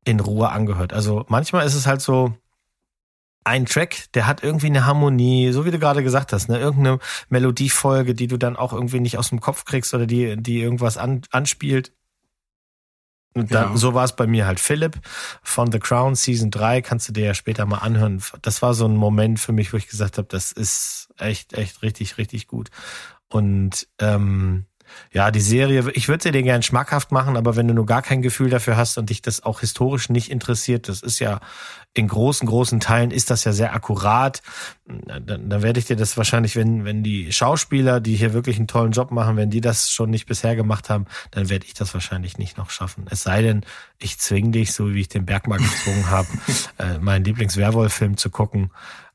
in 0.03 0.19
Ruhe 0.19 0.49
angehört. 0.49 0.93
Also 0.93 1.25
manchmal 1.27 1.65
ist 1.65 1.73
es 1.73 1.87
halt 1.87 2.01
so, 2.01 2.35
ein 3.45 3.65
Track, 3.65 4.11
der 4.15 4.25
hat 4.27 4.43
irgendwie 4.43 4.65
eine 4.65 4.85
Harmonie, 4.85 5.51
so 5.51 5.65
wie 5.65 5.71
du 5.71 5.79
gerade 5.79 6.03
gesagt 6.03 6.33
hast, 6.33 6.49
ne, 6.49 6.59
irgendeine 6.59 6.99
Melodiefolge, 7.29 8.15
die 8.15 8.27
du 8.27 8.37
dann 8.37 8.55
auch 8.55 8.73
irgendwie 8.73 8.99
nicht 8.99 9.17
aus 9.17 9.29
dem 9.29 9.39
Kopf 9.39 9.65
kriegst 9.65 9.93
oder 9.93 10.07
die, 10.07 10.35
die 10.35 10.59
irgendwas 10.59 10.97
an, 10.97 11.21
anspielt. 11.31 11.93
Und 13.35 13.53
dann, 13.53 13.71
ja. 13.71 13.77
so 13.77 13.93
war 13.93 14.05
es 14.05 14.15
bei 14.15 14.27
mir 14.27 14.47
halt 14.47 14.59
Philipp 14.59 14.99
von 15.43 15.71
The 15.71 15.79
Crown 15.79 16.15
Season 16.15 16.49
3, 16.49 16.81
kannst 16.81 17.07
du 17.07 17.13
dir 17.13 17.25
ja 17.25 17.33
später 17.33 17.65
mal 17.65 17.79
anhören. 17.79 18.23
Das 18.41 18.61
war 18.61 18.73
so 18.73 18.87
ein 18.87 18.95
Moment 18.95 19.39
für 19.39 19.51
mich, 19.51 19.73
wo 19.73 19.77
ich 19.77 19.87
gesagt 19.87 20.17
habe, 20.17 20.27
das 20.29 20.51
ist 20.51 21.09
echt, 21.17 21.53
echt 21.53 21.83
richtig, 21.83 22.17
richtig 22.17 22.47
gut. 22.47 22.69
Und 23.27 23.87
ähm, 23.99 24.65
ja, 25.11 25.31
die 25.31 25.41
Serie, 25.41 25.89
ich 25.93 26.07
würde 26.07 26.23
sie 26.23 26.31
dir 26.31 26.43
gern 26.43 26.63
schmackhaft 26.63 27.11
machen, 27.11 27.37
aber 27.37 27.55
wenn 27.55 27.67
du 27.67 27.73
nur 27.73 27.85
gar 27.85 28.01
kein 28.01 28.21
Gefühl 28.21 28.49
dafür 28.49 28.77
hast 28.77 28.97
und 28.97 29.09
dich 29.09 29.21
das 29.21 29.43
auch 29.43 29.61
historisch 29.61 30.09
nicht 30.09 30.29
interessiert, 30.29 30.89
das 30.89 31.01
ist 31.01 31.19
ja 31.19 31.39
in 31.95 32.09
großen, 32.09 32.47
großen 32.47 32.81
Teilen 32.81 33.09
ist 33.09 33.31
das 33.31 33.45
ja 33.45 33.53
sehr 33.53 33.73
akkurat, 33.73 34.41
dann, 34.85 35.49
dann 35.49 35.63
werde 35.63 35.79
ich 35.79 35.85
dir 35.85 35.95
das 35.95 36.17
wahrscheinlich, 36.17 36.57
wenn, 36.57 36.83
wenn 36.83 37.03
die 37.03 37.31
Schauspieler, 37.31 38.01
die 38.01 38.15
hier 38.17 38.33
wirklich 38.33 38.57
einen 38.57 38.67
tollen 38.67 38.91
Job 38.91 39.11
machen, 39.11 39.37
wenn 39.37 39.49
die 39.49 39.61
das 39.61 39.89
schon 39.89 40.09
nicht 40.09 40.25
bisher 40.25 40.57
gemacht 40.57 40.89
haben, 40.89 41.05
dann 41.31 41.49
werde 41.49 41.65
ich 41.65 41.73
das 41.73 41.93
wahrscheinlich 41.93 42.37
nicht 42.37 42.57
noch 42.57 42.69
schaffen. 42.69 43.05
Es 43.09 43.23
sei 43.23 43.41
denn, 43.41 43.61
ich 43.97 44.19
zwinge 44.19 44.51
dich, 44.51 44.73
so 44.73 44.93
wie 44.93 44.99
ich 44.99 45.07
den 45.07 45.25
Bergmark 45.25 45.61
gezwungen 45.61 46.09
habe, 46.09 46.27
äh, 46.79 46.99
meinen 46.99 47.23
Lieblings-Werwolf-Film 47.23 48.17
zu 48.17 48.29
gucken. 48.29 48.71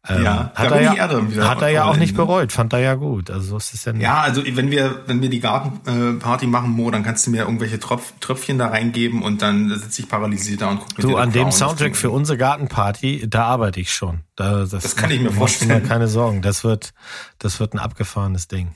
Ähm, 0.09 0.25
ja, 0.25 0.51
hat 0.55 0.71
er 0.71 0.81
ja, 0.81 1.47
hat 1.47 1.61
er 1.61 1.69
ja 1.69 1.85
auch 1.85 1.97
nicht 1.97 2.17
bereut, 2.17 2.53
fand 2.53 2.73
er 2.73 2.79
ja 2.79 2.95
gut. 2.95 3.31
Also 3.31 3.49
so 3.49 3.57
ist 3.59 3.75
es 3.75 3.85
ja 3.85 3.93
nicht. 3.93 4.03
Ja, 4.03 4.23
also 4.23 4.43
wenn 4.47 4.71
wir, 4.71 5.03
wenn 5.07 5.21
wir 5.21 5.29
die 5.29 5.41
Gartenparty 5.41 6.47
machen, 6.47 6.71
Mo, 6.71 6.91
dann 6.91 7.03
kannst 7.03 7.27
du 7.27 7.31
mir 7.31 7.43
irgendwelche 7.43 7.79
Tropf, 7.79 8.15
Tröpfchen 8.19 8.57
da 8.57 8.69
reingeben 8.69 9.23
und 9.23 9.43
dann 9.43 9.69
sitze 9.69 10.01
ich 10.01 10.09
paralysiert 10.09 10.63
da 10.63 10.71
und 10.71 10.79
gucke 10.79 11.03
mir 11.07 11.13
Du, 11.13 11.17
an 11.19 11.33
dem 11.33 11.53
Soundtrack 11.53 11.97
für 11.97 12.11
unsere 12.11 12.39
Gartenparty, 12.39 13.29
da 13.29 13.45
arbeite 13.45 13.81
ich 13.81 13.93
schon. 13.93 14.21
Da, 14.37 14.61
das, 14.61 14.71
das 14.71 14.97
kann 14.97 15.11
ich 15.11 15.21
mir 15.21 15.33
vorstellen. 15.33 15.87
Keine 15.87 16.09
Sorgen, 16.09 16.41
das 16.41 16.65
wird, 16.65 16.95
das 17.39 17.61
wird 17.61 17.75
ein 17.75 17.79
abgefahrenes 17.79 18.49
Ding. 18.49 18.75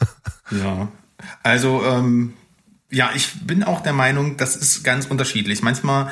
ja, 0.50 0.88
also 1.44 1.84
ähm, 1.84 2.34
ja, 2.90 3.10
ich 3.14 3.46
bin 3.46 3.62
auch 3.62 3.80
der 3.80 3.92
Meinung, 3.92 4.36
das 4.38 4.56
ist 4.56 4.82
ganz 4.82 5.06
unterschiedlich. 5.06 5.62
Manchmal 5.62 6.06
äh, 6.06 6.10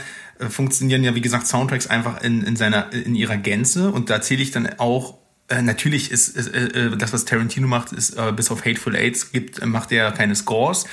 funktionieren 0.50 1.04
ja, 1.04 1.14
wie 1.14 1.20
gesagt, 1.20 1.46
Soundtracks 1.46 1.86
einfach 1.86 2.22
in, 2.22 2.42
in 2.42 2.56
seiner, 2.56 2.92
in 2.92 3.14
ihrer 3.14 3.36
Gänze. 3.36 3.90
Und 3.90 4.10
da 4.10 4.20
zähle 4.20 4.42
ich 4.42 4.50
dann 4.50 4.78
auch 4.78 5.21
äh, 5.52 5.62
natürlich 5.62 6.10
ist, 6.10 6.36
äh, 6.36 6.86
äh, 6.86 6.96
das, 6.96 7.12
was 7.12 7.24
Tarantino 7.24 7.68
macht, 7.68 7.92
ist 7.92 8.16
äh, 8.16 8.32
bis 8.32 8.50
auf 8.50 8.64
Hateful 8.64 8.96
Aids 8.96 9.32
gibt, 9.32 9.64
macht 9.64 9.92
er 9.92 10.10
keine 10.12 10.34
Scores. 10.34 10.84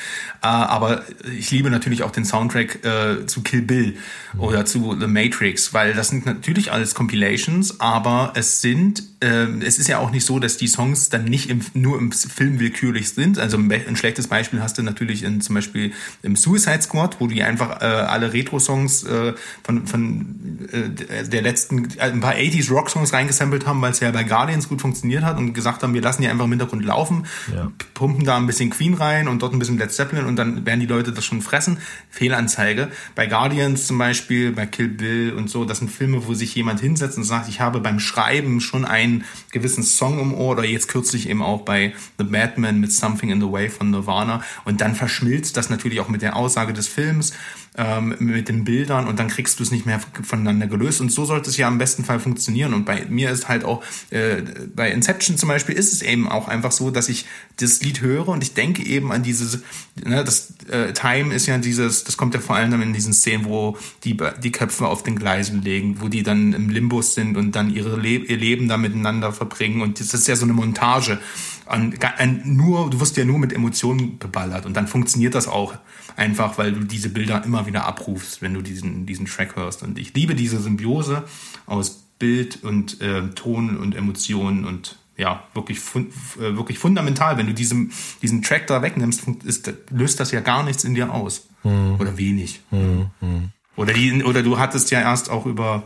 Äh, 0.41 0.47
aber 0.47 1.03
ich 1.37 1.51
liebe 1.51 1.69
natürlich 1.69 2.03
auch 2.03 2.11
den 2.11 2.25
Soundtrack 2.25 2.83
äh, 2.85 3.25
zu 3.25 3.41
Kill 3.41 3.61
Bill 3.61 3.97
mhm. 4.33 4.39
oder 4.39 4.65
zu 4.65 4.97
The 4.99 5.07
Matrix, 5.07 5.73
weil 5.73 5.93
das 5.93 6.09
sind 6.09 6.25
natürlich 6.25 6.71
alles 6.71 6.93
Compilations, 6.93 7.79
aber 7.79 8.33
es 8.35 8.61
sind, 8.61 9.03
äh, 9.21 9.47
es 9.65 9.79
ist 9.79 9.87
ja 9.87 9.99
auch 9.99 10.11
nicht 10.11 10.25
so, 10.25 10.39
dass 10.39 10.57
die 10.57 10.67
Songs 10.67 11.09
dann 11.09 11.25
nicht 11.25 11.49
im, 11.49 11.61
nur 11.73 11.97
im 11.97 12.11
Film 12.11 12.59
willkürlich 12.59 13.09
sind. 13.09 13.39
Also 13.39 13.57
ein 13.57 13.95
schlechtes 13.95 14.27
Beispiel 14.27 14.61
hast 14.61 14.77
du 14.77 14.83
natürlich 14.83 15.23
in, 15.23 15.41
zum 15.41 15.55
Beispiel 15.55 15.93
im 16.21 16.35
Suicide 16.35 16.81
Squad, 16.81 17.19
wo 17.19 17.27
die 17.27 17.43
einfach 17.43 17.81
äh, 17.81 17.85
alle 17.85 18.33
Retro-Songs 18.33 19.03
äh, 19.03 19.33
von, 19.63 19.87
von 19.87 20.67
äh, 20.71 21.27
der 21.27 21.41
letzten, 21.41 21.87
ein 21.99 22.19
paar 22.19 22.35
80s 22.35 22.71
Rock-Songs 22.71 23.13
reingesampelt 23.13 23.65
haben, 23.65 23.81
weil 23.81 23.91
es 23.91 23.99
ja 23.99 24.11
bei 24.11 24.23
Guardian 24.23 24.48
Guardians 24.49 24.67
gut 24.67 24.81
funktioniert 24.81 25.23
hat 25.23 25.37
und 25.37 25.53
gesagt 25.53 25.83
haben, 25.83 25.93
wir 25.93 26.01
lassen 26.01 26.23
die 26.23 26.27
einfach 26.27 26.45
im 26.45 26.51
Hintergrund 26.51 26.83
laufen, 26.83 27.27
ja. 27.53 27.71
pumpen 27.93 28.25
da 28.25 28.37
ein 28.37 28.47
bisschen 28.47 28.71
Queen 28.71 28.95
rein 28.95 29.27
und 29.27 29.43
dort 29.43 29.53
ein 29.53 29.59
bisschen 29.59 29.77
Led 29.77 29.91
Zeppelin 29.91 30.25
und 30.25 30.37
dann 30.37 30.65
werden 30.65 30.79
die 30.79 30.87
Leute 30.87 31.11
das 31.11 31.23
schon 31.23 31.43
fressen. 31.43 31.77
Fehlanzeige. 32.09 32.89
Bei 33.13 33.27
Guardians 33.27 33.85
zum 33.85 33.99
Beispiel, 33.99 34.51
bei 34.51 34.65
Kill 34.65 34.87
Bill 34.87 35.33
und 35.33 35.51
so, 35.51 35.65
das 35.65 35.79
sind 35.79 35.91
Filme, 35.91 36.25
wo 36.25 36.33
sich 36.33 36.55
jemand 36.55 36.79
hinsetzt 36.79 37.17
und 37.17 37.25
sagt, 37.25 37.47
ich 37.47 37.61
habe 37.61 37.79
beim 37.79 37.99
Schreiben 37.99 38.59
schon 38.59 38.85
einen 38.85 39.23
gewissen 39.51 39.83
Song 39.83 40.19
im 40.19 40.33
Ohr 40.33 40.53
oder 40.53 40.65
jetzt 40.65 40.87
kürzlich 40.87 41.29
eben 41.29 41.43
auch 41.43 41.61
bei 41.61 41.93
The 42.17 42.23
Batman 42.23 42.79
mit 42.79 42.91
Something 42.91 43.29
in 43.29 43.39
the 43.39 43.51
Way 43.51 43.69
von 43.69 43.91
Nirvana 43.91 44.41
und 44.65 44.81
dann 44.81 44.95
verschmilzt 44.95 45.57
das 45.57 45.69
natürlich 45.69 45.99
auch 45.99 46.09
mit 46.09 46.23
der 46.23 46.35
Aussage 46.35 46.73
des 46.73 46.87
Films 46.87 47.33
ähm, 47.79 48.13
mit 48.19 48.49
den 48.49 48.65
Bildern 48.65 49.07
und 49.07 49.19
dann 49.19 49.29
kriegst 49.29 49.57
du 49.57 49.63
es 49.63 49.71
nicht 49.71 49.85
mehr 49.85 50.01
voneinander 50.21 50.67
gelöst. 50.67 50.99
Und 50.99 51.13
so 51.13 51.23
sollte 51.23 51.49
es 51.49 51.55
ja 51.55 51.67
im 51.69 51.77
besten 51.77 52.03
Fall 52.03 52.19
funktionieren. 52.19 52.73
Und 52.73 52.83
bei 52.83 53.05
mir 53.07 53.31
ist 53.31 53.47
halt 53.47 53.63
auch, 53.63 53.81
äh, 54.09 54.41
bei 54.75 54.91
Inception 54.91 55.37
zum 55.37 55.47
Beispiel 55.47 55.75
ist 55.75 55.93
es 55.93 56.01
eben 56.01 56.27
auch 56.27 56.49
einfach 56.49 56.73
so, 56.73 56.91
dass 56.91 57.07
ich 57.07 57.25
das 57.55 57.81
Lied 57.81 58.01
höre 58.01 58.27
und 58.27 58.43
ich 58.43 58.53
denke 58.53 58.85
eben 58.85 59.13
an 59.13 59.23
dieses, 59.23 59.61
ne, 60.03 60.25
das 60.25 60.55
äh, 60.69 60.91
Time 60.91 61.33
ist 61.33 61.45
ja 61.45 61.57
dieses, 61.57 62.03
das 62.03 62.17
kommt 62.17 62.33
ja 62.33 62.41
vor 62.41 62.57
allem 62.57 62.81
in 62.81 62.91
diesen 62.91 63.13
Szenen, 63.13 63.45
wo 63.45 63.77
die, 64.03 64.17
die 64.43 64.51
Köpfe 64.51 64.85
auf 64.85 65.03
den 65.03 65.17
Gleisen 65.17 65.61
legen, 65.61 66.01
wo 66.01 66.09
die 66.09 66.23
dann 66.23 66.51
im 66.51 66.69
Limbus 66.69 67.13
sind 67.13 67.37
und 67.37 67.55
dann 67.55 67.73
ihre 67.73 67.95
Le 67.95 68.09
ihr 68.09 68.37
Leben 68.37 68.67
da 68.67 68.75
miteinander 68.75 69.31
verbringen. 69.31 69.81
Und 69.81 70.01
das 70.01 70.13
ist 70.13 70.27
ja 70.27 70.35
so 70.35 70.43
eine 70.43 70.53
Montage. 70.53 71.19
An, 71.65 71.93
an, 72.17 72.41
nur, 72.43 72.89
du 72.89 72.99
wirst 72.99 73.15
ja 73.15 73.23
nur 73.23 73.39
mit 73.39 73.53
Emotionen 73.53 74.17
beballert 74.17 74.65
und 74.65 74.75
dann 74.75 74.87
funktioniert 74.87 75.35
das 75.35 75.47
auch 75.47 75.75
einfach, 76.19 76.57
weil 76.57 76.73
du 76.73 76.81
diese 76.81 77.09
Bilder 77.09 77.43
immer 77.43 77.65
wieder 77.65 77.85
abrufst, 77.85 78.41
wenn 78.41 78.53
du 78.53 78.61
diesen, 78.61 79.05
diesen 79.05 79.25
Track 79.25 79.55
hörst. 79.55 79.81
Und 79.81 79.97
ich 79.97 80.13
liebe 80.13 80.35
diese 80.35 80.59
Symbiose 80.59 81.23
aus 81.65 82.03
Bild 82.19 82.63
und 82.63 83.01
äh, 83.01 83.29
Ton 83.29 83.77
und 83.77 83.95
Emotionen 83.95 84.65
und 84.65 84.99
ja, 85.17 85.43
wirklich, 85.53 85.79
fun 85.79 86.07
äh, 86.37 86.55
wirklich 86.55 86.79
fundamental. 86.79 87.37
Wenn 87.37 87.47
du 87.47 87.53
diesen, 87.53 87.91
diesen 88.21 88.41
Track 88.41 88.67
da 88.67 88.81
wegnimmst, 88.81 89.27
ist, 89.43 89.73
löst 89.89 90.19
das 90.19 90.31
ja 90.31 90.41
gar 90.41 90.63
nichts 90.63 90.83
in 90.83 90.93
dir 90.93 91.13
aus. 91.13 91.47
Hm. 91.63 91.95
Oder 91.99 92.17
wenig. 92.17 92.61
Hm. 92.69 93.07
Hm. 93.19 93.49
Oder, 93.75 93.93
die, 93.93 94.23
oder 94.23 94.43
du 94.43 94.59
hattest 94.59 94.91
ja 94.91 95.01
erst 95.01 95.29
auch 95.29 95.45
über, 95.45 95.83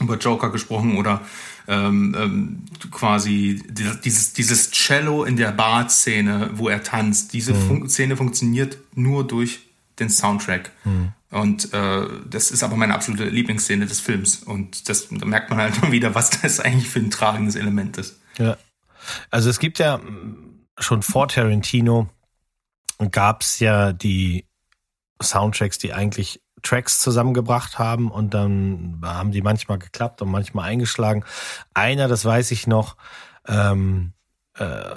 über 0.00 0.16
Joker 0.18 0.50
gesprochen 0.50 0.96
oder 0.96 1.22
ähm, 1.68 2.16
ähm, 2.18 2.64
quasi 2.90 3.62
dieses, 3.68 4.32
dieses 4.32 4.70
Cello 4.70 5.24
in 5.24 5.36
der 5.36 5.52
Bar-Szene, 5.52 6.50
wo 6.54 6.68
er 6.68 6.82
tanzt. 6.82 7.34
Diese 7.34 7.52
mhm. 7.52 7.68
Fun 7.68 7.88
Szene 7.88 8.16
funktioniert 8.16 8.78
nur 8.94 9.26
durch 9.26 9.60
den 10.00 10.08
Soundtrack. 10.08 10.72
Mhm. 10.84 11.12
Und 11.30 11.74
äh, 11.74 12.06
das 12.28 12.50
ist 12.50 12.62
aber 12.62 12.76
meine 12.76 12.94
absolute 12.94 13.28
Lieblingsszene 13.28 13.84
des 13.84 14.00
Films. 14.00 14.36
Und 14.36 14.88
das 14.88 15.08
da 15.10 15.26
merkt 15.26 15.50
man 15.50 15.58
halt 15.58 15.80
mal 15.82 15.92
wieder, 15.92 16.14
was 16.14 16.30
das 16.30 16.58
eigentlich 16.58 16.88
für 16.88 17.00
ein 17.00 17.10
tragendes 17.10 17.54
Element 17.54 17.98
ist. 17.98 18.18
Ja. 18.38 18.56
Also 19.30 19.50
es 19.50 19.58
gibt 19.58 19.78
ja 19.78 20.00
schon 20.78 21.02
vor 21.02 21.28
Tarantino 21.28 22.08
gab 23.10 23.42
es 23.42 23.60
ja 23.60 23.92
die 23.92 24.46
Soundtracks, 25.22 25.78
die 25.78 25.92
eigentlich 25.92 26.40
Tracks 26.62 26.98
zusammengebracht 26.98 27.78
haben 27.78 28.10
und 28.10 28.34
dann 28.34 29.00
haben 29.04 29.32
die 29.32 29.42
manchmal 29.42 29.78
geklappt 29.78 30.22
und 30.22 30.30
manchmal 30.30 30.68
eingeschlagen. 30.68 31.24
Einer, 31.74 32.08
das 32.08 32.24
weiß 32.24 32.50
ich 32.50 32.66
noch, 32.66 32.96
ähm, 33.46 34.12
äh, 34.54 34.96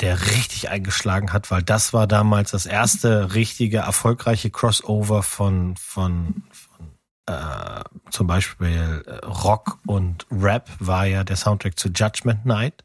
der 0.00 0.20
richtig 0.26 0.70
eingeschlagen 0.70 1.32
hat, 1.32 1.50
weil 1.50 1.62
das 1.62 1.92
war 1.92 2.06
damals 2.06 2.52
das 2.52 2.66
erste 2.66 3.34
richtige, 3.34 3.78
erfolgreiche 3.78 4.50
Crossover 4.50 5.22
von, 5.22 5.76
von, 5.76 6.42
von 6.50 6.92
äh, 7.26 7.84
zum 8.10 8.26
Beispiel 8.26 9.04
äh, 9.06 9.26
Rock 9.26 9.78
und 9.86 10.26
Rap 10.30 10.70
war 10.78 11.04
ja 11.04 11.24
der 11.24 11.36
Soundtrack 11.36 11.78
zu 11.78 11.88
Judgment 11.90 12.46
Night 12.46 12.84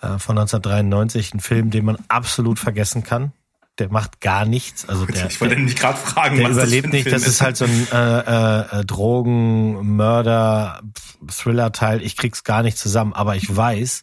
äh, 0.00 0.18
von 0.18 0.38
1993, 0.38 1.34
ein 1.34 1.40
Film, 1.40 1.70
den 1.70 1.84
man 1.84 1.98
absolut 2.08 2.58
vergessen 2.58 3.04
kann 3.04 3.32
der 3.78 3.90
macht 3.90 4.20
gar 4.20 4.44
nichts. 4.44 4.88
Also 4.88 5.06
der, 5.06 5.26
ich 5.26 5.40
wollte 5.40 5.56
nämlich 5.56 5.76
gerade 5.76 5.98
fragen, 5.98 6.36
der 6.36 6.46
was 6.46 6.52
überlebt 6.52 6.86
das 6.86 6.92
nicht. 6.92 7.02
Film 7.04 7.14
das 7.14 7.26
ist 7.26 7.40
halt 7.40 7.56
so 7.56 7.64
ein 7.64 7.88
äh, 7.92 8.80
äh, 8.80 8.84
Drogen, 8.84 9.96
Mörder, 9.96 10.82
Thriller-Teil. 11.26 12.02
Ich 12.02 12.16
krieg's 12.16 12.44
gar 12.44 12.62
nicht 12.62 12.76
zusammen, 12.76 13.14
aber 13.14 13.36
ich 13.36 13.54
weiß, 13.54 14.02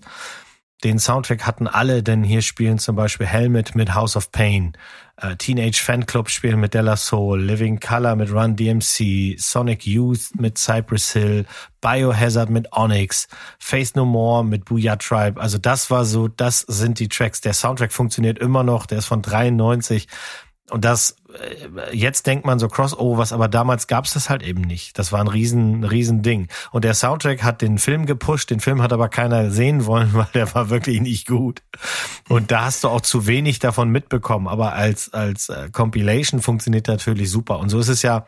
den 0.83 0.99
Soundtrack 0.99 1.45
hatten 1.45 1.67
alle, 1.67 2.03
denn 2.03 2.23
hier 2.23 2.41
spielen 2.41 2.79
zum 2.79 2.95
Beispiel 2.95 3.27
Helmet 3.27 3.75
mit 3.75 3.93
House 3.93 4.15
of 4.15 4.31
Pain, 4.31 4.73
äh, 5.17 5.35
Teenage 5.35 5.81
Fanclub 5.83 6.29
spielen 6.29 6.59
mit 6.59 6.73
Della 6.73 6.95
Soul, 6.95 7.41
Living 7.41 7.79
Color 7.79 8.15
mit 8.15 8.31
Run 8.31 8.55
DMC, 8.55 9.35
Sonic 9.39 9.85
Youth 9.85 10.29
mit 10.35 10.57
Cypress 10.57 11.13
Hill, 11.13 11.45
Biohazard 11.81 12.49
mit 12.49 12.71
Onyx, 12.71 13.27
Face 13.59 13.95
No 13.95 14.05
More 14.05 14.43
mit 14.43 14.65
Booyah 14.65 14.97
Tribe. 14.97 15.41
Also 15.41 15.57
das 15.57 15.89
war 15.89 16.05
so, 16.05 16.27
das 16.27 16.61
sind 16.61 16.99
die 16.99 17.09
Tracks. 17.09 17.41
Der 17.41 17.53
Soundtrack 17.53 17.91
funktioniert 17.91 18.39
immer 18.39 18.63
noch, 18.63 18.85
der 18.85 18.99
ist 18.99 19.05
von 19.05 19.21
93. 19.21 20.07
Und 20.69 20.85
das, 20.85 21.15
jetzt 21.91 22.27
denkt 22.27 22.45
man 22.45 22.59
so 22.59 22.67
Crossovers, 22.67 23.33
aber 23.33 23.47
damals 23.47 23.87
gab 23.87 24.05
es 24.05 24.13
das 24.13 24.29
halt 24.29 24.43
eben 24.43 24.61
nicht. 24.61 24.97
Das 24.97 25.11
war 25.11 25.19
ein 25.19 25.27
riesen, 25.27 25.83
riesen 25.83 26.21
Ding. 26.21 26.47
Und 26.71 26.83
der 26.83 26.93
Soundtrack 26.93 27.43
hat 27.43 27.61
den 27.61 27.77
Film 27.77 28.05
gepusht, 28.05 28.49
den 28.49 28.59
Film 28.59 28.81
hat 28.81 28.93
aber 28.93 29.09
keiner 29.09 29.51
sehen 29.51 29.85
wollen, 29.85 30.09
weil 30.13 30.27
der 30.33 30.53
war 30.53 30.69
wirklich 30.69 31.01
nicht 31.01 31.27
gut. 31.27 31.61
Und 32.29 32.51
da 32.51 32.65
hast 32.65 32.83
du 32.83 32.89
auch 32.89 33.01
zu 33.01 33.27
wenig 33.27 33.59
davon 33.59 33.89
mitbekommen. 33.89 34.47
Aber 34.47 34.73
als, 34.73 35.13
als 35.13 35.49
äh, 35.49 35.69
Compilation 35.71 36.41
funktioniert 36.41 36.87
natürlich 36.87 37.29
super. 37.29 37.59
Und 37.59 37.69
so 37.69 37.79
ist 37.79 37.89
es 37.89 38.01
ja 38.01 38.25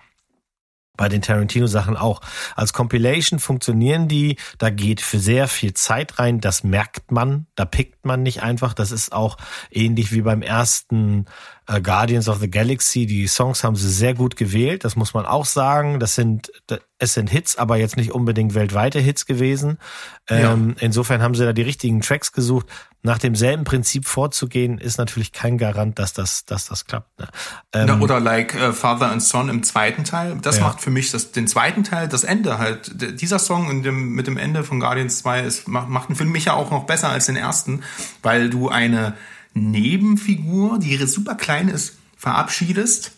bei 0.99 1.07
den 1.07 1.21
Tarantino-Sachen 1.21 1.95
auch. 1.95 2.19
Als 2.57 2.73
Compilation 2.73 3.39
funktionieren 3.39 4.09
die, 4.09 4.35
da 4.57 4.69
geht 4.69 4.99
für 4.99 5.17
sehr 5.17 5.47
viel 5.47 5.73
Zeit 5.73 6.19
rein, 6.19 6.41
das 6.41 6.65
merkt 6.65 7.09
man, 7.09 7.47
da 7.55 7.63
pickt 7.63 8.05
man 8.05 8.21
nicht 8.21 8.43
einfach. 8.43 8.73
Das 8.73 8.91
ist 8.91 9.13
auch 9.13 9.37
ähnlich 9.71 10.11
wie 10.11 10.21
beim 10.21 10.41
ersten 10.41 11.25
äh, 11.67 11.79
Guardians 11.79 12.27
of 12.27 12.39
the 12.39 12.51
Galaxy. 12.51 13.05
Die 13.05 13.27
Songs 13.27 13.63
haben 13.63 13.77
sie 13.77 13.89
sehr 13.89 14.13
gut 14.13 14.35
gewählt, 14.35 14.83
das 14.83 14.97
muss 14.97 15.13
man 15.13 15.25
auch 15.25 15.45
sagen. 15.45 16.01
Das 16.01 16.15
sind, 16.15 16.51
es 16.97 17.13
sind 17.13 17.29
Hits, 17.29 17.55
aber 17.55 17.77
jetzt 17.77 17.95
nicht 17.95 18.11
unbedingt 18.11 18.53
weltweite 18.53 18.99
Hits 18.99 19.25
gewesen. 19.25 19.77
Ähm, 20.27 20.75
ja. 20.75 20.85
Insofern 20.85 21.21
haben 21.21 21.33
sie 21.33 21.45
da 21.45 21.53
die 21.53 21.61
richtigen 21.61 22.01
Tracks 22.01 22.33
gesucht. 22.33 22.67
Nach 23.01 23.17
demselben 23.17 23.63
Prinzip 23.63 24.05
vorzugehen, 24.05 24.77
ist 24.77 24.97
natürlich 24.97 25.31
kein 25.31 25.57
Garant, 25.57 25.99
dass 25.99 26.11
das, 26.11 26.43
dass 26.43 26.65
das 26.65 26.85
klappt. 26.85 27.17
Ne? 27.19 27.27
Ähm, 27.73 28.01
oder 28.01 28.19
like 28.19 28.55
uh, 28.55 28.73
Father 28.73 29.09
and 29.09 29.23
Son 29.23 29.47
im 29.47 29.63
zweiten 29.63 30.03
Teil. 30.03 30.37
Das 30.41 30.57
ja. 30.57 30.63
macht 30.63 30.81
für 30.81 30.89
mich 30.89 31.11
das, 31.11 31.31
den 31.31 31.47
zweiten 31.47 31.85
Teil, 31.85 32.09
das 32.09 32.25
Ende 32.25 32.57
halt. 32.57 33.21
Dieser 33.21 33.39
Song 33.39 33.71
in 33.71 33.83
dem, 33.83 34.09
mit 34.15 34.27
dem 34.27 34.35
Ende 34.35 34.65
von 34.65 34.81
Guardians 34.81 35.19
2 35.19 35.41
ist, 35.43 35.67
macht, 35.69 35.87
macht 35.87 36.17
für 36.17 36.25
mich 36.25 36.45
ja 36.45 36.53
auch 36.53 36.71
noch 36.71 36.85
besser 36.85 37.09
als 37.09 37.27
den 37.27 37.37
ersten, 37.37 37.83
weil 38.21 38.49
du 38.49 38.67
eine 38.67 39.13
Nebenfigur, 39.53 40.77
die 40.77 40.97
super 41.05 41.35
klein 41.35 41.69
ist, 41.69 41.97
verabschiedest 42.17 43.13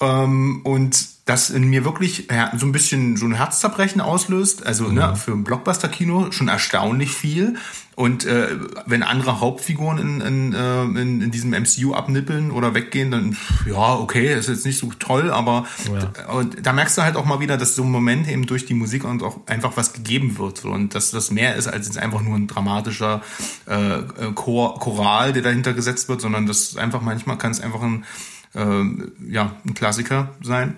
ähm, 0.00 0.60
und 0.64 1.18
das 1.28 1.50
in 1.50 1.68
mir 1.68 1.84
wirklich 1.84 2.28
so 2.56 2.64
ein 2.64 2.72
bisschen 2.72 3.18
so 3.18 3.26
ein 3.26 3.34
Herzzerbrechen 3.34 4.00
auslöst. 4.00 4.64
Also 4.64 4.84
ne, 4.84 4.90
mhm. 4.90 4.96
ne, 4.96 5.16
für 5.16 5.32
ein 5.32 5.44
Blockbuster-Kino 5.44 6.32
schon 6.32 6.48
erstaunlich 6.48 7.10
viel. 7.10 7.56
Und 7.96 8.24
äh, 8.24 8.56
wenn 8.86 9.02
andere 9.02 9.40
Hauptfiguren 9.40 9.98
in, 9.98 10.20
in, 10.20 10.52
äh, 10.54 10.84
in, 10.84 11.20
in 11.20 11.30
diesem 11.30 11.50
MCU 11.50 11.94
abnippeln 11.94 12.50
oder 12.52 12.72
weggehen, 12.72 13.10
dann 13.10 13.36
ja, 13.66 13.94
okay, 13.94 14.32
ist 14.32 14.48
jetzt 14.48 14.64
nicht 14.64 14.78
so 14.78 14.90
toll, 15.00 15.32
aber 15.32 15.66
ja. 15.92 16.32
und 16.32 16.64
da 16.64 16.72
merkst 16.72 16.96
du 16.96 17.02
halt 17.02 17.16
auch 17.16 17.24
mal 17.24 17.40
wieder, 17.40 17.56
dass 17.56 17.74
so 17.74 17.82
ein 17.82 17.90
Moment 17.90 18.28
eben 18.28 18.46
durch 18.46 18.66
die 18.66 18.74
Musik 18.74 19.04
und 19.04 19.24
auch 19.24 19.40
einfach 19.46 19.76
was 19.76 19.92
gegeben 19.92 20.38
wird. 20.38 20.64
Und 20.64 20.94
dass 20.94 21.10
das 21.10 21.32
mehr 21.32 21.56
ist 21.56 21.66
als 21.66 21.88
jetzt 21.88 21.98
einfach 21.98 22.22
nur 22.22 22.36
ein 22.36 22.46
dramatischer 22.46 23.20
äh, 23.66 23.98
Chor, 24.34 24.78
Choral, 24.78 25.32
der 25.32 25.42
dahinter 25.42 25.72
gesetzt 25.72 26.08
wird, 26.08 26.20
sondern 26.20 26.46
das 26.46 26.76
einfach 26.76 27.02
manchmal 27.02 27.36
kann 27.36 27.50
es 27.50 27.60
einfach 27.60 27.82
ein, 27.82 28.04
äh, 28.04 28.37
ja, 28.54 29.52
ein 29.64 29.74
Klassiker 29.74 30.30
sein 30.42 30.76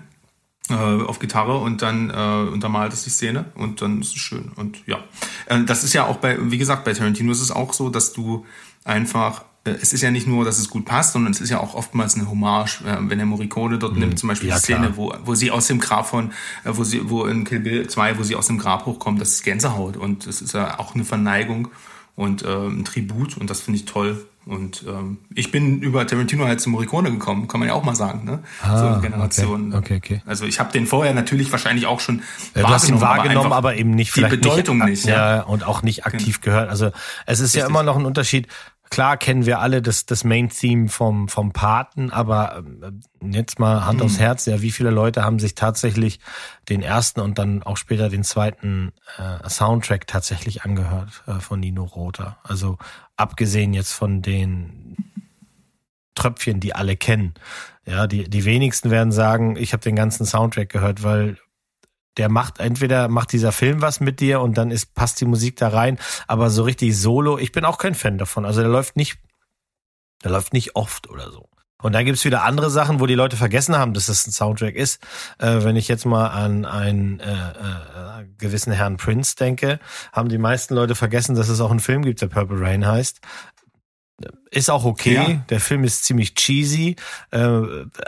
äh, 0.71 0.73
auf 0.73 1.19
Gitarre 1.19 1.57
und 1.57 1.81
dann 1.81 2.09
äh, 2.09 2.49
untermalt 2.51 2.93
es 2.93 3.03
die 3.03 3.09
Szene 3.09 3.45
und 3.55 3.81
dann 3.81 4.01
ist 4.01 4.15
es 4.15 4.21
schön. 4.21 4.51
Und 4.55 4.85
ja, 4.87 4.99
äh, 5.47 5.63
das 5.63 5.83
ist 5.83 5.93
ja 5.93 6.05
auch 6.05 6.17
bei, 6.17 6.37
wie 6.51 6.57
gesagt, 6.57 6.85
bei 6.85 6.93
Tarantino 6.93 7.31
ist 7.31 7.41
es 7.41 7.51
auch 7.51 7.73
so, 7.73 7.89
dass 7.89 8.13
du 8.13 8.45
einfach 8.83 9.43
äh, 9.63 9.71
es 9.81 9.93
ist 9.93 10.01
ja 10.01 10.11
nicht 10.11 10.27
nur, 10.27 10.45
dass 10.45 10.59
es 10.59 10.69
gut 10.69 10.85
passt, 10.85 11.13
sondern 11.13 11.33
es 11.33 11.41
ist 11.41 11.49
ja 11.49 11.59
auch 11.59 11.75
oftmals 11.75 12.15
eine 12.15 12.29
Hommage. 12.29 12.81
Äh, 12.85 12.97
wenn 13.01 13.17
der 13.17 13.27
Morricone 13.27 13.79
dort 13.79 13.93
mhm. 13.93 13.99
nimmt, 13.99 14.19
zum 14.19 14.29
Beispiel 14.29 14.49
ja, 14.49 14.55
die 14.55 14.61
Szene, 14.61 14.95
wo, 14.95 15.13
wo 15.23 15.35
sie 15.35 15.51
aus 15.51 15.67
dem 15.67 15.79
Grab 15.79 16.07
von, 16.07 16.31
wo 16.63 16.83
sie, 16.83 17.09
wo 17.09 17.25
in 17.25 17.43
Kill 17.43 17.59
Bill 17.59 17.87
2, 17.87 18.17
wo 18.17 18.23
sie 18.23 18.35
aus 18.35 18.47
dem 18.47 18.57
Grab 18.57 18.85
hochkommt, 18.85 19.21
das 19.21 19.33
ist 19.33 19.43
Gänsehaut 19.43 19.97
und 19.97 20.25
es 20.27 20.41
ist 20.41 20.53
ja 20.53 20.79
auch 20.79 20.95
eine 20.95 21.05
Verneigung 21.05 21.69
und 22.15 22.43
äh, 22.43 22.67
ein 22.67 22.85
Tribut 22.85 23.37
und 23.37 23.49
das 23.49 23.61
finde 23.61 23.79
ich 23.79 23.85
toll. 23.85 24.25
Und 24.45 24.83
ähm, 24.87 25.19
ich 25.35 25.51
bin 25.51 25.81
über 25.81 26.05
Tarantino 26.07 26.45
halt 26.45 26.59
zu 26.59 26.69
Morricone 26.69 27.11
gekommen, 27.11 27.47
kann 27.47 27.59
man 27.59 27.69
ja 27.69 27.75
auch 27.75 27.83
mal 27.83 27.93
sagen, 27.93 28.25
ne? 28.25 28.39
Ah, 28.63 28.77
so 28.77 28.85
eine 28.87 29.01
Generation. 29.01 29.73
Okay, 29.73 29.97
okay, 29.97 30.15
okay. 30.15 30.21
Also 30.25 30.45
ich 30.45 30.59
habe 30.59 30.71
den 30.71 30.87
vorher 30.87 31.13
natürlich 31.13 31.51
wahrscheinlich 31.51 31.85
auch 31.85 31.99
schon 31.99 32.23
ja, 32.55 32.63
du 32.63 32.67
hast 32.69 32.89
ihn 32.89 33.01
wahrgenommen, 33.01 33.47
aber, 33.47 33.55
aber 33.55 33.75
eben 33.75 33.91
nicht 33.91 34.15
die 34.15 34.21
Bedeutung 34.21 34.79
nicht, 34.79 34.89
nicht 34.89 35.05
ja. 35.05 35.37
ja. 35.37 35.41
und 35.43 35.63
auch 35.63 35.83
nicht 35.83 36.07
aktiv 36.07 36.37
okay. 36.37 36.49
gehört. 36.49 36.69
Also 36.69 36.87
es 37.27 37.39
ist 37.39 37.53
Richtig. 37.53 37.61
ja 37.61 37.67
immer 37.67 37.83
noch 37.83 37.97
ein 37.97 38.05
Unterschied. 38.05 38.47
Klar 38.89 39.15
kennen 39.15 39.45
wir 39.45 39.59
alle 39.59 39.81
das, 39.81 40.05
das 40.05 40.25
Main-Theme 40.25 40.89
vom, 40.89 41.29
vom 41.29 41.53
Paten, 41.53 42.09
aber 42.09 42.61
äh, 42.81 42.91
jetzt 43.31 43.57
mal 43.57 43.85
Hand 43.85 43.99
mhm. 43.99 44.05
aufs 44.05 44.19
Herz, 44.19 44.45
ja, 44.47 44.61
wie 44.61 44.71
viele 44.71 44.89
Leute 44.89 45.23
haben 45.23 45.39
sich 45.39 45.55
tatsächlich 45.55 46.19
den 46.67 46.81
ersten 46.81 47.21
und 47.21 47.37
dann 47.37 47.63
auch 47.63 47.77
später 47.77 48.09
den 48.09 48.25
zweiten 48.25 48.91
äh, 49.17 49.47
Soundtrack 49.47 50.07
tatsächlich 50.07 50.63
angehört 50.63 51.23
äh, 51.25 51.39
von 51.39 51.61
Nino 51.61 51.85
Rota? 51.85 52.37
Also 52.43 52.79
abgesehen 53.21 53.73
jetzt 53.73 53.93
von 53.93 54.21
den 54.21 54.97
Tröpfchen, 56.15 56.59
die 56.59 56.75
alle 56.75 56.97
kennen. 56.97 57.33
Ja, 57.85 58.07
die, 58.07 58.29
die 58.29 58.45
wenigsten 58.45 58.91
werden 58.91 59.11
sagen, 59.11 59.55
ich 59.55 59.73
habe 59.73 59.83
den 59.83 59.95
ganzen 59.95 60.25
Soundtrack 60.25 60.69
gehört, 60.69 61.03
weil 61.03 61.37
der 62.17 62.29
macht 62.29 62.59
entweder 62.59 63.07
macht 63.07 63.31
dieser 63.31 63.51
Film 63.51 63.81
was 63.81 64.01
mit 64.01 64.19
dir 64.19 64.41
und 64.41 64.57
dann 64.57 64.69
ist 64.69 64.93
passt 64.93 65.21
die 65.21 65.25
Musik 65.25 65.55
da 65.55 65.69
rein, 65.69 65.97
aber 66.27 66.49
so 66.49 66.63
richtig 66.63 66.97
solo, 66.97 67.37
ich 67.37 67.51
bin 67.53 67.63
auch 67.63 67.77
kein 67.77 67.95
Fan 67.95 68.17
davon. 68.17 68.45
Also 68.45 68.61
der 68.61 68.69
läuft 68.69 68.97
nicht 68.97 69.17
der 70.23 70.31
läuft 70.31 70.53
nicht 70.53 70.75
oft 70.75 71.09
oder 71.09 71.31
so. 71.31 71.49
Und 71.81 71.93
dann 71.93 72.05
gibt's 72.05 72.25
wieder 72.25 72.43
andere 72.43 72.69
Sachen, 72.69 72.99
wo 72.99 73.05
die 73.05 73.15
Leute 73.15 73.37
vergessen 73.37 73.77
haben, 73.77 73.93
dass 73.93 74.07
das 74.07 74.27
ein 74.27 74.31
Soundtrack 74.31 74.75
ist. 74.75 75.01
Äh, 75.39 75.63
wenn 75.63 75.75
ich 75.75 75.87
jetzt 75.87 76.05
mal 76.05 76.27
an 76.27 76.65
einen 76.65 77.19
äh, 77.19 77.31
äh, 77.31 78.25
gewissen 78.37 78.71
Herrn 78.71 78.97
Prince 78.97 79.35
denke, 79.35 79.79
haben 80.11 80.29
die 80.29 80.37
meisten 80.37 80.75
Leute 80.75 80.95
vergessen, 80.95 81.35
dass 81.35 81.49
es 81.49 81.61
auch 81.61 81.71
einen 81.71 81.79
Film 81.79 82.03
gibt, 82.03 82.21
der 82.21 82.27
Purple 82.27 82.59
Rain 82.59 82.85
heißt. 82.85 83.21
Ist 84.53 84.69
auch 84.69 84.83
okay. 84.83 85.13
Ja. 85.13 85.43
Der 85.49 85.61
Film 85.61 85.85
ist 85.85 86.03
ziemlich 86.03 86.35
cheesy, 86.35 86.97
äh, 87.31 87.39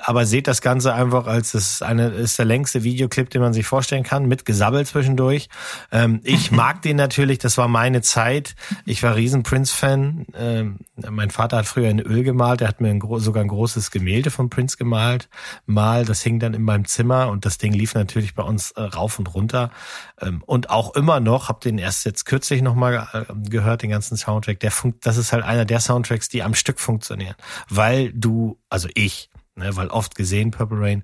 aber 0.04 0.26
seht 0.26 0.48
das 0.48 0.62
Ganze 0.62 0.94
einfach 0.94 1.26
als 1.26 1.54
es 1.54 1.82
eine 1.82 2.10
ist 2.10 2.38
der 2.38 2.44
längste 2.46 2.84
Videoclip, 2.84 3.30
den 3.30 3.42
man 3.42 3.54
sich 3.54 3.66
vorstellen 3.66 4.04
kann, 4.04 4.26
mit 4.26 4.44
Gesabbel 4.44 4.86
zwischendurch. 4.86 5.48
Ähm, 5.94 6.20
ich 6.26 6.52
mag 6.64 6.82
den 6.82 6.98
natürlich. 6.98 7.40
Das 7.40 7.58
war 7.58 7.70
meine 7.70 8.02
Zeit. 8.02 8.56
Ich 8.86 9.02
war 9.04 9.16
riesen 9.16 9.44
Prince-Fan. 9.44 10.26
Ähm, 10.36 10.80
mein 11.10 11.32
Vater 11.32 11.56
hat 11.56 11.66
früher 11.66 11.90
in 11.90 12.02
Öl 12.02 12.24
gemalt. 12.24 12.60
Er 12.60 12.68
hat 12.68 12.82
mir 12.82 12.90
ein, 12.90 13.02
sogar 13.20 13.42
ein 13.42 13.48
großes 13.48 13.90
Gemälde 13.90 14.30
von 14.30 14.50
Prince 14.50 14.76
gemalt. 14.76 15.30
Mal, 15.66 16.04
das 16.04 16.24
hing 16.24 16.40
dann 16.40 16.54
in 16.54 16.64
meinem 16.64 16.84
Zimmer 16.84 17.30
und 17.30 17.46
das 17.46 17.58
Ding 17.58 17.72
lief 17.72 17.96
natürlich 17.96 18.36
bei 18.36 18.44
uns 18.44 18.72
äh, 18.72 18.82
rauf 18.82 19.18
und 19.18 19.34
runter. 19.34 19.72
Ähm, 20.20 20.44
und 20.46 20.70
auch 20.70 20.94
immer 20.96 21.22
noch, 21.22 21.48
hab 21.48 21.62
den 21.62 21.78
erst 21.78 22.06
jetzt 22.06 22.26
kürzlich 22.26 22.62
nochmal 22.62 23.08
äh, 23.14 23.50
gehört, 23.50 23.82
den 23.82 23.92
ganzen 23.92 24.18
Soundtrack. 24.18 24.60
Der 24.60 24.72
funkt, 24.72 25.06
das 25.06 25.16
ist 25.16 25.32
halt 25.32 25.46
einer 25.46 25.64
der 25.64 25.80
Soundtracks, 25.80 26.33
die 26.34 26.44
am 26.44 26.56
Stück 26.56 26.80
funktionieren. 26.80 27.36
Weil 27.70 28.12
du, 28.14 28.60
also 28.70 28.90
ich, 28.94 29.30
ne, 29.56 29.76
weil 29.76 29.88
oft 29.88 30.16
gesehen 30.16 30.52
Purple 30.52 30.80
Rain, 30.80 31.04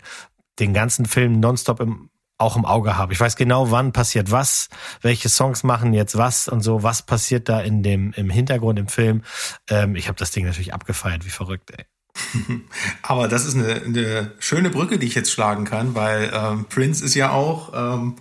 den 0.59 0.73
ganzen 0.73 1.05
Film 1.05 1.39
nonstop 1.39 1.79
im 1.79 2.09
auch 2.39 2.55
im 2.55 2.65
Auge 2.65 2.97
habe. 2.97 3.11
Ich 3.13 3.19
weiß 3.19 3.35
genau, 3.35 3.69
wann 3.69 3.91
passiert 3.91 4.31
was, 4.31 4.69
welche 5.01 5.27
Songs 5.27 5.63
machen 5.63 5.93
jetzt 5.93 6.17
was 6.17 6.47
und 6.47 6.61
so, 6.61 6.83
was 6.83 7.01
passiert 7.01 7.49
da 7.49 7.59
in 7.59 7.83
dem 7.83 8.13
im 8.13 8.29
Hintergrund 8.29 8.79
im 8.79 8.87
Film. 8.87 9.23
Ähm, 9.69 9.95
ich 9.95 10.07
habe 10.07 10.17
das 10.17 10.31
Ding 10.31 10.45
natürlich 10.45 10.73
abgefeiert, 10.73 11.25
wie 11.25 11.29
verrückt, 11.29 11.71
ey. 11.77 11.85
Aber 13.01 13.27
das 13.27 13.45
ist 13.45 13.55
eine, 13.55 13.81
eine 13.83 14.31
schöne 14.39 14.69
Brücke, 14.69 14.97
die 14.97 15.07
ich 15.07 15.15
jetzt 15.15 15.31
schlagen 15.31 15.65
kann, 15.65 15.95
weil 15.95 16.31
ähm, 16.33 16.65
Prince 16.65 17.03
ist 17.03 17.13
ja 17.13 17.31
auch 17.31 17.73
ähm, 17.75 18.15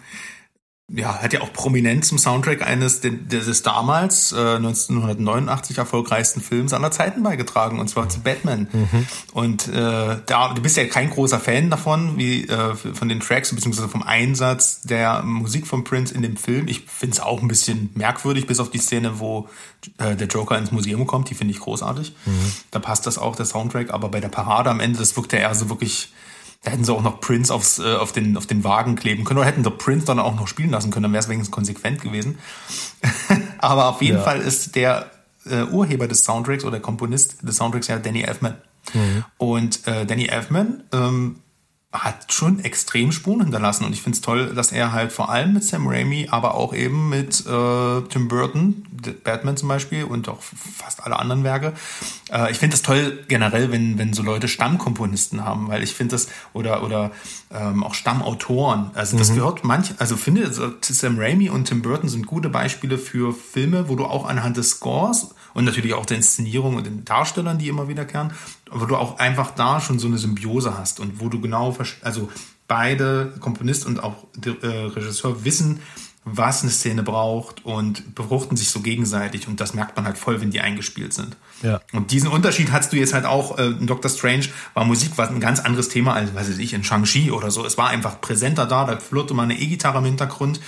ja, 0.91 1.19
hat 1.23 1.35
ja 1.35 1.43
auch 1.43 1.53
prominent 1.53 2.07
zum 2.07 2.17
Soundtrack 2.17 2.67
eines 2.67 3.01
des 3.03 3.63
damals 3.63 4.33
äh, 4.33 4.57
1989 4.57 5.77
erfolgreichsten 5.77 6.41
Films 6.41 6.73
aller 6.73 6.91
Zeiten 6.91 7.23
beigetragen, 7.23 7.79
und 7.79 7.89
zwar 7.89 8.09
zu 8.09 8.21
Batman. 8.21 8.69
Mhm. 8.73 9.07
Und 9.35 9.69
äh, 9.69 10.17
da, 10.25 10.55
du 10.55 10.63
bist 10.63 10.79
ja 10.79 10.87
kein 10.87 11.11
großer 11.11 11.41
Fan 11.41 11.69
davon, 11.69 12.17
wie 12.17 12.49
äh, 12.49 12.75
von 12.75 13.11
den 13.11 13.21
Tracks 13.21 13.55
beziehungsweise 13.55 13.89
vom 13.89 14.03
Einsatz 14.03 14.81
der 14.81 15.23
Musik 15.23 15.67
von 15.67 15.85
Prince 15.85 16.15
in 16.15 16.23
dem 16.23 16.39
Film. 16.39 16.69
Ich 16.69 16.87
finde 16.87 17.15
es 17.15 17.21
auch 17.21 17.43
ein 17.43 17.49
bisschen 17.49 17.91
merkwürdig, 17.95 18.47
bis 18.47 18.59
auf 18.59 18.71
die 18.71 18.79
Szene, 18.79 19.21
wo 19.21 19.51
äh, 19.99 20.17
der 20.17 20.27
Joker 20.27 20.57
ins 20.57 20.73
Museum 20.73 21.07
kommt. 21.07 21.29
Die 21.29 21.35
finde 21.35 21.53
ich 21.53 21.61
großartig. 21.61 22.15
Mhm. 22.25 22.53
Da 22.71 22.79
passt 22.79 23.07
das 23.07 23.19
auch 23.19 23.37
der 23.37 23.45
Soundtrack, 23.45 23.93
aber 23.93 24.09
bei 24.09 24.21
der 24.21 24.29
Parade 24.29 24.71
am 24.71 24.81
Ende, 24.81 24.99
das 24.99 25.15
wirkt 25.19 25.35
ja 25.35 25.41
eher 25.41 25.55
so 25.55 25.69
wirklich 25.69 26.13
da 26.69 26.73
hätten 26.73 26.85
sie 26.85 26.93
auch 26.93 27.03
noch 27.03 27.21
Prince 27.21 27.53
aufs, 27.53 27.79
äh, 27.79 27.95
auf, 27.95 28.13
den, 28.13 28.37
auf 28.37 28.47
den 28.47 28.63
Wagen 28.63 28.95
kleben 28.95 29.25
können 29.25 29.39
oder 29.39 29.47
hätten 29.47 29.65
sie 29.65 29.71
Prince 29.71 30.05
dann 30.05 30.19
auch 30.19 30.35
noch 30.35 30.47
spielen 30.47 30.71
lassen 30.71 30.91
können, 30.91 31.05
dann 31.05 31.13
wäre 31.13 31.23
es 31.23 31.29
wenigstens 31.29 31.51
konsequent 31.51 32.03
gewesen. 32.03 32.39
Aber 33.59 33.89
auf 33.89 34.03
jeden 34.03 34.19
ja. 34.19 34.23
Fall 34.23 34.41
ist 34.41 34.77
der 34.77 35.11
äh, 35.47 35.63
Urheber 35.65 36.09
des 36.09 36.25
Soundtracks 36.25 36.65
oder 36.65 36.79
Komponist 36.79 37.39
des 37.43 37.57
Soundtracks 37.57 37.89
ja 37.89 37.99
Danny 37.99 38.23
Elfman. 38.23 38.57
Mhm. 38.93 39.25
Und 39.39 39.87
äh, 39.87 40.05
Danny 40.05 40.27
Elfman 40.27 40.83
ähm, 40.93 41.37
hat 41.91 42.35
schon 42.35 42.61
extrem 42.61 43.13
Spuren 43.13 43.41
hinterlassen 43.41 43.87
und 43.87 43.95
ich 43.95 44.03
finde 44.03 44.17
es 44.17 44.21
toll, 44.21 44.53
dass 44.55 44.73
er 44.73 44.93
halt 44.93 45.11
vor 45.11 45.31
allem 45.31 45.55
mit 45.55 45.65
Sam 45.65 45.87
Raimi, 45.89 46.29
aber 46.31 46.55
auch 46.55 46.75
eben 46.75 47.09
mit 47.09 47.41
äh, 47.47 48.03
Tim 48.11 48.29
Burton, 48.29 48.85
Batman 49.25 49.57
zum 49.57 49.71
Beispiel 49.71 50.05
und 50.05 50.29
auch 50.29 50.43
fast 50.43 51.03
alle 51.03 51.19
anderen 51.19 51.45
Werke. 51.45 51.73
Äh, 52.31 52.51
ich 52.51 52.59
finde 52.59 52.75
das 52.75 52.83
toll 52.83 53.25
generell, 53.29 53.73
wenn 53.73 53.97
wenn 53.97 54.13
so 54.13 54.23
Leute 54.23 54.49
Stammkomponisten 54.49 55.47
haben, 55.47 55.69
weil 55.69 55.83
ich 55.83 55.95
finde 55.95 56.17
das 56.17 56.29
oder 56.53 56.83
oder 56.83 57.11
ähm, 57.51 57.83
auch 57.83 57.95
Stammautoren. 57.95 58.91
Also 58.93 59.17
das 59.17 59.31
mhm. 59.31 59.37
gehört 59.37 59.65
manch, 59.65 59.95
also 59.97 60.19
finde 60.19 60.53
Sam 60.83 61.19
Raimi 61.19 61.49
und 61.49 61.65
Tim 61.65 61.81
Burton 61.81 62.11
sind 62.11 62.27
gute 62.27 62.51
Beispiele 62.51 62.99
für 62.99 63.33
Filme, 63.33 63.89
wo 63.89 63.97
du 63.97 64.05
auch 64.05 64.27
anhand 64.27 64.59
des 64.59 64.71
Scores 64.71 65.29
und 65.55 65.65
natürlich 65.65 65.95
auch 65.95 66.07
der 66.07 66.19
Inszenierung 66.19 66.77
und 66.77 66.87
den 66.87 67.05
Darstellern, 67.05 67.59
die 67.59 67.69
immer 67.69 67.89
wiederkehren, 67.89 68.33
wo 68.71 68.87
du 68.87 68.97
auch 68.97 69.19
einfach 69.19 69.53
da 69.53 69.81
schon 69.81 69.99
so 69.99 70.07
eine 70.07 70.19
Symbiose 70.19 70.77
hast 70.77 71.01
und 71.01 71.21
wo 71.21 71.29
du 71.29 71.41
genau, 71.41 71.77
also 72.03 72.29
beide 72.67 73.35
Komponist 73.41 73.87
und 73.87 74.03
auch 74.03 74.27
äh, 74.45 74.67
Regisseur 74.67 75.45
wissen, 75.45 75.81
was 76.25 76.63
eine 76.63 76.71
Szene 76.71 77.03
braucht 77.03 77.65
und 77.65 78.15
befruchten 78.15 78.57
sich 78.57 78.71
so 78.71 78.81
gegenseitig 78.81 79.49
und 79.49 79.61
das 79.61 79.75
merkt 79.75 79.97
man 79.97 80.05
halt 80.05 80.19
voll, 80.19 80.41
wenn 80.41 80.51
die 80.51 80.61
eingespielt 80.61 81.13
sind. 81.13 81.37
Ja. 81.63 81.81
Und 81.93 82.11
diesen 82.11 82.29
Unterschied 82.29 82.71
hast 82.73 82.93
du 82.93 82.97
jetzt 82.97 83.15
halt 83.15 83.25
auch 83.25 83.59
äh, 83.59 83.67
in 83.67 83.87
Doctor 83.87 84.11
Strange, 84.11 84.47
war 84.75 84.85
Musik 84.85 85.17
war 85.17 85.29
ein 85.29 85.41
ganz 85.41 85.61
anderes 85.61 85.89
Thema 85.89 86.15
als, 86.15 86.35
weiß 86.35 86.59
ich, 86.59 86.75
in 86.75 86.85
Shang-Chi 86.85 87.31
oder 87.31 87.51
so. 87.51 87.65
Es 87.65 87.79
war 87.79 87.89
einfach 87.89 88.21
präsenter 88.21 88.67
da, 88.67 88.85
da 88.85 88.99
flirrte 88.99 89.35
mal 89.35 89.45
eine 89.45 89.59
E-Gitarre 89.59 89.99
im 89.99 90.05
Hintergrund 90.05 90.61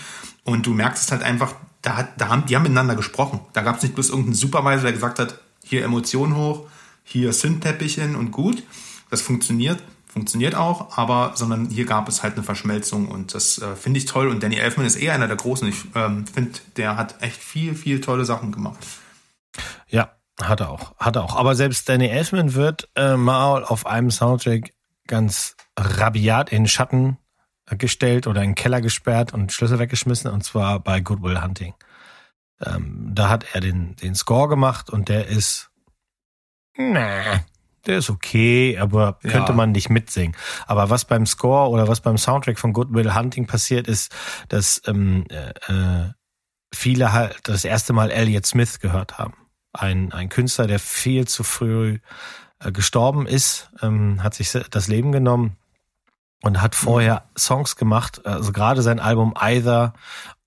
und 0.45 0.67
du 0.67 0.73
merkst 0.73 1.13
halt 1.13 1.23
einfach, 1.23 1.55
da, 1.83 1.97
hat, 1.97 2.21
da 2.21 2.29
haben, 2.29 2.47
die 2.47 2.57
haben 2.57 2.63
miteinander 2.63 2.95
gesprochen. 2.95 3.41
Da 3.53 3.63
gab 3.63 3.77
es 3.77 3.83
nicht 3.83 3.95
bloß 3.95 4.11
irgendeinen 4.11 4.35
Supervisor, 4.35 4.85
der 4.85 4.93
gesagt 4.93 5.19
hat, 5.19 5.41
hier 5.63 5.85
Emotionen 5.85 6.37
hoch, 6.37 6.67
hier 7.11 7.33
Synth-Teppichchen 7.33 8.17
und 8.17 8.31
gut. 8.31 8.63
Das 9.11 9.21
funktioniert, 9.21 9.83
funktioniert 10.07 10.55
auch, 10.55 10.97
aber 10.97 11.33
sondern 11.35 11.69
hier 11.69 11.85
gab 11.85 12.09
es 12.09 12.23
halt 12.23 12.35
eine 12.35 12.43
Verschmelzung 12.43 13.09
und 13.09 13.35
das 13.35 13.59
äh, 13.59 13.75
finde 13.75 13.99
ich 13.99 14.07
toll. 14.07 14.29
Und 14.29 14.43
Danny 14.43 14.57
Elfman 14.57 14.87
ist 14.87 14.97
eher 14.97 15.15
einer 15.15 15.27
der 15.27 15.37
Großen. 15.37 15.69
Ich 15.69 15.85
ähm, 15.95 16.27
finde, 16.27 16.59
der 16.77 16.97
hat 16.97 17.21
echt 17.21 17.43
viel, 17.43 17.75
viel 17.75 18.01
tolle 18.01 18.25
Sachen 18.25 18.53
gemacht. 18.53 18.79
Ja, 19.89 20.13
hat 20.41 20.61
er 20.61 20.71
auch, 20.71 20.97
hat 20.99 21.17
er 21.17 21.25
auch. 21.25 21.37
Aber 21.37 21.55
selbst 21.55 21.89
Danny 21.89 22.07
Elfman 22.07 22.55
wird 22.55 22.89
äh, 22.95 23.17
mal 23.17 23.65
auf 23.65 23.87
einem 23.87 24.11
Soundtrack 24.11 24.73
ganz 25.07 25.57
rabiat 25.77 26.53
in 26.53 26.69
Schatten 26.69 27.19
gestellt 27.79 28.27
oder 28.27 28.43
in 28.43 28.51
den 28.51 28.55
Keller 28.55 28.81
gesperrt 28.81 29.33
und 29.33 29.53
Schlüssel 29.53 29.79
weggeschmissen 29.79 30.31
und 30.31 30.45
zwar 30.45 30.81
bei 30.81 31.01
Goodwill 31.01 31.43
Hunting. 31.43 31.75
Ähm, 32.61 33.11
da 33.13 33.29
hat 33.29 33.47
er 33.55 33.61
den, 33.61 33.97
den 33.97 34.15
Score 34.15 34.49
gemacht 34.49 34.91
und 34.91 35.09
der 35.09 35.29
ist, 35.29 35.70
na, 36.77 37.41
der 37.87 37.99
ist 37.99 38.11
okay, 38.11 38.79
aber 38.79 39.19
könnte 39.23 39.53
ja. 39.53 39.53
man 39.53 39.73
nicht 39.73 39.91
mitsingen. 39.91 40.37
Aber 40.67 40.91
was 40.91 41.05
beim 41.05 41.27
Score 41.27 41.71
oder 41.71 41.89
was 41.89 42.01
beim 42.01 42.19
Soundtrack 42.19 42.59
von 42.59 42.73
Goodwill 42.73 43.15
Hunting 43.15 43.47
passiert 43.47 43.89
ist, 43.89 44.15
dass 44.49 44.83
ähm, 44.87 45.27
äh, 45.31 45.51
äh 45.73 46.13
viele 46.73 47.13
halt 47.13 47.41
das 47.45 47.65
erste 47.65 47.93
Mal 47.93 48.13
Elliot 48.13 48.47
Smith 48.47 48.79
gehört 48.79 49.19
haben. 49.19 49.35
Ein, 49.73 50.13
ein 50.13 50.29
Künstler, 50.29 50.69
der 50.69 50.79
viel 50.79 51.27
zu 51.27 51.43
früh 51.43 51.99
äh, 52.61 52.71
gestorben 52.71 53.27
ist, 53.27 53.71
ähm, 53.83 54.23
hat 54.23 54.35
sich 54.35 54.53
das 54.53 54.87
Leben 54.87 55.11
genommen 55.11 55.57
und 56.43 56.63
hat 56.63 56.75
vorher 56.75 57.25
Songs 57.37 57.77
gemacht, 57.77 58.25
also 58.25 58.53
gerade 58.53 58.83
sein 58.83 59.01
Album 59.01 59.35
Either 59.37 59.95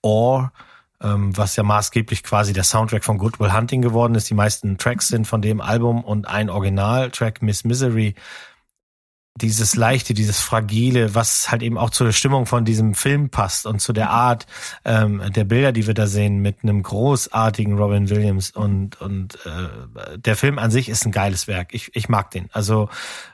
or, 0.01 0.51
ähm, 1.03 1.35
was 1.37 1.55
ja 1.55 1.63
maßgeblich 1.63 2.23
quasi 2.23 2.53
der 2.53 2.63
Soundtrack 2.63 3.03
von 3.03 3.17
Goodwill 3.17 3.53
Hunting 3.53 3.81
geworden 3.81 4.15
ist. 4.15 4.29
Die 4.29 4.33
meisten 4.33 4.77
Tracks 4.77 5.09
sind 5.09 5.27
von 5.27 5.41
dem 5.41 5.61
Album 5.61 6.03
und 6.03 6.27
ein 6.27 6.49
Originaltrack 6.49 7.41
Miss 7.41 7.63
Misery 7.63 8.15
dieses 9.35 9.75
Leichte, 9.75 10.13
dieses 10.13 10.39
Fragile, 10.41 11.15
was 11.15 11.49
halt 11.49 11.63
eben 11.63 11.77
auch 11.77 11.89
zur 11.89 12.11
Stimmung 12.11 12.45
von 12.45 12.65
diesem 12.65 12.93
Film 12.93 13.29
passt 13.29 13.65
und 13.65 13.79
zu 13.79 13.91
der 13.91 14.11
Art 14.11 14.45
ähm, 14.85 15.23
der 15.35 15.43
Bilder, 15.43 15.71
die 15.71 15.87
wir 15.87 15.95
da 15.95 16.05
sehen, 16.05 16.37
mit 16.39 16.57
einem 16.61 16.83
großartigen 16.83 17.75
Robin 17.75 18.09
Williams 18.09 18.51
und 18.51 19.01
und 19.01 19.39
äh, 19.45 20.17
der 20.17 20.35
Film 20.35 20.59
an 20.59 20.69
sich 20.69 20.87
ist 20.87 21.05
ein 21.05 21.11
geiles 21.11 21.47
Werk. 21.47 21.73
Ich, 21.73 21.95
ich 21.95 22.09
mag 22.09 22.29
den. 22.29 22.49
Also 22.51 22.89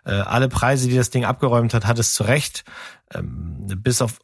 äh, 0.06 0.12
alle 0.12 0.48
Preise, 0.48 0.88
die 0.88 0.96
das 0.96 1.10
Ding 1.10 1.26
abgeräumt 1.26 1.74
hat, 1.74 1.86
hat 1.86 2.00
es 2.00 2.14
zu 2.14 2.24
Recht. 2.24 2.64
Ähm, 3.14 3.68
bis 3.78 4.02
auf 4.02 4.20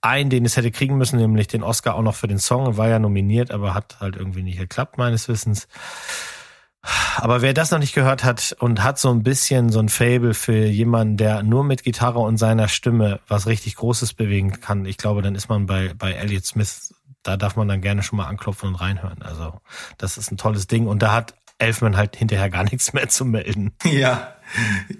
einen, 0.00 0.30
den 0.30 0.44
es 0.44 0.56
hätte 0.56 0.70
kriegen 0.70 0.96
müssen, 0.96 1.18
nämlich 1.18 1.48
den 1.48 1.62
Oscar 1.62 1.94
auch 1.94 2.02
noch 2.02 2.14
für 2.14 2.28
den 2.28 2.38
Song, 2.38 2.76
war 2.76 2.88
ja 2.88 2.98
nominiert, 2.98 3.50
aber 3.50 3.74
hat 3.74 3.98
halt 4.00 4.16
irgendwie 4.16 4.42
nicht 4.42 4.58
geklappt, 4.58 4.98
meines 4.98 5.28
Wissens. 5.28 5.68
Aber 7.16 7.42
wer 7.42 7.52
das 7.52 7.70
noch 7.70 7.80
nicht 7.80 7.94
gehört 7.94 8.24
hat 8.24 8.56
und 8.60 8.82
hat 8.82 8.98
so 8.98 9.10
ein 9.10 9.22
bisschen 9.22 9.70
so 9.70 9.80
ein 9.80 9.88
Fable 9.88 10.34
für 10.34 10.66
jemanden, 10.66 11.16
der 11.16 11.42
nur 11.42 11.64
mit 11.64 11.82
Gitarre 11.82 12.20
und 12.20 12.36
seiner 12.36 12.68
Stimme 12.68 13.20
was 13.26 13.46
richtig 13.46 13.76
Großes 13.76 14.14
bewegen 14.14 14.60
kann, 14.60 14.86
ich 14.86 14.96
glaube, 14.96 15.22
dann 15.22 15.34
ist 15.34 15.48
man 15.48 15.66
bei, 15.66 15.92
bei 15.94 16.12
Elliot 16.12 16.46
Smith, 16.46 16.94
da 17.22 17.36
darf 17.36 17.56
man 17.56 17.68
dann 17.68 17.82
gerne 17.82 18.02
schon 18.02 18.16
mal 18.16 18.26
anklopfen 18.26 18.68
und 18.68 18.76
reinhören. 18.76 19.22
Also, 19.22 19.60
das 19.98 20.16
ist 20.16 20.30
ein 20.30 20.36
tolles 20.36 20.68
Ding 20.68 20.86
und 20.86 21.02
da 21.02 21.12
hat 21.12 21.34
Elfman 21.58 21.96
halt 21.96 22.14
hinterher 22.14 22.48
gar 22.48 22.64
nichts 22.64 22.92
mehr 22.92 23.08
zu 23.08 23.24
melden. 23.24 23.72
Ja, 23.84 24.34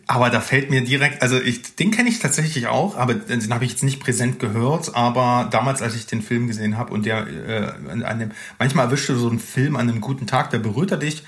aber 0.06 0.30
da 0.30 0.40
fällt 0.40 0.70
mir 0.70 0.82
direkt, 0.82 1.22
also 1.22 1.40
ich, 1.40 1.74
den 1.76 1.90
kenne 1.90 2.08
ich 2.08 2.18
tatsächlich 2.18 2.66
auch, 2.66 2.96
aber 2.96 3.14
den 3.14 3.52
habe 3.52 3.64
ich 3.64 3.72
jetzt 3.72 3.82
nicht 3.82 4.00
präsent 4.00 4.38
gehört, 4.38 4.94
aber 4.94 5.48
damals, 5.50 5.82
als 5.82 5.94
ich 5.94 6.06
den 6.06 6.22
Film 6.22 6.46
gesehen 6.46 6.76
habe 6.76 6.92
und 6.92 7.06
der 7.06 7.26
äh, 7.26 8.02
an 8.04 8.18
dem, 8.18 8.30
manchmal 8.58 8.86
erwischt 8.86 9.08
du 9.08 9.16
so 9.16 9.28
einen 9.28 9.40
Film 9.40 9.76
an 9.76 9.88
einem 9.88 10.00
guten 10.00 10.26
Tag, 10.26 10.50
der 10.50 10.58
berührt 10.58 10.90
er 10.90 10.98
dich 10.98 11.24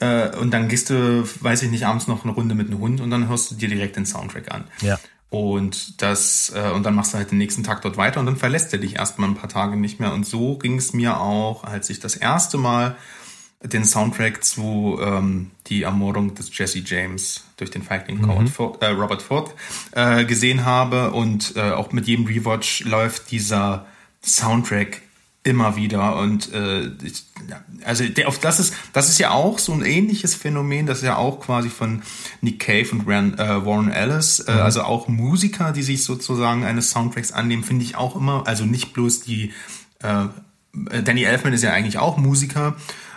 äh, 0.00 0.36
und 0.36 0.52
dann 0.52 0.68
gehst 0.68 0.90
du, 0.90 1.24
weiß 1.40 1.62
ich 1.62 1.70
nicht, 1.70 1.86
abends 1.86 2.06
noch 2.06 2.24
eine 2.24 2.32
Runde 2.32 2.54
mit 2.54 2.68
einem 2.68 2.80
Hund 2.80 3.00
und 3.00 3.10
dann 3.10 3.28
hörst 3.28 3.50
du 3.50 3.54
dir 3.54 3.68
direkt 3.68 3.96
den 3.96 4.06
Soundtrack 4.06 4.52
an. 4.52 4.64
Ja. 4.80 4.98
Und 5.30 6.00
das, 6.00 6.52
äh, 6.54 6.70
und 6.70 6.84
dann 6.84 6.94
machst 6.94 7.12
du 7.12 7.18
halt 7.18 7.32
den 7.32 7.38
nächsten 7.38 7.64
Tag 7.64 7.82
dort 7.82 7.96
weiter 7.96 8.20
und 8.20 8.26
dann 8.26 8.36
verlässt 8.36 8.72
er 8.72 8.78
dich 8.78 8.96
erstmal 8.96 9.28
ein 9.28 9.34
paar 9.34 9.48
Tage 9.48 9.76
nicht 9.76 9.98
mehr. 9.98 10.12
Und 10.12 10.24
so 10.24 10.58
ging 10.58 10.78
es 10.78 10.92
mir 10.92 11.18
auch, 11.18 11.64
als 11.64 11.90
ich 11.90 11.98
das 11.98 12.14
erste 12.14 12.56
Mal 12.56 12.96
den 13.64 13.84
Soundtrack 13.84 14.44
zu 14.44 14.98
ähm, 15.00 15.50
die 15.66 15.82
Ermordung 15.82 16.34
des 16.34 16.56
Jesse 16.56 16.82
James 16.84 17.44
durch 17.56 17.70
den 17.70 17.82
Feigling 17.82 18.20
mhm. 18.20 18.46
Ford, 18.48 18.82
äh, 18.82 18.88
Robert 18.88 19.22
Ford 19.22 19.54
äh, 19.92 20.24
gesehen 20.24 20.64
habe 20.64 21.12
und 21.12 21.54
äh, 21.56 21.70
auch 21.70 21.92
mit 21.92 22.06
jedem 22.06 22.26
Rewatch 22.26 22.84
läuft 22.84 23.30
dieser 23.30 23.86
Soundtrack 24.22 25.00
immer 25.46 25.76
wieder 25.76 26.16
und 26.16 26.52
äh, 26.54 26.86
ich, 27.02 27.24
also 27.84 28.08
der, 28.08 28.28
auf 28.28 28.38
das 28.38 28.60
ist 28.60 28.74
das 28.94 29.10
ist 29.10 29.18
ja 29.18 29.30
auch 29.30 29.58
so 29.58 29.72
ein 29.72 29.84
ähnliches 29.84 30.34
Phänomen 30.34 30.86
das 30.86 30.98
ist 30.98 31.04
ja 31.04 31.16
auch 31.16 31.40
quasi 31.40 31.68
von 31.68 32.02
Nick 32.40 32.60
Cave 32.60 32.88
und 32.92 33.06
Ran, 33.06 33.34
äh, 33.34 33.64
Warren 33.64 33.90
Ellis 33.90 34.40
äh, 34.40 34.52
mhm. 34.52 34.60
also 34.60 34.82
auch 34.82 35.06
Musiker 35.06 35.72
die 35.72 35.82
sich 35.82 36.02
sozusagen 36.02 36.64
eines 36.64 36.90
Soundtracks 36.90 37.30
annehmen 37.30 37.62
finde 37.62 37.84
ich 37.84 37.96
auch 37.96 38.16
immer 38.16 38.44
also 38.46 38.64
nicht 38.64 38.92
bloß 38.94 39.20
die 39.22 39.52
Danny 40.72 41.22
Elfman 41.22 41.54
ist 41.54 41.62
ja 41.62 41.72
eigentlich 41.72 41.96
auch 41.96 42.18
Musiker 42.18 42.76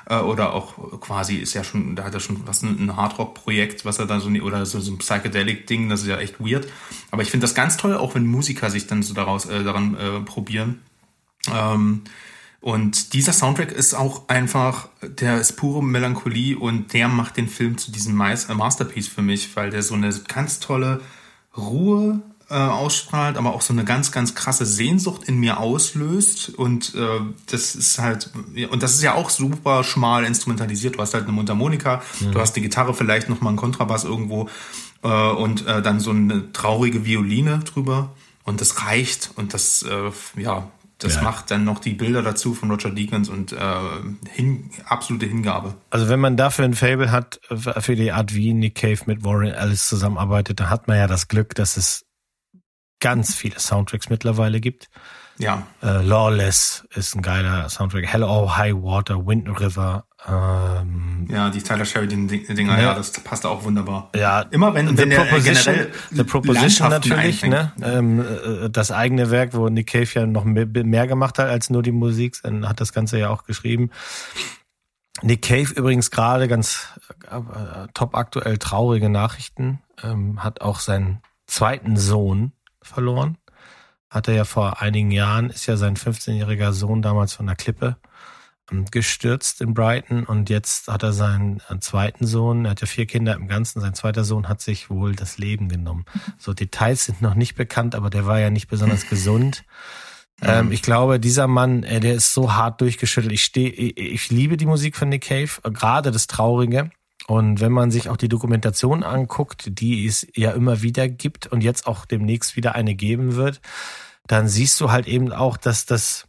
äh, 0.10 0.18
oder 0.18 0.54
auch 0.54 1.00
quasi 1.00 1.36
ist 1.36 1.54
ja 1.54 1.64
schon 1.64 1.96
da 1.96 2.04
hat 2.04 2.14
er 2.14 2.20
schon 2.20 2.46
was 2.46 2.62
ein 2.64 2.96
Hardrock 2.96 3.34
Projekt 3.34 3.86
was 3.86 4.00
er 4.00 4.06
da 4.06 4.20
so 4.20 4.30
oder 4.30 4.66
so, 4.66 4.80
so 4.80 4.92
ein 4.92 4.98
Psychedelic 4.98 5.68
Ding 5.68 5.90
das 5.90 6.02
ist 6.02 6.08
ja 6.08 6.18
echt 6.18 6.40
weird. 6.40 6.68
Aber 7.12 7.22
ich 7.22 7.32
finde 7.32 7.46
das 7.46 7.56
ganz 7.56 7.78
toll 7.78 7.96
auch 7.96 8.16
wenn 8.16 8.26
Musiker 8.26 8.70
sich 8.70 8.88
dann 8.88 9.04
so 9.04 9.14
daraus 9.14 9.46
äh, 9.46 9.64
daran 9.64 9.96
äh, 9.96 10.20
probieren. 10.22 10.82
Ähm, 11.54 12.04
und 12.60 13.14
dieser 13.14 13.34
Soundtrack 13.34 13.72
ist 13.72 13.94
auch 13.94 14.28
einfach, 14.30 14.90
der 15.02 15.40
ist 15.40 15.54
pure 15.54 15.84
Melancholie 15.84 16.58
und 16.58 16.92
der 16.92 17.08
macht 17.08 17.38
den 17.38 17.48
Film 17.48 17.78
zu 17.78 17.92
diesem 17.92 18.16
Masterpiece 18.16 19.08
für 19.08 19.22
mich, 19.22 19.56
weil 19.56 19.70
der 19.70 19.84
so 19.84 19.94
eine 19.94 20.12
ganz 20.28 20.60
tolle 20.60 21.00
Ruhe 21.56 22.22
äh, 22.50 22.56
ausstrahlt, 22.56 23.38
aber 23.38 23.54
auch 23.54 23.62
so 23.62 23.74
eine 23.74 23.84
ganz, 23.84 24.12
ganz 24.12 24.34
krasse 24.34 24.66
Sehnsucht 24.66 25.24
in 25.26 25.38
mir 25.38 25.60
auslöst. 25.60 26.50
Und 26.50 26.96
äh, 26.96 27.20
das 27.48 27.76
ist 27.76 28.00
halt, 28.00 28.30
und 28.70 28.84
das 28.84 28.94
ist 28.94 29.04
ja 29.04 29.16
auch 29.16 29.30
super 29.30 29.84
schmal 29.84 30.24
instrumentalisiert. 30.24 30.96
Du 30.96 31.00
hast 31.00 31.14
halt 31.14 31.26
eine 31.26 31.34
Mundharmonika, 31.34 32.02
mhm. 32.20 32.32
du 32.32 32.40
hast 32.40 32.54
die 32.54 32.62
Gitarre, 32.62 32.94
vielleicht 32.94 33.30
nochmal 33.30 33.50
einen 33.50 33.58
Kontrabass 33.58 34.06
irgendwo 34.06 34.50
äh, 35.04 35.08
und 35.08 35.66
äh, 35.68 35.82
dann 35.82 36.00
so 36.00 36.12
eine 36.12 36.52
traurige 36.54 37.06
Violine 37.06 37.60
drüber. 37.60 38.16
Und 38.44 38.62
das 38.62 38.86
reicht 38.86 39.32
und 39.36 39.54
das, 39.54 39.84
äh, 39.84 40.42
ja, 40.42 40.72
das 41.00 41.16
ja. 41.16 41.24
macht 41.24 41.52
dann 41.52 41.66
noch 41.66 41.80
die 41.80 41.94
Bilder 41.94 42.24
dazu 42.24 42.54
von 42.54 42.72
Roger 42.72 42.92
Deakins 42.92 43.28
und 43.28 43.52
äh, 43.52 43.58
hin, 44.32 44.72
absolute 44.86 45.26
Hingabe. 45.26 45.76
Also 45.90 46.08
wenn 46.08 46.22
man 46.22 46.38
dafür 46.38 46.64
ein 46.64 46.74
Fable 46.74 47.12
hat, 47.12 47.42
für 47.52 47.96
die 47.98 48.14
Art 48.14 48.34
wie 48.34 48.54
Nick 48.54 48.76
Cave 48.76 49.00
mit 49.06 49.26
Warren 49.26 49.52
Ellis 49.52 49.88
zusammenarbeitet, 49.88 50.62
dann 50.62 50.70
hat 50.70 50.88
man 50.88 50.96
ja 50.96 51.08
das 51.08 51.28
Glück, 51.28 51.56
dass 51.56 51.76
es 51.76 52.07
ganz 53.00 53.36
viele 53.36 53.60
Soundtracks 53.60 54.10
mittlerweile 54.10 54.60
gibt. 54.60 54.90
Ja. 55.40 55.68
Äh, 55.84 56.02
Lawless 56.02 56.88
ist 56.96 57.16
ein 57.16 57.22
geiler 57.22 57.70
Soundtrack. 57.70 58.06
Hello 58.08 58.56
High 58.56 58.74
Water, 58.74 59.26
Wind 59.28 59.48
River. 59.60 60.06
Ähm, 60.28 61.28
ja, 61.30 61.50
die 61.50 61.62
Tyler 61.62 61.86
Sheridan-Dinger, 61.86 62.78
ja. 62.78 62.82
ja, 62.82 62.94
das 62.96 63.12
passt 63.12 63.46
auch 63.46 63.64
wunderbar. 63.64 64.10
Ja, 64.16 64.42
immer 64.42 64.74
wenn, 64.74 64.90
The 64.90 64.98
wenn 64.98 65.10
Proposition, 65.12 65.76
der 65.76 65.88
The 66.12 66.24
Proposition 66.24 66.90
natürlich, 66.90 67.44
ne? 67.44 67.72
Ähm, 67.84 68.22
äh, 68.22 68.70
das 68.70 68.92
eigene 68.92 69.30
Werk, 69.30 69.54
wo 69.54 69.70
Nick 69.70 69.88
Cave 69.88 70.10
ja 70.12 70.26
noch 70.26 70.44
mehr, 70.44 70.66
mehr 70.66 71.08
gemacht 71.08 71.38
hat 71.38 71.50
als 71.50 71.70
nur 71.70 71.84
die 71.84 71.92
Musik, 71.92 72.38
dann 72.42 72.68
hat 72.68 72.82
das 72.82 72.92
Ganze 72.92 73.20
ja 73.20 73.30
auch 73.30 73.44
geschrieben. 73.44 73.92
Nick 75.22 75.44
Cave 75.44 75.72
übrigens 75.76 76.10
gerade 76.10 76.48
ganz 76.48 76.88
äh, 77.30 77.88
top 77.94 78.16
aktuell 78.16 78.58
traurige 78.58 79.10
Nachrichten, 79.10 79.82
ähm, 80.04 80.44
hat 80.44 80.62
auch 80.62 80.80
seinen 80.80 81.22
zweiten 81.46 81.96
Sohn 81.96 82.54
verloren. 82.88 83.38
Hat 84.10 84.28
er 84.28 84.36
ja 84.36 84.46
vor 84.46 84.82
einigen 84.82 85.12
Jahren, 85.12 85.50
ist 85.50 85.66
ja 85.66 85.78
sein 85.78 85.98
15-jähriger 85.98 86.72
Sohn 86.72 87.02
damals 87.02 87.34
von 87.34 87.46
der 87.46 87.56
Klippe 87.56 87.98
ähm, 88.72 88.86
gestürzt 88.92 89.62
in 89.62 89.74
Brighton 89.74 90.24
und 90.24 90.50
jetzt 90.50 90.88
hat 90.88 91.04
er 91.04 91.14
seinen 91.14 91.62
äh, 91.70 91.80
zweiten 91.80 92.26
Sohn, 92.26 92.66
er 92.66 92.72
hat 92.72 92.82
ja 92.82 92.88
vier 92.88 93.06
Kinder 93.06 93.36
im 93.36 93.48
Ganzen, 93.48 93.82
sein 93.82 93.94
zweiter 93.94 94.24
Sohn 94.24 94.48
hat 94.48 94.62
sich 94.62 94.90
wohl 94.90 95.16
das 95.16 95.38
Leben 95.38 95.70
genommen. 95.70 96.06
So 96.38 96.54
Details 96.54 97.06
sind 97.06 97.22
noch 97.22 97.36
nicht 97.36 97.56
bekannt, 97.56 97.96
aber 97.96 98.10
der 98.10 98.26
war 98.26 98.40
ja 98.40 98.50
nicht 98.50 98.68
besonders 98.68 99.08
gesund. 99.10 99.64
Ähm, 100.42 100.72
ich 100.72 100.82
glaube, 100.82 101.20
dieser 101.20 101.48
Mann, 101.48 101.84
äh, 101.84 102.00
der 102.00 102.16
ist 102.16 102.34
so 102.34 102.54
hart 102.54 102.82
durchgeschüttelt. 102.82 103.34
Ich 103.34 103.44
stehe, 103.44 103.70
ich, 103.70 103.98
ich 103.98 104.30
liebe 104.30 104.58
die 104.58 104.66
Musik 104.68 104.96
von 104.96 105.10
Nick 105.10 105.24
Cave, 105.24 105.50
äh, 105.64 105.72
gerade 105.72 106.12
das 106.12 106.28
Traurige. 106.28 106.92
Und 107.28 107.60
wenn 107.60 107.74
man 107.74 107.92
sich 107.92 108.10
auch 108.10 108.16
die 108.16 108.30
Dokumentation 108.30 109.04
anguckt, 109.04 109.80
die 109.80 110.06
es 110.06 110.26
ja 110.34 110.52
immer 110.52 110.82
wieder 110.82 111.10
gibt 111.10 111.46
und 111.46 111.62
jetzt 111.62 111.86
auch 111.86 112.06
demnächst 112.06 112.56
wieder 112.56 112.74
eine 112.74 112.96
geben 112.96 113.36
wird, 113.36 113.60
dann 114.28 114.48
siehst 114.48 114.80
du 114.80 114.92
halt 114.92 115.08
eben 115.08 115.34
auch, 115.34 115.58
dass 115.58 115.86
das, 115.86 116.26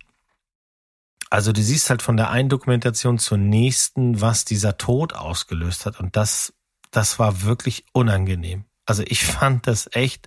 also 1.30 1.52
du 1.52 1.62
siehst 1.62 1.88
halt 1.88 2.02
von 2.02 2.16
der 2.16 2.30
einen 2.30 2.48
Dokumentation 2.48 3.18
zur 3.18 3.38
nächsten, 3.38 4.20
was 4.20 4.44
dieser 4.44 4.76
Tod 4.76 5.14
ausgelöst 5.14 5.86
hat. 5.86 6.00
Und 6.00 6.16
das, 6.16 6.52
das 6.90 7.20
war 7.20 7.42
wirklich 7.42 7.84
unangenehm. 7.92 8.64
Also 8.84 9.04
ich 9.06 9.24
fand 9.24 9.68
das 9.68 9.88
echt 9.92 10.26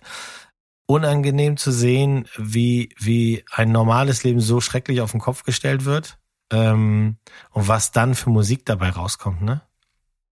unangenehm 0.86 1.57
zu 1.57 1.72
sehen, 1.74 2.30
wie, 2.38 2.95
wie 2.97 3.43
ein 3.51 3.74
normales 3.74 4.24
Leben 4.24 4.39
so 4.39 4.61
schrecklich 4.61 5.01
auf 5.01 5.11
den 5.11 5.19
Kopf 5.19 5.43
gestellt 5.43 5.84
wird. 5.84 6.17
Ähm, 6.49 7.17
und 7.49 7.67
was 7.67 7.91
dann 7.91 8.15
für 8.15 8.30
Musik 8.30 8.65
dabei 8.65 8.89
rauskommt, 8.89 9.41
ne? 9.41 9.61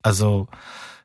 Also 0.01 0.47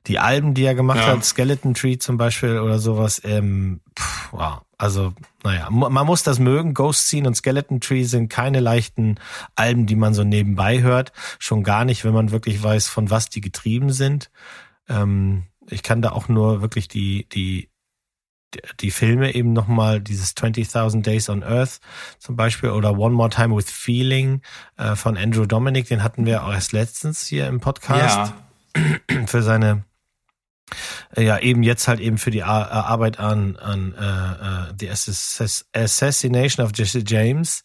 die 0.07 0.19
Alben, 0.19 0.55
die 0.55 0.65
er 0.65 0.75
gemacht 0.75 0.99
ja. 0.99 1.07
hat, 1.09 1.25
Skeleton 1.25 1.75
Tree 1.75 1.97
zum 1.97 2.19
Beispiel 2.19 2.59
oder 2.59 2.79
sowas, 2.79 3.23
ähm, 3.25 3.81
pff, 3.99 4.33
wow. 4.33 4.61
Also, 4.77 5.15
naja, 5.43 5.71
man 5.71 6.07
muss 6.07 6.25
das 6.25 6.39
mögen. 6.39 6.75
Ghost 6.75 7.07
Scene 7.07 7.27
und 7.27 7.37
Skeleton 7.37 7.81
Tree 7.81 8.03
sind 8.03 8.29
keine 8.29 8.61
leichten 8.61 9.19
Alben, 9.55 9.87
die 9.87 9.95
man 9.95 10.13
so 10.13 10.25
nebenbei 10.25 10.83
hört. 10.83 11.13
Schon 11.39 11.63
gar 11.63 11.85
nicht, 11.85 12.05
wenn 12.05 12.13
man 12.13 12.33
wirklich 12.33 12.63
weiß, 12.63 12.89
von 12.89 13.09
was 13.09 13.31
die 13.31 13.41
getrieben 13.41 13.93
sind. 13.93 14.31
Ähm, 14.89 15.45
ich 15.71 15.83
kann 15.83 16.03
da 16.03 16.11
auch 16.11 16.29
nur 16.29 16.61
wirklich 16.61 16.89
die, 16.89 17.27
die, 17.31 17.71
die 18.81 18.91
Filme 18.91 19.35
eben 19.35 19.55
nochmal, 19.55 20.03
dieses 20.03 20.37
20.000 20.37 21.03
Days 21.03 21.31
on 21.31 21.43
Earth 21.43 21.81
zum 22.19 22.37
Beispiel 22.37 22.71
oder 22.71 22.99
One 22.99 23.15
More 23.15 23.31
Time 23.31 23.57
with 23.57 23.71
Feeling 23.71 24.43
äh, 24.77 24.97
von 24.97 25.17
Andrew 25.17 25.47
Dominic, 25.47 25.89
den 25.89 26.03
hatten 26.03 26.27
wir 26.27 26.45
auch 26.45 26.53
erst 26.53 26.73
letztens 26.73 27.27
hier 27.27 27.47
im 27.47 27.61
Podcast. 27.61 28.17
Ja 28.17 28.45
für 29.27 29.43
seine 29.43 29.85
ja 31.17 31.39
eben 31.39 31.63
jetzt 31.63 31.87
halt 31.89 32.01
eben 32.01 32.19
für 32.19 32.31
die 32.31 32.43
Arbeit 32.43 33.19
an 33.21 33.57
an 33.57 33.95
äh, 33.95 34.73
uh, 34.73 34.75
The 34.79 34.91
Assassination 34.91 36.65
of 36.65 36.73
Jesse 36.75 37.05
James 37.07 37.63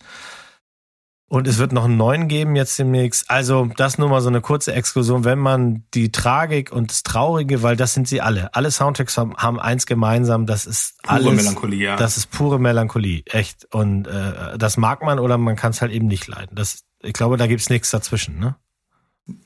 und 1.30 1.48
es 1.48 1.60
wird 1.60 1.72
noch 1.72 1.86
einen 1.86 1.96
neuen 1.96 2.28
geben 2.28 2.56
jetzt 2.56 2.78
demnächst. 2.80 3.30
Also 3.30 3.70
das 3.78 4.00
nur 4.00 4.10
mal 4.10 4.20
so 4.20 4.30
eine 4.30 4.42
kurze 4.42 4.74
Exkursion, 4.74 5.24
wenn 5.26 5.38
man 5.38 5.84
die 5.94 6.12
Tragik 6.12 6.72
und 6.72 6.90
das 6.90 7.04
Traurige, 7.04 7.62
weil 7.62 7.76
das 7.76 7.94
sind 7.94 8.08
sie 8.08 8.20
alle. 8.20 8.54
Alle 8.56 8.72
Soundtracks 8.72 9.16
haben, 9.16 9.36
haben 9.38 9.60
eins 9.60 9.86
gemeinsam, 9.86 10.48
das 10.48 10.66
ist 10.66 10.96
pure 11.04 11.16
alles, 11.16 11.36
Melancholie, 11.36 11.86
ja. 11.86 11.96
Das 11.98 12.18
ist 12.18 12.32
pure 12.32 12.60
Melancholie, 12.60 13.22
echt. 13.26 13.68
Und 13.72 14.08
äh, 14.08 14.58
das 14.58 14.78
mag 14.78 15.04
man 15.04 15.20
oder 15.20 15.38
man 15.38 15.56
kann 15.56 15.70
es 15.70 15.82
halt 15.82 15.92
eben 15.92 16.08
nicht 16.08 16.28
leiden. 16.28 16.56
Das, 16.56 16.84
ich 17.04 17.14
glaube, 17.14 17.38
da 17.38 17.46
gibt's 17.46 17.70
nichts 17.70 17.92
dazwischen, 17.92 18.40
ne? 18.40 18.56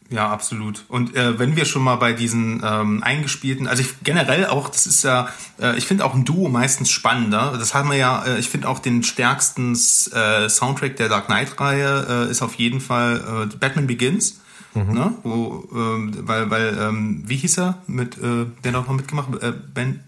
Ja, 0.10 0.30
absolut. 0.30 0.86
Und 0.90 1.16
äh, 1.16 1.40
wenn 1.40 1.56
wir 1.56 1.66
schon 1.66 1.82
mal 1.82 1.96
bei 1.96 2.14
diesen 2.14 2.62
ähm, 2.64 3.02
eingespielten, 3.02 3.68
also 3.68 3.82
ich 3.82 4.04
generell 4.04 4.46
auch, 4.46 4.70
das 4.70 4.86
ist 4.86 5.04
ja, 5.04 5.30
äh, 5.60 5.76
ich 5.78 5.88
finde 5.88 6.06
auch 6.06 6.14
ein 6.14 6.24
Duo 6.24 6.50
meistens 6.50 6.92
spannender. 6.92 7.56
Das 7.58 7.74
haben 7.74 7.90
wir 7.90 7.98
ja, 7.98 8.24
äh, 8.24 8.38
ich 8.38 8.48
finde 8.48 8.70
auch 8.70 8.78
den 8.78 9.02
stärksten 9.02 9.74
äh, 9.74 10.50
Soundtrack 10.50 10.98
der 10.98 11.10
Dark 11.10 11.26
Knight-Reihe 11.28 12.28
äh, 12.28 12.32
ist 12.32 12.44
auf 12.44 12.56
jeden 12.56 12.80
Fall 12.80 13.50
äh, 13.52 13.56
Batman 13.58 13.88
Begins. 13.88 14.40
Mhm. 14.76 14.94
Ne? 14.94 15.14
Wo, 15.24 15.68
äh, 15.72 16.28
weil, 16.28 16.50
weil, 16.52 16.78
ähm, 16.80 17.24
wie 17.26 17.38
hieß 17.38 17.58
er 17.58 17.82
mit, 17.88 18.18
äh, 18.18 18.46
der 18.64 18.72
noch 18.72 18.88
mitgemacht? 18.88 19.42
Äh, 19.42 19.54
ben 19.74 20.02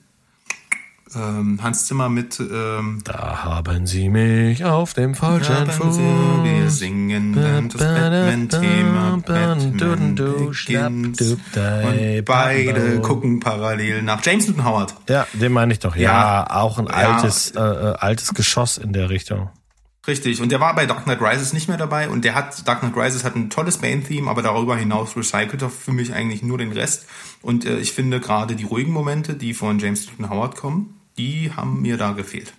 ähm, 1.13 1.59
Hans 1.61 1.85
Zimmer 1.85 2.09
mit. 2.09 2.39
Ähm, 2.39 3.01
da 3.03 3.43
haben 3.43 3.85
Sie 3.85 4.09
mich 4.09 4.65
auf 4.65 4.93
dem 4.93 5.15
falschen 5.15 5.67
Fuß. 5.67 5.97
Wir 5.97 6.69
singen 6.69 7.33
dann 7.33 7.69
das 7.69 7.81
Batman-Thema. 7.81 9.21
Batman 9.25 9.71
beginnt. 9.73 11.21
Und 11.21 12.25
beide 12.25 12.99
gucken 13.01 13.39
parallel 13.39 14.01
nach 14.01 14.25
James 14.25 14.47
Newton 14.47 14.65
Howard. 14.65 14.95
Ja, 15.07 15.27
den 15.33 15.51
meine 15.51 15.73
ich 15.73 15.79
doch. 15.79 15.95
Ja, 15.95 16.45
ja 16.45 16.55
auch 16.55 16.79
ein 16.79 16.87
altes, 16.87 17.53
ja. 17.53 17.71
äh, 17.71 17.91
äh, 17.91 17.95
altes 17.97 18.33
Geschoss 18.33 18.77
in 18.77 18.93
der 18.93 19.09
Richtung. 19.09 19.49
Richtig, 20.07 20.41
und 20.41 20.51
der 20.51 20.59
war 20.59 20.75
bei 20.75 20.85
Dark 20.85 21.05
Knight 21.05 21.21
Rises 21.21 21.53
nicht 21.53 21.67
mehr 21.67 21.77
dabei 21.77 22.09
und 22.09 22.23
der 22.23 22.35
hat, 22.35 22.67
Dark 22.67 22.81
Knight 22.81 22.95
Rises 22.95 23.23
hat 23.23 23.35
ein 23.35 23.49
tolles 23.49 23.79
Bane-Theme, 23.79 24.29
aber 24.29 24.43
darüber 24.43 24.77
hinaus 24.77 25.17
recycelt 25.17 25.61
er 25.63 25.69
für 25.69 25.93
mich 25.93 26.13
eigentlich 26.13 26.43
nur 26.43 26.59
den 26.59 26.71
Rest. 26.71 27.07
Und 27.41 27.65
äh, 27.65 27.79
ich 27.79 27.93
finde 27.93 28.19
gerade 28.19 28.55
die 28.55 28.65
ruhigen 28.65 28.91
Momente, 28.91 29.33
die 29.33 29.53
von 29.53 29.79
James 29.79 30.07
Newton 30.07 30.29
Howard 30.29 30.55
kommen, 30.55 30.99
die 31.17 31.51
haben 31.55 31.81
mir 31.81 31.97
da 31.97 32.11
gefehlt. 32.11 32.53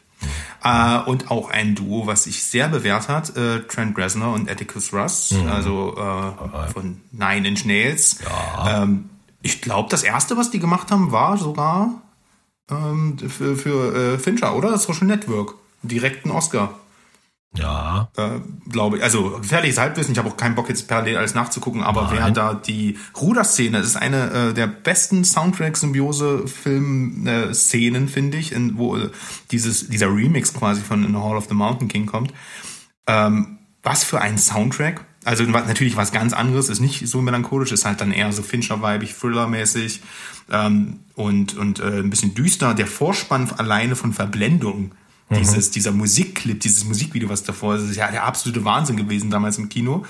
Äh, 0.65 0.99
und 1.07 1.31
auch 1.31 1.51
ein 1.51 1.75
Duo, 1.75 2.07
was 2.07 2.25
sich 2.25 2.43
sehr 2.43 2.69
bewährt 2.69 3.09
hat, 3.09 3.37
äh, 3.37 3.61
Trent 3.61 3.97
Reznor 3.97 4.35
und 4.35 4.51
Atticus 4.51 4.93
Russ, 4.93 5.31
mhm. 5.31 5.47
also 5.49 5.97
äh, 5.97 6.73
von 6.73 7.01
Nine 7.13 7.47
Inch 7.47 7.65
Nails. 7.65 8.19
Ja. 8.25 8.83
Ähm, 8.83 9.11
ich 9.43 9.63
glaube, 9.63 9.89
das 9.91 10.03
erste, 10.03 10.37
was 10.37 10.51
die 10.51 10.59
gemacht 10.59 10.91
haben, 10.91 11.13
war 11.13 11.39
sogar 11.39 12.03
ähm, 12.69 13.17
für, 13.19 13.57
für 13.57 13.95
äh, 13.95 14.19
Fincher, 14.19 14.57
oder? 14.57 14.71
Das 14.71 14.85
Social 14.85 15.07
Network. 15.07 15.55
Direkt 15.83 16.27
ein 16.27 16.33
Oscar. 16.33 16.75
Ja. 17.55 18.11
Äh, 18.17 18.41
glaube 18.69 18.99
ich. 18.99 19.03
Also 19.03 19.39
gefährliches 19.39 19.79
Halbwissen. 19.79 20.13
Ich 20.13 20.19
habe 20.19 20.29
auch 20.29 20.37
keinen 20.37 20.55
Bock 20.55 20.69
jetzt 20.69 20.87
parallel 20.89 21.17
alles 21.17 21.35
nachzugucken, 21.35 21.83
aber 21.83 22.03
Nein. 22.03 22.17
wer 22.17 22.31
da 22.31 22.53
die 22.55 22.99
Ruderszene, 23.19 23.79
das 23.79 23.87
ist 23.87 23.97
eine 23.97 24.31
äh, 24.31 24.55
der 24.55 24.67
besten 24.67 25.25
Soundtrack-Symbiose-Film-Szenen, 25.25 28.09
finde 28.09 28.37
ich, 28.37 28.53
in, 28.53 28.77
wo 28.79 28.97
äh, 28.97 29.11
dieses, 29.51 29.89
dieser 29.89 30.09
Remix 30.09 30.55
quasi 30.55 30.83
von 30.83 31.05
In 31.05 31.13
the 31.13 31.19
Hall 31.19 31.37
of 31.37 31.47
the 31.49 31.55
Mountain 31.55 31.89
King 31.89 32.07
kommt. 32.07 32.33
Ähm, 33.07 33.59
was 33.83 34.05
für 34.05 34.21
ein 34.21 34.39
Soundtrack. 34.39 35.05
Also 35.25 35.43
natürlich 35.45 35.97
was 35.97 36.13
ganz 36.13 36.33
anderes, 36.33 36.69
ist 36.69 36.81
nicht 36.81 37.09
so 37.09 37.21
melancholisch, 37.21 37.73
ist 37.73 37.85
halt 37.85 38.01
dann 38.01 38.13
eher 38.13 38.33
so 38.33 38.43
Fincher-weibig, 38.43 39.13
Thriller-mäßig 39.13 40.03
ähm, 40.53 41.01
und, 41.15 41.57
und 41.57 41.81
äh, 41.81 42.01
ein 42.01 42.11
bisschen 42.11 42.35
düster. 42.35 42.75
Der 42.75 42.87
Vorspann 42.87 43.51
alleine 43.57 43.97
von 43.97 44.13
Verblendung 44.13 44.93
Mhm. 45.29 45.39
Dieses, 45.39 45.71
dieser 45.71 45.93
Musikclip, 45.93 46.61
dieses 46.61 46.85
Musikvideo, 46.85 47.29
was 47.29 47.43
davor 47.43 47.77
ist, 47.77 47.91
ist 47.91 47.97
ja 47.97 48.11
der 48.11 48.25
absolute 48.25 48.65
Wahnsinn 48.65 48.97
gewesen 48.97 49.31
damals 49.31 49.59
im 49.59 49.69
Kino. 49.69 50.05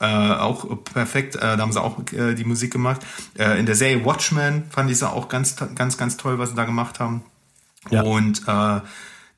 Äh, 0.00 0.06
auch 0.06 0.84
perfekt, 0.84 1.36
äh, 1.36 1.40
da 1.40 1.58
haben 1.58 1.72
sie 1.72 1.80
auch 1.80 1.98
äh, 2.12 2.34
die 2.34 2.44
Musik 2.44 2.72
gemacht. 2.72 3.00
Äh, 3.38 3.58
in 3.58 3.66
der 3.66 3.74
Serie 3.74 4.04
Watchmen 4.04 4.64
fand 4.70 4.90
ich 4.90 4.96
es 4.96 5.02
auch 5.02 5.28
ganz, 5.28 5.56
ganz, 5.74 5.96
ganz 5.96 6.16
toll, 6.16 6.38
was 6.38 6.50
sie 6.50 6.54
da 6.54 6.64
gemacht 6.64 7.00
haben. 7.00 7.22
Ja. 7.90 8.02
Und 8.02 8.42
äh, 8.46 8.80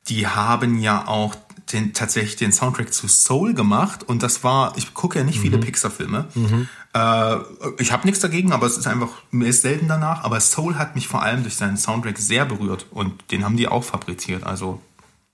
die 0.09 0.27
haben 0.27 0.79
ja 0.81 1.07
auch 1.07 1.37
den 1.73 1.93
tatsächlich 1.93 2.37
den 2.37 2.53
Soundtrack 2.53 2.93
zu 2.93 3.07
Soul 3.07 3.55
gemacht 3.55 4.03
und 4.03 4.23
das 4.23 4.43
war, 4.43 4.73
ich 4.77 4.93
gucke 4.95 5.19
ja 5.19 5.25
nicht 5.25 5.39
mhm. 5.39 5.43
viele 5.43 5.59
Pixar-Filme. 5.59 6.27
Mhm. 6.35 6.69
Äh, 6.93 7.37
ich 7.79 7.93
habe 7.93 8.07
nichts 8.07 8.21
dagegen, 8.21 8.53
aber 8.53 8.67
es 8.67 8.77
ist 8.77 8.87
einfach, 8.87 9.11
mir 9.31 9.47
ist 9.47 9.63
selten 9.63 9.87
danach. 9.87 10.25
Aber 10.25 10.41
Soul 10.41 10.77
hat 10.77 10.95
mich 10.97 11.07
vor 11.07 11.23
allem 11.23 11.43
durch 11.43 11.57
seinen 11.57 11.77
Soundtrack 11.77 12.19
sehr 12.19 12.45
berührt 12.45 12.87
und 12.91 13.31
den 13.31 13.45
haben 13.45 13.57
die 13.57 13.69
auch 13.69 13.85
fabriziert. 13.85 14.45
Also 14.45 14.81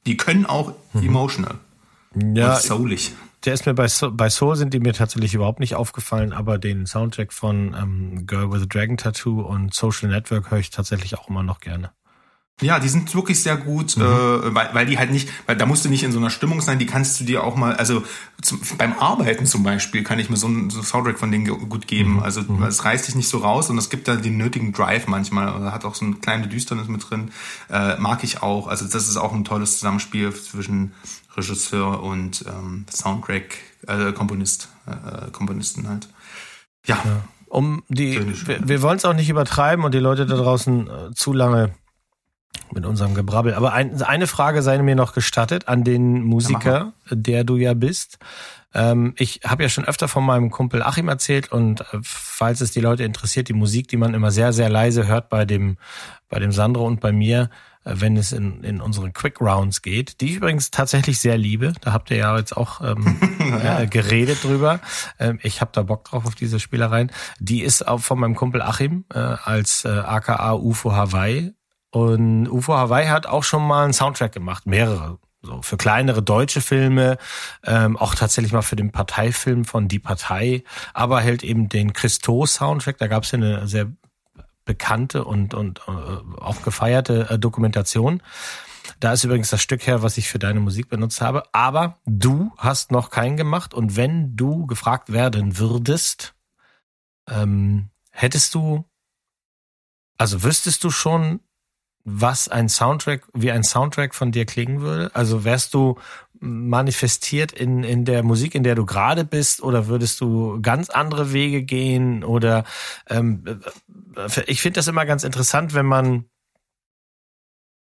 die 0.07 0.17
können 0.17 0.47
auch 0.47 0.73
mhm. 0.93 1.03
emotional. 1.03 1.57
Ja, 2.35 2.55
und 2.55 2.63
soulig. 2.63 3.13
Der 3.45 3.55
ist 3.55 3.67
mir 3.67 3.75
bei, 3.75 3.87
Soul, 3.87 4.13
bei 4.13 4.29
Soul 4.29 4.57
sind 4.57 4.75
die 4.75 4.81
mir 4.81 4.93
tatsächlich 4.93 5.35
überhaupt 5.35 5.61
nicht 5.61 5.75
aufgefallen, 5.75 6.33
aber 6.33 6.59
den 6.59 6.87
Soundtrack 6.87 7.33
von 7.33 7.77
ähm, 7.81 8.27
Girl 8.27 8.51
with 8.51 8.63
a 8.63 8.67
Dragon 8.67 8.97
Tattoo 8.97 9.41
und 9.41 9.75
Social 9.75 10.09
Network 10.09 10.51
höre 10.51 10.59
ich 10.59 10.71
tatsächlich 10.71 11.17
auch 11.19 11.29
immer 11.29 11.43
noch 11.43 11.61
gerne. 11.61 11.91
Ja, 12.63 12.79
die 12.79 12.89
sind 12.89 13.15
wirklich 13.15 13.43
sehr 13.43 13.59
gut, 13.59 13.99
mhm. 13.99 14.03
äh, 14.03 14.55
weil, 14.55 14.71
weil 14.73 14.87
die 14.87 14.97
halt 14.97 15.11
nicht, 15.11 15.29
weil 15.45 15.57
da 15.57 15.67
musst 15.67 15.85
du 15.85 15.91
nicht 15.91 16.03
in 16.05 16.13
so 16.13 16.19
einer 16.19 16.31
Stimmung 16.31 16.63
sein, 16.63 16.79
die 16.79 16.87
kannst 16.87 17.21
du 17.21 17.25
dir 17.25 17.45
auch 17.45 17.55
mal, 17.55 17.77
also 17.77 18.03
zum, 18.41 18.61
beim 18.79 18.95
Arbeiten 18.95 19.45
zum 19.45 19.63
Beispiel 19.63 20.03
kann 20.03 20.19
ich 20.19 20.31
mir 20.31 20.39
so 20.39 20.47
einen 20.47 20.71
so 20.71 20.81
Soundtrack 20.83 21.19
von 21.19 21.31
denen 21.31 21.45
gut 21.45 21.87
geben. 21.87 22.15
Mhm. 22.15 22.23
Also 22.23 22.41
mhm. 22.41 22.63
es 22.63 22.83
reißt 22.83 23.09
dich 23.09 23.15
nicht 23.15 23.29
so 23.29 23.39
raus 23.39 23.69
und 23.69 23.77
es 23.77 23.91
gibt 23.91 24.09
da 24.09 24.17
den 24.17 24.39
nötigen 24.39 24.73
Drive 24.73 25.07
manchmal. 25.07 25.49
Also 25.49 25.71
hat 25.71 25.85
auch 25.85 25.95
so 25.95 26.07
eine 26.07 26.15
kleine 26.15 26.49
Düsternis 26.49 26.89
mit 26.89 27.11
drin. 27.11 27.31
Äh, 27.69 27.97
mag 27.99 28.25
ich 28.25 28.43
auch. 28.43 28.69
Also 28.69 28.87
das 28.87 29.07
ist 29.07 29.19
auch 29.19 29.35
ein 29.35 29.45
tolles 29.45 29.75
Zusammenspiel 29.75 30.33
zwischen 30.33 30.95
Regisseur 31.37 32.03
und 32.03 32.43
ähm, 32.49 32.87
Soundtrack, 32.91 33.59
äh, 33.87 34.13
Komponist, 34.13 34.71
äh, 34.87 35.31
Komponisten 35.31 35.87
halt. 35.91 36.09
Ja. 36.87 37.03
ja. 37.05 37.23
Um 37.49 37.83
die, 37.89 38.19
wir, 38.47 38.67
wir 38.67 38.81
wollen 38.81 38.97
es 38.97 39.05
auch 39.05 39.13
nicht 39.13 39.29
übertreiben 39.29 39.85
und 39.85 39.93
die 39.93 39.99
Leute 39.99 40.25
da 40.25 40.37
draußen 40.37 40.89
äh, 40.89 41.15
zu 41.15 41.35
lange 41.35 41.75
mit 42.73 42.87
unserem 42.87 43.15
Gebrabbel. 43.15 43.55
Aber 43.55 43.73
ein, 43.73 44.03
eine 44.03 44.27
Frage 44.27 44.63
sei 44.63 44.79
mir 44.83 44.97
noch 44.97 45.15
gestattet 45.15 45.69
an 45.69 45.85
den 45.85 46.23
Musiker, 46.23 46.93
ja, 47.09 47.17
der 47.17 47.45
du 47.45 47.57
ja 47.57 47.75
bist. 47.75 48.19
Ähm, 48.77 49.15
ich 49.17 49.41
habe 49.45 49.63
ja 49.63 49.69
schon 49.69 49.87
öfter 49.87 50.07
von 50.07 50.25
meinem 50.25 50.51
Kumpel 50.51 50.83
Achim 50.83 51.09
erzählt 51.09 51.51
und 51.51 51.81
äh, 51.81 51.99
falls 52.03 52.61
es 52.61 52.73
die 52.73 52.81
Leute 52.81 53.05
interessiert, 53.05 53.49
die 53.49 53.55
Musik, 53.55 53.89
die 53.89 53.97
man 53.97 54.13
immer 54.13 54.31
sehr, 54.31 54.53
sehr 54.53 54.69
leise 54.69 55.07
hört 55.07 55.31
bei 55.31 55.47
dem, 55.47 55.79
bei 56.29 56.39
dem 56.39 56.53
Sandro 56.53 56.87
und 56.87 57.01
bei 57.01 57.11
mir, 57.11 57.49
äh, 57.85 57.95
wenn 57.95 58.19
es 58.19 58.33
in, 58.33 58.63
in 58.65 58.83
unseren 58.83 59.15
Quick 59.15 59.41
Rounds 59.41 59.81
geht, 59.81 60.21
die 60.21 60.27
ich 60.27 60.37
übrigens 60.37 60.71
tatsächlich 60.71 61.19
sehr 61.19 61.39
liebe. 61.39 61.73
Da 61.81 61.95
habt 61.95 62.11
ihr 62.11 62.19
ja 62.19 62.37
jetzt 62.37 62.55
auch 62.55 62.83
ähm, 62.83 63.19
äh, 63.63 63.87
geredet 63.87 64.45
drüber. 64.45 64.81
Ähm, 65.19 65.39
ich 65.43 65.63
habe 65.63 65.71
da 65.73 65.83
Bock 65.83 66.05
drauf 66.05 66.27
auf 66.27 66.35
diese 66.35 66.61
Spielereien. 66.61 67.11
Die 67.39 67.63
ist 67.63 67.89
auch 67.89 68.01
von 68.01 68.19
meinem 68.19 68.35
Kumpel 68.35 68.61
Achim 68.61 69.07
äh, 69.15 69.19
als 69.19 69.87
äh, 69.87 69.89
AKA 69.89 70.53
UFO 70.53 70.93
Hawaii 70.93 71.56
und 71.97 72.47
UFO 72.51 72.77
Hawaii 72.77 73.07
hat 73.07 73.25
auch 73.25 73.43
schon 73.43 73.67
mal 73.67 73.85
einen 73.85 73.95
Soundtrack 73.95 74.31
gemacht, 74.31 74.67
mehrere. 74.67 75.19
So 75.41 75.63
für 75.63 75.79
kleinere 75.79 76.23
deutsche 76.23 76.61
Filme, 76.61 77.17
ähm, 77.65 77.97
auch 77.97 78.15
tatsächlich 78.15 78.53
mal 78.53 78.61
für 78.61 78.77
den 78.77 78.93
Parteifilm 78.93 79.65
von 79.65 79.89
Die 79.89 79.99
Partei, 79.99 80.63
aber 80.93 81.23
hält 81.23 81.43
eben 81.43 81.71
den 81.71 81.95
Christo-Soundtrack. 81.95 82.99
Da 82.99 83.07
gab 83.07 83.23
es 83.23 83.31
ja 83.31 83.39
eine 83.39 83.67
sehr 83.67 83.91
bekannte 84.67 85.25
und, 85.25 85.55
und 85.55 85.81
äh, 85.89 85.91
auch 86.39 86.61
gefeierte 86.61 87.31
äh, 87.31 87.39
Dokumentation. 87.39 88.23
Da 89.01 89.15
ist 89.15 89.25
übrigens 89.25 89.49
das 89.49 89.63
Stück 89.63 89.87
her, 89.87 90.03
was 90.03 90.19
ich 90.19 90.29
für 90.29 90.39
deine 90.39 90.61
Musik 90.61 90.91
benutzt 90.91 91.23
habe. 91.23 91.45
Aber 91.55 91.97
du 92.05 92.53
hast 92.59 92.91
noch 92.91 93.09
keinen 93.09 93.39
gemacht. 93.39 93.73
Und 93.73 93.97
wenn 93.97 94.37
du 94.37 94.67
gefragt 94.67 95.15
werden 95.15 95.57
würdest, 95.57 96.35
ähm, 97.27 97.89
hättest 98.11 98.55
du, 98.55 98.85
also 100.19 100.43
wüsstest 100.43 100.85
du 100.85 100.91
schon, 100.91 101.41
was 102.09 102.49
ein 102.49 102.69
Soundtrack, 102.69 103.25
wie 103.35 103.51
ein 103.51 103.65
Soundtrack 103.65 104.15
von 104.15 104.31
dir 104.31 104.47
klingen 104.47 104.81
würde? 104.81 105.11
Also 105.15 105.45
wärst 105.45 105.75
du 105.75 105.99
manifestiert 106.39 107.51
in, 107.51 107.83
in 107.83 108.05
der 108.05 108.23
Musik, 108.23 108.55
in 108.55 108.63
der 108.63 108.77
du 108.77 108.87
gerade 108.87 109.25
bist, 109.25 109.61
oder 109.61 109.89
würdest 109.89 110.21
du 110.21 110.61
ganz 110.63 110.89
andere 110.89 111.33
Wege 111.33 111.63
gehen? 111.63 112.23
Oder 112.23 112.65
ähm, 113.09 113.61
äh, 114.17 114.43
ich 114.47 114.63
finde 114.63 114.79
das 114.79 114.87
immer 114.87 115.05
ganz 115.05 115.25
interessant, 115.25 115.75
wenn 115.75 115.87
man 115.87 116.27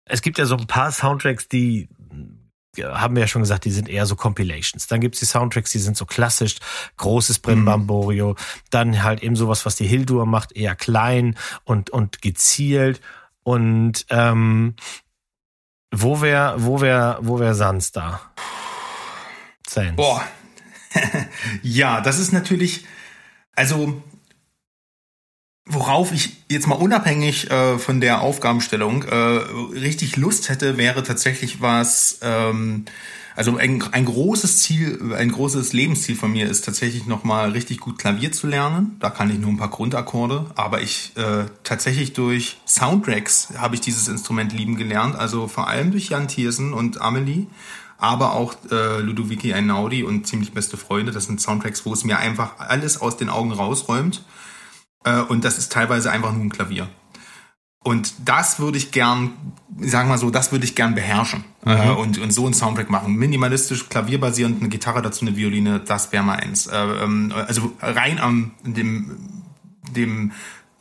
es 0.07 0.23
gibt 0.23 0.39
ja 0.39 0.45
so 0.45 0.57
ein 0.57 0.67
paar 0.67 0.91
Soundtracks, 0.91 1.47
die 1.47 1.89
haben 2.79 3.15
wir 3.15 3.23
ja 3.23 3.29
schon 3.29 3.43
gesagt, 3.43 3.65
die 3.65 3.71
sind 3.71 3.89
eher 3.89 4.07
so 4.07 4.17
Compilations. 4.17 4.87
Dann 4.87 5.01
gibt's 5.01 5.21
die 5.21 5.27
Soundtracks, 5.27 5.71
die 5.71 5.79
sind 5.79 5.97
so 5.97 6.07
klassisch, 6.07 6.57
großes 6.97 7.41
Brimbamborio. 7.41 8.31
Mhm. 8.31 8.37
Dann 8.71 9.03
halt 9.03 9.23
eben 9.23 9.37
sowas, 9.37 9.67
was 9.67 9.77
die 9.77 9.87
Hildur 9.87 10.27
macht, 10.27 10.57
eher 10.57 10.75
klein 10.75 11.37
und, 11.65 11.91
und 11.91 12.23
gezielt. 12.23 13.01
Und 13.51 14.07
ähm, 14.11 14.77
wo 15.91 16.21
wäre 16.21 16.55
wo 16.59 16.81
wär, 16.81 17.19
wo 17.21 17.41
wär 17.41 17.57
Sans 17.57 17.91
da? 17.91 18.21
Sans. 19.67 19.97
Boah. 19.97 20.25
ja, 21.63 22.01
das 22.01 22.21
ist 22.21 22.33
natürlich, 22.33 22.87
also 23.57 24.05
worauf 25.67 26.13
ich 26.13 26.37
jetzt 26.51 26.67
mal 26.67 26.75
unabhängig 26.75 27.51
äh, 27.51 27.79
von 27.79 28.01
der 28.01 28.23
Aufgabenstellung 28.23 29.05
äh, 29.05 29.15
richtig 29.15 30.17
Lust 30.17 30.49
hätte, 30.49 30.77
wäre 30.77 31.03
tatsächlich 31.03 31.61
was, 31.61 32.19
ähm, 32.23 32.87
also 33.37 33.57
ein, 33.57 33.83
ein 33.93 34.05
großes 34.05 34.59
Ziel, 34.59 35.15
ein 35.17 35.31
großes 35.31 35.73
Lebensziel 35.73 36.17
von 36.17 36.33
mir 36.33 36.49
ist 36.49 36.65
tatsächlich 36.65 37.07
nochmal 37.07 37.51
richtig 37.53 37.79
gut 37.79 37.99
Klavier 37.99 38.33
zu 38.33 38.47
lernen. 38.47 38.97
Da 39.01 39.11
kann 39.11 39.31
ich 39.31 39.39
nur 39.39 39.51
ein 39.51 39.57
paar 39.57 39.71
Grundakkorde, 39.71 40.51
aber 40.57 40.83
ich 40.83 41.13
äh, 41.17 41.45
tatsächlich 41.63 42.13
durch 42.13 42.59
Soundtracks 42.67 43.51
habe 43.57 43.77
ich 43.77 43.81
dieses 43.81 44.09
Instrument 44.09 44.53
lieben 44.53 44.77
gelernt. 44.77 45.15
Also 45.15 45.47
vor 45.47 45.69
allem 45.69 45.93
durch 45.93 46.09
Jan 46.09 46.29
Thiersen 46.29 46.73
und 46.73 47.01
Amelie, 47.01 47.47
aber 47.99 48.33
auch 48.33 48.55
äh, 48.71 48.99
Ludovici 49.01 49.53
Einaudi 49.53 50.03
und 50.03 50.27
ziemlich 50.27 50.53
beste 50.53 50.77
Freunde. 50.77 51.13
Das 51.13 51.27
sind 51.27 51.41
Soundtracks, 51.41 51.87
wo 51.87 51.93
es 51.93 52.05
mir 52.05 52.19
einfach 52.19 52.59
alles 52.59 53.01
aus 53.01 53.17
den 53.17 53.29
Augen 53.29 53.53
rausräumt. 53.53 54.25
Äh, 55.05 55.21
und 55.21 55.45
das 55.45 55.59
ist 55.59 55.73
teilweise 55.73 56.11
einfach 56.11 56.33
nur 56.33 56.43
ein 56.43 56.51
Klavier. 56.51 56.89
Und 57.83 58.13
das 58.27 58.61
würde 58.61 58.77
ich 58.77 58.91
gern, 58.91 59.33
sagen 59.79 60.09
wir 60.09 60.15
mal 60.15 60.19
so, 60.19 60.31
das 60.31 60.53
würde 60.53 60.67
ich 60.67 60.75
gern 60.75 60.95
beherrschen 60.95 61.45
mhm. 61.65 61.73
äh, 61.73 61.91
und, 61.91 62.19
und 62.19 62.31
so 62.31 62.45
einen 62.45 62.53
Soundtrack 62.53 62.91
machen. 62.91 63.15
Minimalistisch, 63.17 63.89
klavierbasierend, 63.89 64.61
eine 64.61 64.69
Gitarre 64.69 65.01
dazu, 65.01 65.25
eine 65.25 65.37
Violine, 65.37 65.81
das 65.81 66.13
wäre 66.13 66.23
mal 66.23 66.37
eins. 66.37 66.67
Äh, 66.67 66.77
ähm, 66.77 67.33
also 67.35 67.73
rein 67.81 68.19
am 68.19 68.53
dem, 68.65 69.17
dem 69.93 70.33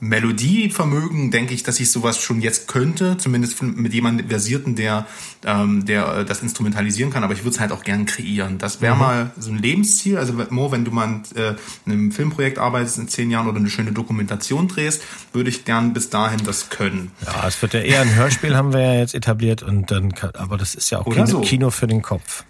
Melodievermögen 0.02 1.30
denke 1.30 1.54
ich, 1.54 1.64
dass 1.64 1.80
ich 1.80 1.92
sowas 1.92 2.22
schon 2.22 2.42
jetzt 2.42 2.68
könnte, 2.68 3.18
zumindest 3.18 3.62
mit 3.62 3.94
jemandem 3.94 4.30
Versierten, 4.30 4.76
der, 4.76 5.06
ähm, 5.46 5.86
der 5.86 6.20
äh, 6.20 6.26
das 6.26 6.42
instrumentalisieren 6.42 7.12
kann, 7.12 7.24
aber 7.24 7.34
ich 7.34 7.40
würde 7.40 7.52
es 7.52 7.60
halt 7.60 7.72
auch 7.74 7.84
gern 7.84 8.06
kreieren. 8.06 8.58
Das 8.60 8.82
wäre 8.82 8.94
mhm. 8.94 9.00
mal 9.00 9.32
so 9.38 9.52
ein 9.52 9.58
Lebensziel. 9.58 10.18
Also 10.18 10.34
Mo, 10.50 10.72
wenn 10.72 10.86
du 10.86 10.92
mal 10.92 11.22
äh, 11.36 11.56
in 11.86 11.92
einem 11.92 12.12
Filmprojekt 12.12 12.60
arbeitest 12.60 12.98
in 12.98 13.08
zehn 13.10 13.30
Jahren 13.30 13.48
oder 13.48 13.58
eine 13.58 13.70
schöne 13.70 13.92
Dokumentation 13.92 14.70
drehst, 14.70 15.02
würde 15.34 15.50
ich 15.50 15.66
gern 15.66 15.92
bis 15.92 16.10
dahin 16.10 16.46
das 16.46 16.70
können. 16.70 17.12
Ja, 17.26 17.48
es 17.48 17.62
wird 17.62 17.74
ja 17.74 17.82
eher 17.82 18.02
ein 18.02 18.16
Hörspiel, 18.16 18.56
haben 18.56 18.72
wir 18.72 18.82
ja 18.82 18.94
jetzt 19.00 19.16
etabliert 19.16 19.64
und 19.64 19.92
dann 19.92 20.14
kann, 20.14 20.32
aber 20.36 20.58
das 20.58 20.76
ist 20.76 20.90
ja 20.92 21.00
auch 21.00 21.14
Kino, 21.14 21.26
so. 21.26 21.42
Kino 21.42 21.72
für 21.72 21.88
den 21.88 22.02
Kopf. 22.02 22.46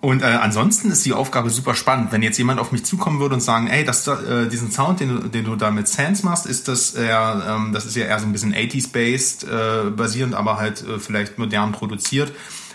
Und 0.00 0.22
äh, 0.22 0.26
ansonsten 0.26 0.90
ist 0.90 1.04
die 1.04 1.12
Aufgabe 1.12 1.50
super 1.50 1.74
spannend. 1.74 2.10
Wenn 2.10 2.22
jetzt 2.22 2.38
jemand 2.38 2.58
auf 2.58 2.72
mich 2.72 2.84
zukommen 2.84 3.20
würde 3.20 3.34
und 3.34 3.42
sagen, 3.42 3.66
ey, 3.66 3.84
das, 3.84 4.06
äh, 4.06 4.48
diesen 4.48 4.70
Sound, 4.70 5.00
den 5.00 5.08
du, 5.08 5.28
den 5.28 5.44
du 5.44 5.56
da 5.56 5.70
mit 5.70 5.88
Sans 5.88 6.22
machst, 6.22 6.46
ist 6.46 6.68
das 6.68 6.94
eher, 6.94 7.44
ähm, 7.46 7.72
das 7.74 7.84
ist 7.84 7.96
ja 7.96 8.06
eher 8.06 8.18
so 8.18 8.24
ein 8.24 8.32
bisschen 8.32 8.54
80s-based 8.54 9.44
äh, 9.44 9.90
basierend, 9.90 10.34
aber 10.34 10.56
halt 10.56 10.82
äh, 10.86 10.98
vielleicht 10.98 11.38
modern 11.38 11.72
produziert. 11.72 12.32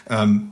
Ähm, 0.08 0.52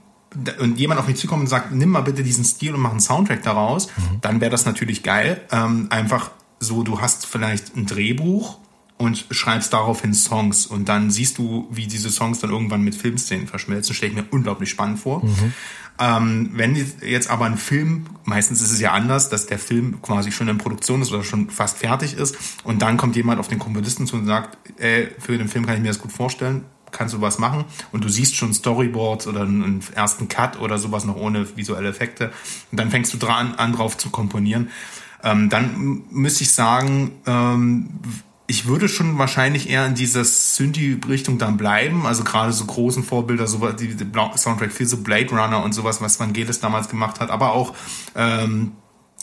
und 0.59 0.80
jemand 0.80 0.99
auf 0.99 1.07
mich 1.07 1.17
zukommt 1.17 1.41
und 1.41 1.47
sagt, 1.47 1.71
nimm 1.71 1.89
mal 1.89 2.01
bitte 2.01 2.24
diesen 2.24 2.43
Stil 2.43 2.74
und 2.74 2.82
mach 2.82 2.89
einen 2.89 2.99
Soundtrack 2.99 3.43
daraus, 3.43 3.88
mhm. 3.95 4.21
dann 4.21 4.41
wäre 4.41 4.49
das 4.49 4.65
natürlich 4.65 5.03
geil. 5.03 5.41
Ähm, 5.51 5.88
einfach 5.91 6.32
so, 6.59 6.82
du 6.82 7.01
hast 7.01 7.28
vielleicht 7.28 7.76
ein 7.76 7.86
Drehbuch 7.86 8.57
und 8.97 9.26
schreibst 9.32 9.74
daraufhin 9.74 10.13
Songs 10.13 10.65
und 10.65 10.89
dann 10.89 11.11
siehst 11.11 11.38
du, 11.38 11.67
wie 11.69 11.88
diese 11.88 12.09
Songs 12.09 12.39
dann 12.39 12.51
irgendwann 12.51 12.82
mit 12.82 12.95
Filmszenen 12.95 13.47
verschmelzen. 13.47 13.93
Stelle 13.93 14.11
ich 14.11 14.17
mir 14.17 14.26
unglaublich 14.32 14.69
spannend 14.69 14.99
vor. 14.99 15.24
Mhm. 15.24 15.53
Ähm, 16.00 16.50
wenn 16.54 16.76
jetzt 17.02 17.30
aber 17.30 17.46
ein 17.46 17.58
Film, 17.58 18.08
meistens 18.24 18.62
ist 18.62 18.72
es 18.72 18.80
ja 18.80 18.94
anders, 18.94 19.30
dass 19.30 19.46
der 19.46 19.60
Film 19.60 20.02
quasi 20.02 20.32
schon 20.32 20.48
in 20.48 20.58
Produktion 20.58 21.02
ist 21.02 21.12
oder 21.12 21.24
schon 21.24 21.52
fast 21.52 21.78
fertig 21.78 22.18
ist 22.18 22.36
und 22.64 22.82
dann 22.82 22.98
kommt 22.98 23.16
jemand 23.16 23.39
auf 23.39 23.48
den 23.48 23.60
Komponisten 23.60 24.08
zu 24.08 24.16
und 24.16 24.26
sagt, 24.26 24.58
ey, 24.80 25.10
für 25.20 25.38
den 25.38 25.48
Film 25.48 25.66
kann 25.66 25.76
ich 25.76 25.82
mir 25.82 25.89
das 25.89 26.00
gut 26.00 26.12
vorstellen, 26.12 26.66
kannst 26.91 27.14
du 27.14 27.22
was 27.22 27.38
machen 27.38 27.66
und 27.91 28.04
du 28.04 28.10
siehst 28.10 28.36
schon 28.36 28.54
Storyboards 28.54 29.28
oder 29.28 29.41
einen 29.41 29.82
ersten 29.94 30.28
Cut 30.28 30.60
oder 30.60 30.80
sowas 30.80 31.06
noch 31.06 31.16
ohne 31.16 31.56
visuelle 31.56 31.89
Effekte 31.89 32.32
und 32.72 32.80
dann 32.80 32.89
fängst 32.89 33.14
du 33.14 33.18
dran 33.18 33.54
an 33.56 33.74
drauf 33.74 33.96
zu 33.96 34.10
komponieren. 34.10 34.70
Ähm, 35.24 35.50
dann 35.50 36.04
müsste 36.10 36.44
ich 36.44 36.54
sagen, 36.54 37.12
ähm, 37.28 37.89
ich 38.46 38.66
würde 38.66 38.89
schon 38.89 39.18
wahrscheinlich 39.18 39.70
eher 39.70 39.86
in 39.86 39.96
dieser 39.96 40.26
Synthie-Richtung 40.26 41.38
dann 41.38 41.58
bleiben. 41.58 42.06
Also 42.06 42.24
gerade 42.24 42.52
so 42.52 42.66
großen 42.66 43.04
Vorbilder, 43.04 43.48
so 43.48 43.72
die, 43.72 43.96
die 43.96 44.06
Soundtrack 44.36 44.72
für 44.72 44.86
so 44.86 44.98
Blade 44.98 45.30
Runner 45.30 45.64
und 45.64 45.74
sowas, 45.74 46.02
was 46.02 46.20
Vangelis 46.20 46.60
damals 46.60 46.89
gemacht 46.89 47.20
hat, 47.20 47.30
aber 47.30 47.54
auch 47.54 47.74
ähm, 48.16 48.74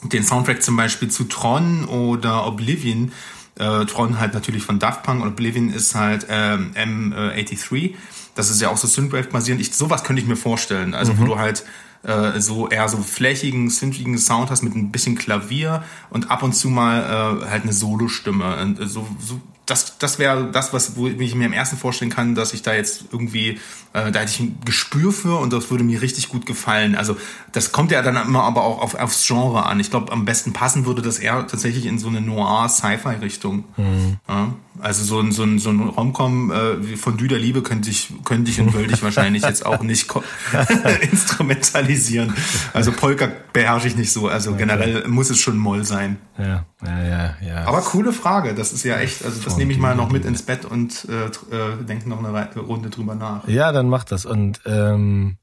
den 0.05 0.25
Soundtrack 0.25 0.63
zum 0.63 0.77
Beispiel 0.77 1.09
zu 1.11 1.25
Tron 1.25 1.85
oder 1.85 2.47
Oblivion. 2.47 3.13
Äh, 3.59 3.85
Tron 3.85 4.19
halt 4.19 4.33
natürlich 4.33 4.63
von 4.63 4.79
Daft 4.79 5.03
Punk 5.03 5.23
und 5.23 5.29
Oblivion 5.29 5.71
ist 5.71 5.95
halt 5.95 6.27
ähm, 6.31 6.73
M83. 6.75 7.95
Das 8.35 8.49
ist 8.49 8.63
ja 8.63 8.71
auch 8.71 8.79
so 8.79 8.89
Synthwave 8.89 9.29
basierend. 9.29 9.61
Ich, 9.61 9.75
sowas 9.75 10.03
könnte 10.03 10.23
ich 10.23 10.29
mir 10.29 10.37
vorstellen. 10.37 10.95
Also 10.95 11.13
mhm. 11.13 11.19
wo 11.19 11.25
du 11.27 11.39
halt 11.39 11.65
äh, 12.03 12.41
so 12.41 12.69
eher 12.69 12.89
so 12.89 12.99
flächigen, 12.99 13.69
synthigen 13.71 14.19
Sound 14.19 14.51
hast 14.51 14.63
mit 14.63 14.75
ein 14.75 14.91
bisschen 14.91 15.17
Klavier 15.17 15.85
und 16.11 16.31
ab 16.31 16.43
und 16.43 16.55
zu 16.55 16.69
mal 16.69 17.43
äh, 17.43 17.47
halt 17.51 17.65
eine 17.65 17.73
Solostimme. 17.73 18.57
Und 18.63 18.81
äh, 18.81 18.87
so, 18.87 19.07
so 19.19 19.41
das, 19.71 19.99
das 19.99 20.19
wäre 20.19 20.51
das, 20.51 20.73
was 20.73 20.97
wo 20.97 21.07
ich 21.07 21.35
mir 21.35 21.47
im 21.47 21.53
ersten 21.53 21.77
vorstellen 21.77 22.11
kann, 22.11 22.35
dass 22.35 22.53
ich 22.53 22.63
da 22.63 22.75
jetzt 22.75 23.05
irgendwie, 23.13 23.61
äh, 23.93 24.11
da 24.11 24.21
hätte 24.21 24.33
ich 24.33 24.41
ein 24.41 24.59
Gespür 24.65 25.13
für 25.13 25.39
und 25.39 25.53
das 25.53 25.71
würde 25.71 25.85
mir 25.85 26.03
richtig 26.03 26.29
gut 26.29 26.45
gefallen. 26.45 26.97
Also 26.97 27.17
das 27.53 27.71
kommt 27.71 27.93
ja 27.93 28.03
dann 28.03 28.17
immer 28.17 28.43
aber 28.43 28.65
auch 28.65 28.81
auf, 28.81 28.95
aufs 28.97 29.25
Genre 29.27 29.65
an. 29.67 29.79
Ich 29.79 29.91
glaube, 29.91 30.11
am 30.13 30.25
besten 30.25 30.53
passen 30.53 30.87
würde 30.87 31.03
das 31.03 31.19
eher 31.19 31.47
tatsächlich 31.47 31.87
in 31.87 31.99
so 31.99 32.09
eine 32.09 32.21
Noir-Sci-Fi-Richtung. 32.21 33.65
Mhm. 33.77 34.17
Ja, 34.29 34.55
also 34.81 35.05
so 35.05 35.21
ein, 35.21 35.33
so 35.33 35.43
ein, 35.43 35.59
so 35.59 35.71
ein 35.71 35.81
Romcom 35.81 36.51
äh, 36.51 36.97
von 36.97 37.17
Dü 37.17 37.29
der 37.29 37.39
Liebe 37.39 37.63
könnte 37.63 37.91
ich, 37.91 38.13
könnte 38.25 38.51
ich 38.51 38.61
und 38.61 38.75
wollte 38.75 38.95
ich 38.95 39.03
wahrscheinlich 39.03 39.43
jetzt 39.43 39.65
auch 39.65 39.83
nicht 39.83 40.13
instrumentalisieren. 41.11 42.35
Also 42.73 42.93
Polka 42.93 43.29
beherrsche 43.53 43.89
ich 43.89 43.97
nicht 43.97 44.13
so. 44.13 44.29
Also 44.29 44.55
generell 44.55 45.07
muss 45.09 45.31
es 45.31 45.39
schon 45.39 45.59
Moll 45.59 45.85
sein. 45.85 46.19
Ja, 46.39 46.65
ja, 46.85 47.05
ja, 47.05 47.37
ja. 47.41 47.65
Aber 47.67 47.83
coole 47.83 48.13
Frage. 48.13 48.55
Das 48.55 48.73
ist 48.73 48.85
ja 48.85 48.99
echt, 48.99 49.25
also 49.25 49.41
das 49.43 49.57
nehme 49.57 49.73
ich 49.73 49.79
mal 49.79 49.95
noch 49.95 50.11
mit 50.11 50.25
ins 50.25 50.43
Bett 50.43 50.65
und 50.65 51.07
äh, 51.09 51.27
äh, 51.27 51.85
denke 51.85 52.09
noch 52.09 52.23
eine 52.23 52.49
Runde 52.57 52.91
drüber 52.91 53.15
nach. 53.15 53.47
Ja, 53.47 53.73
dann 53.73 53.89
mach 53.89 54.05
das. 54.05 54.25
Und 54.25 54.61
ähm, 54.67 55.37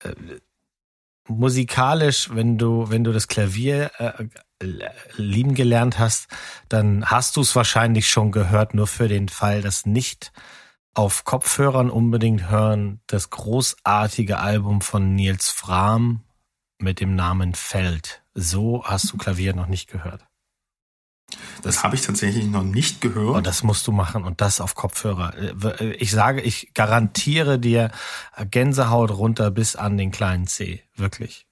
äh, 0.00 0.12
musikalisch, 1.28 2.30
wenn 2.32 2.58
du, 2.58 2.90
wenn 2.90 3.04
du 3.04 3.12
das 3.12 3.28
Klavier 3.28 3.90
äh, 3.98 4.24
lieben 5.16 5.54
gelernt 5.54 5.98
hast, 5.98 6.28
dann 6.68 7.04
hast 7.06 7.36
du 7.36 7.40
es 7.40 7.54
wahrscheinlich 7.56 8.10
schon 8.10 8.32
gehört, 8.32 8.74
nur 8.74 8.86
für 8.86 9.08
den 9.08 9.28
Fall, 9.28 9.62
dass 9.62 9.86
nicht 9.86 10.32
auf 10.94 11.24
Kopfhörern 11.24 11.90
unbedingt 11.90 12.50
hören, 12.50 13.00
das 13.06 13.30
großartige 13.30 14.38
Album 14.38 14.80
von 14.80 15.14
Nils 15.14 15.48
Fram 15.48 16.22
mit 16.78 17.00
dem 17.00 17.14
Namen 17.14 17.54
Feld. 17.54 18.22
So 18.34 18.84
hast 18.84 19.12
du 19.12 19.16
Klavier 19.16 19.54
noch 19.54 19.68
nicht 19.68 19.90
gehört. 19.90 20.26
Das 21.62 21.82
habe 21.82 21.94
ich 21.94 22.02
tatsächlich 22.02 22.46
noch 22.46 22.62
nicht 22.62 23.00
gehört. 23.00 23.36
Und 23.36 23.46
das 23.46 23.62
musst 23.62 23.86
du 23.86 23.92
machen 23.92 24.24
und 24.24 24.40
das 24.42 24.60
auf 24.60 24.74
Kopfhörer. 24.74 25.32
Ich 25.98 26.10
sage, 26.10 26.42
ich 26.42 26.74
garantiere 26.74 27.58
dir 27.58 27.90
Gänsehaut 28.50 29.10
runter 29.12 29.50
bis 29.50 29.76
an 29.76 29.96
den 29.96 30.10
kleinen 30.10 30.46
C. 30.46 30.82
Wirklich. 30.94 31.46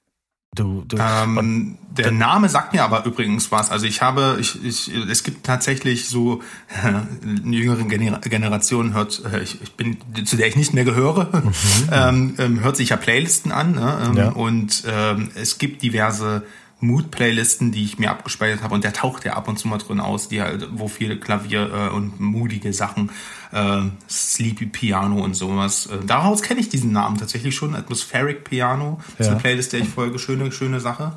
Du, 0.53 0.83
du, 0.89 0.97
ähm, 0.99 1.79
der 1.93 2.11
Name 2.11 2.49
sagt 2.49 2.73
mir 2.73 2.83
aber 2.83 3.05
übrigens 3.05 3.53
was. 3.53 3.71
Also 3.71 3.87
ich 3.87 4.03
habe, 4.03 4.37
ich, 4.41 4.65
ich, 4.65 4.93
es 5.09 5.23
gibt 5.23 5.47
tatsächlich 5.47 6.09
so 6.09 6.43
eine 6.83 7.57
jüngere 7.57 7.85
Generation 7.85 8.93
hört, 8.93 9.23
äh, 9.33 9.43
ich, 9.43 9.63
ich 9.63 9.75
bin 9.75 9.99
zu 10.25 10.37
der 10.37 10.49
ich 10.49 10.57
nicht 10.57 10.75
mehr 10.75 10.85
gehöre, 10.85 11.29
mhm. 11.33 11.53
ähm, 11.93 12.35
ähm, 12.39 12.61
hört 12.65 12.77
sich 12.77 12.89
ja 12.89 12.97
Playlisten 12.97 13.53
an 13.53 13.73
ne? 13.77 14.03
ähm, 14.07 14.17
ja. 14.17 14.29
und 14.31 14.83
ähm, 14.89 15.31
es 15.37 15.59
gibt 15.59 15.83
diverse 15.83 16.43
Mood-Playlisten, 16.81 17.73
die 17.73 17.85
ich 17.85 17.99
mir 17.99 18.11
abgespeichert 18.11 18.63
habe 18.63 18.75
und 18.75 18.85
der 18.85 18.93
taucht 18.93 19.25
ja 19.25 19.35
ab 19.35 19.49
und 19.49 19.59
zu 19.59 19.69
mal 19.69 19.79
drin 19.79 20.01
aus, 20.01 20.29
die 20.29 20.41
halt, 20.43 20.67
wo 20.73 20.89
viele 20.89 21.19
Klavier 21.19 21.71
äh, 21.73 21.95
und 21.95 22.21
modige 22.21 22.73
Sachen, 22.73 23.11
äh, 23.53 23.83
Sleepy 24.09 24.67
Piano 24.67 25.23
und 25.23 25.35
sowas. 25.35 25.87
Äh, 25.87 25.99
daraus 26.07 26.43
kenne 26.43 26.61
ich 26.61 26.69
diesen 26.69 26.93
Namen 26.93 27.19
tatsächlich 27.19 27.55
schon, 27.55 27.75
Atmospheric 27.75 28.45
Piano. 28.45 29.01
Das 29.19 29.27
ist 29.27 29.33
eine 29.33 29.41
Playlist, 29.41 29.73
der 29.73 29.81
ich 29.81 29.89
folge, 29.89 30.19
schöne, 30.19 30.51
schöne 30.53 30.81
Sache. 30.81 31.13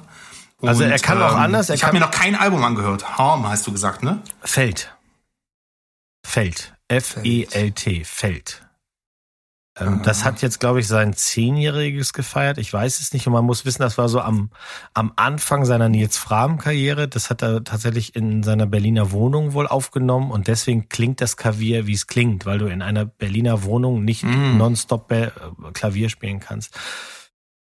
Und, 0.59 0.70
also 0.70 0.84
er 0.84 0.99
kann 0.99 1.22
auch 1.22 1.34
ähm, 1.34 1.39
anders. 1.39 1.70
ich 1.70 1.84
habe 1.84 1.93
mir 1.93 1.99
noch 1.99 2.11
kein 2.11 2.36
Album 2.36 2.64
angehört. 2.64 3.18
Harm 3.18 3.47
hast 3.47 3.68
du 3.68 3.72
gesagt, 3.72 4.03
ne? 4.03 4.22
Feld. 4.41 4.95
Feld. 6.26 6.74
F-E-L-T. 6.88 8.03
Feld. 8.05 8.64
Ähm, 9.80 10.01
das 10.03 10.24
hat 10.24 10.41
jetzt, 10.41 10.59
glaube 10.59 10.80
ich, 10.80 10.88
sein 10.88 11.13
Zehnjähriges 11.13 12.13
gefeiert. 12.13 12.57
Ich 12.57 12.71
weiß 12.71 12.99
es 12.99 13.13
nicht. 13.13 13.26
Und 13.26 13.34
man 13.34 13.45
muss 13.45 13.65
wissen, 13.65 13.82
das 13.82 13.97
war 13.97 14.07
so 14.07 14.21
am, 14.21 14.51
am 14.93 15.13
Anfang 15.15 15.65
seiner 15.65 15.89
Nils 15.89 16.17
Frahm-Karriere. 16.17 17.07
Das 17.07 17.30
hat 17.30 17.41
er 17.41 17.63
tatsächlich 17.63 18.15
in 18.15 18.43
seiner 18.43 18.67
Berliner 18.67 19.11
Wohnung 19.11 19.53
wohl 19.53 19.67
aufgenommen. 19.67 20.32
Und 20.32 20.47
deswegen 20.47 20.89
klingt 20.89 21.21
das 21.21 21.38
Klavier, 21.38 21.88
wie 21.88 21.93
es 21.93 22.07
klingt, 22.07 22.45
weil 22.45 22.59
du 22.59 22.67
in 22.67 22.82
einer 22.82 23.05
Berliner 23.05 23.63
Wohnung 23.63 24.03
nicht 24.03 24.24
mm. 24.24 24.57
nonstop 24.57 25.11
äh, 25.11 25.32
Klavier 25.74 26.09
spielen 26.09 26.39
kannst. 26.39 26.78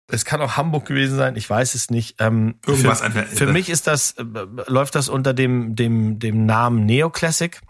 Es 0.08 0.26
kann 0.26 0.42
auch 0.42 0.58
Hamburg 0.58 0.86
gewesen 0.86 1.16
sein, 1.16 1.36
ich 1.38 1.50
weiß 1.50 1.74
es 1.74 1.90
nicht. 1.90 2.16
Ähm, 2.20 2.56
Irgendwas 2.66 3.02
für, 3.02 3.24
für 3.24 3.48
mich 3.48 3.70
ist 3.70 3.88
das, 3.88 4.12
äh, 4.14 4.24
läuft 4.68 4.96
das 4.96 5.08
unter 5.08 5.34
dem, 5.34 5.76
dem, 5.76 6.20
dem 6.20 6.46
Namen 6.46 6.86
Neoclassic 6.86 7.62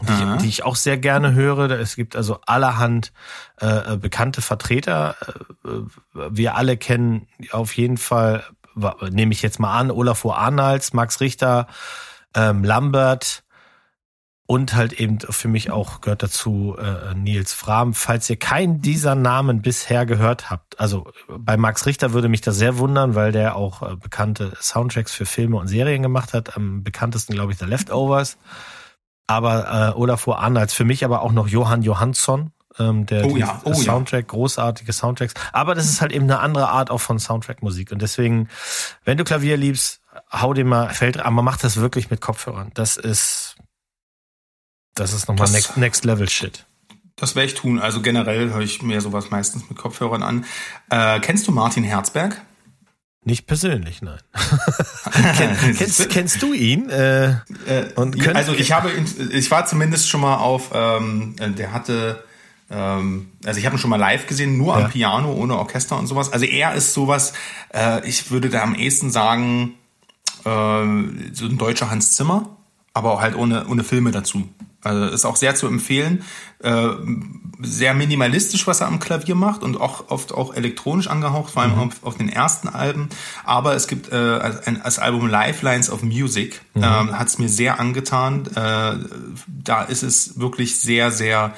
die, 0.00 0.38
die, 0.42 0.48
ich 0.48 0.64
auch 0.64 0.76
sehr 0.76 0.96
gerne 0.96 1.34
höre. 1.34 1.70
Es 1.70 1.96
gibt 1.96 2.16
also 2.16 2.40
allerhand 2.46 3.12
äh, 3.58 3.96
bekannte 3.96 4.40
Vertreter. 4.40 5.16
Äh, 5.64 5.68
wir 6.30 6.56
alle 6.56 6.76
kennen 6.76 7.28
auf 7.50 7.76
jeden 7.76 7.98
Fall, 7.98 8.44
nehme 9.10 9.32
ich 9.32 9.42
jetzt 9.42 9.60
mal 9.60 9.78
an, 9.78 9.90
Olafur 9.90 10.38
Arnalds, 10.38 10.94
Max 10.94 11.20
Richter, 11.20 11.66
ähm, 12.34 12.64
Lambert 12.64 13.44
und 14.46 14.74
halt 14.74 14.94
eben 14.94 15.20
für 15.20 15.48
mich 15.48 15.70
auch 15.70 16.00
gehört 16.00 16.22
dazu 16.22 16.76
äh, 16.78 17.14
Nils 17.14 17.52
Fram. 17.52 17.94
Falls 17.94 18.28
ihr 18.28 18.36
keinen 18.36 18.80
dieser 18.80 19.14
Namen 19.14 19.62
bisher 19.62 20.06
gehört 20.06 20.50
habt, 20.50 20.80
also 20.80 21.10
bei 21.28 21.56
Max 21.56 21.86
Richter 21.86 22.12
würde 22.12 22.28
mich 22.28 22.40
das 22.40 22.56
sehr 22.56 22.78
wundern, 22.78 23.14
weil 23.14 23.30
der 23.30 23.56
auch 23.56 23.82
äh, 23.82 23.96
bekannte 23.96 24.52
Soundtracks 24.60 25.12
für 25.12 25.26
Filme 25.26 25.58
und 25.58 25.68
Serien 25.68 26.02
gemacht 26.02 26.32
hat. 26.32 26.56
Am 26.56 26.82
bekanntesten, 26.82 27.34
glaube 27.34 27.52
ich, 27.52 27.58
The 27.58 27.66
Leftovers 27.66 28.36
aber 29.32 29.92
äh, 29.94 29.98
Olafur 29.98 30.38
Arnalds, 30.38 30.74
für 30.74 30.84
mich 30.84 31.04
aber 31.04 31.22
auch 31.22 31.32
noch 31.32 31.48
Johann 31.48 31.82
Johansson, 31.82 32.52
ähm, 32.78 33.06
der 33.06 33.26
oh 33.26 33.36
ja, 33.36 33.60
oh 33.64 33.74
Soundtrack, 33.74 34.24
ja. 34.24 34.28
großartige 34.28 34.92
Soundtracks. 34.92 35.34
Aber 35.52 35.74
das 35.74 35.86
ist 35.86 36.00
halt 36.00 36.12
eben 36.12 36.24
eine 36.24 36.40
andere 36.40 36.68
Art 36.68 36.90
auch 36.90 37.00
von 37.00 37.18
Soundtrack-Musik. 37.18 37.92
Und 37.92 38.02
deswegen, 38.02 38.48
wenn 39.04 39.18
du 39.18 39.24
Klavier 39.24 39.56
liebst, 39.56 40.00
hau 40.30 40.54
dir 40.54 40.64
mal 40.64 40.90
Feld, 40.90 41.18
aber 41.18 41.42
mach 41.42 41.56
das 41.56 41.76
wirklich 41.76 42.10
mit 42.10 42.20
Kopfhörern. 42.20 42.70
Das 42.74 42.96
ist, 42.96 43.56
das 44.94 45.12
ist 45.12 45.28
nochmal 45.28 45.50
next, 45.50 45.76
next 45.76 46.04
Level 46.04 46.28
Shit. 46.28 46.66
Das 47.16 47.36
werde 47.36 47.46
ich 47.46 47.54
tun. 47.54 47.78
Also 47.78 48.00
generell 48.02 48.50
höre 48.50 48.62
ich 48.62 48.82
mir 48.82 49.00
sowas 49.00 49.30
meistens 49.30 49.68
mit 49.68 49.78
Kopfhörern 49.78 50.22
an. 50.22 50.44
Äh, 50.90 51.20
kennst 51.20 51.46
du 51.46 51.52
Martin 51.52 51.84
Herzberg? 51.84 52.40
Nicht 53.24 53.46
persönlich, 53.46 54.02
nein. 54.02 54.18
kennst, 55.76 56.08
kennst 56.10 56.42
du 56.42 56.52
ihn? 56.52 56.90
Äh, 56.90 57.30
äh, 57.30 57.34
also 58.34 58.52
ich 58.54 58.72
habe, 58.72 58.90
ich 59.30 59.50
war 59.50 59.64
zumindest 59.66 60.08
schon 60.08 60.20
mal 60.20 60.36
auf, 60.36 60.70
ähm, 60.74 61.36
der 61.38 61.72
hatte, 61.72 62.24
ähm, 62.68 63.30
also 63.44 63.60
ich 63.60 63.66
habe 63.66 63.76
ihn 63.76 63.78
schon 63.78 63.90
mal 63.90 63.96
live 63.96 64.26
gesehen, 64.26 64.56
nur 64.56 64.76
ja. 64.76 64.84
am 64.84 64.90
Piano, 64.90 65.32
ohne 65.32 65.56
Orchester 65.56 65.98
und 65.98 66.08
sowas. 66.08 66.32
Also 66.32 66.46
er 66.46 66.74
ist 66.74 66.94
sowas, 66.94 67.32
äh, 67.72 68.06
ich 68.08 68.32
würde 68.32 68.50
da 68.50 68.62
am 68.62 68.74
ehesten 68.74 69.12
sagen, 69.12 69.74
äh, 70.44 70.44
so 71.32 71.46
ein 71.46 71.58
deutscher 71.58 71.90
Hans 71.90 72.16
Zimmer, 72.16 72.56
aber 72.94 73.20
halt 73.20 73.36
ohne, 73.36 73.66
ohne 73.66 73.84
Filme 73.84 74.10
dazu. 74.10 74.48
Also 74.84 75.06
ist 75.06 75.24
auch 75.24 75.36
sehr 75.36 75.54
zu 75.54 75.68
empfehlen. 75.68 76.24
Äh, 76.58 76.88
sehr 77.60 77.94
minimalistisch, 77.94 78.66
was 78.66 78.80
er 78.80 78.88
am 78.88 78.98
Klavier 78.98 79.36
macht 79.36 79.62
und 79.62 79.80
auch 79.80 80.10
oft 80.10 80.32
auch 80.34 80.54
elektronisch 80.54 81.06
angehaucht, 81.06 81.52
vor 81.52 81.62
allem 81.62 81.74
mhm. 81.74 81.78
auf, 81.78 82.02
auf, 82.02 82.16
den 82.16 82.28
ersten 82.28 82.68
Alben. 82.68 83.08
Aber 83.44 83.76
es 83.76 83.86
gibt 83.86 84.10
äh, 84.10 84.40
ein, 84.64 84.80
das 84.82 84.98
Album 84.98 85.28
Lifelines 85.28 85.88
of 85.88 86.02
Music, 86.02 86.62
mhm. 86.74 86.82
ähm, 86.82 87.18
hat 87.18 87.28
es 87.28 87.38
mir 87.38 87.48
sehr 87.48 87.78
angetan. 87.78 88.46
Äh, 88.56 88.96
da 89.46 89.82
ist 89.82 90.02
es 90.02 90.40
wirklich 90.40 90.80
sehr, 90.80 91.12
sehr 91.12 91.54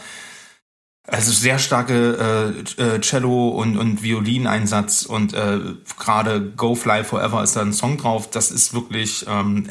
also 1.06 1.32
sehr 1.32 1.58
starke 1.58 2.54
äh, 2.78 2.82
äh, 2.82 3.00
Cello 3.00 3.48
und, 3.50 3.76
und 3.76 4.02
Violineinsatz 4.02 5.02
und 5.02 5.34
äh, 5.34 5.60
gerade 5.98 6.40
Go 6.56 6.74
Fly 6.74 7.04
Forever 7.04 7.42
ist 7.42 7.56
da 7.56 7.60
ein 7.60 7.74
Song 7.74 7.98
drauf. 7.98 8.30
Das 8.30 8.50
ist 8.50 8.72
wirklich 8.72 9.26
ähm, 9.28 9.68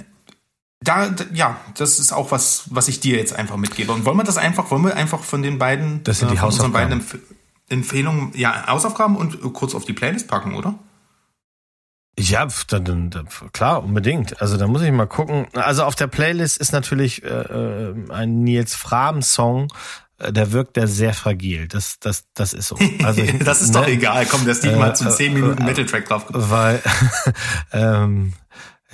da, 0.84 1.14
ja, 1.34 1.58
das 1.78 2.00
ist 2.00 2.12
auch 2.12 2.32
was, 2.32 2.66
was 2.70 2.88
ich 2.88 3.00
dir 3.00 3.18
jetzt 3.18 3.34
einfach 3.34 3.58
mitgebe. 3.58 3.92
Und 3.92 4.06
wollen 4.06 4.18
wir 4.18 4.24
das 4.24 4.38
einfach, 4.38 4.72
wollen 4.72 4.84
wir 4.84 4.96
einfach 4.96 5.24
von 5.24 5.42
den 5.42 5.58
beiden, 5.58 6.04
das 6.04 6.20
sind 6.20 6.32
die 6.32 6.36
äh, 6.36 6.40
Hausaufgaben. 6.40 6.74
beiden 6.74 6.94
Empf 6.94 7.18
Empfehlungen, 7.70 8.32
ja, 8.36 8.68
Hausaufgaben 8.68 9.16
und 9.16 9.42
kurz 9.54 9.74
auf 9.74 9.86
die 9.86 9.94
Playlist 9.94 10.28
packen, 10.28 10.54
oder? 10.54 10.76
Ja, 12.20 12.48
dann, 12.68 13.10
dann, 13.10 13.28
klar, 13.54 13.84
unbedingt. 13.84 14.40
Also 14.42 14.58
da 14.58 14.68
muss 14.68 14.84
ich 14.84 14.92
mal 14.92 15.08
gucken. 15.08 15.48
Also 15.54 15.84
auf 15.84 15.96
der 15.96 16.08
Playlist 16.08 16.60
ist 16.60 16.72
natürlich 16.72 17.24
äh, 17.24 17.28
äh 17.28 17.96
ein 18.10 18.44
Nils 18.44 18.76
Frahm-Song, 18.76 19.70
äh, 20.20 20.32
der 20.32 20.52
wirkt 20.52 20.76
der 20.76 20.88
sehr 20.88 21.14
fragil. 21.14 21.68
Das, 21.68 22.00
das, 22.00 22.26
das 22.34 22.54
ist 22.54 22.68
so. 22.68 22.78
Also 23.04 23.24
das 23.40 23.62
ist 23.62 23.74
ne? 23.74 23.82
doch 23.82 23.88
egal. 23.88 24.26
Komm, 24.26 24.46
der 24.46 24.54
Steve 24.54 24.74
äh, 24.74 24.80
mal 24.80 24.96
zu 24.96 25.10
10 25.10 25.34
Minuten 25.34 25.66
Metal 25.66 25.86
Track 25.86 26.08
drauf. 26.08 26.26
Weil 26.30 26.82
ähm, 27.72 28.34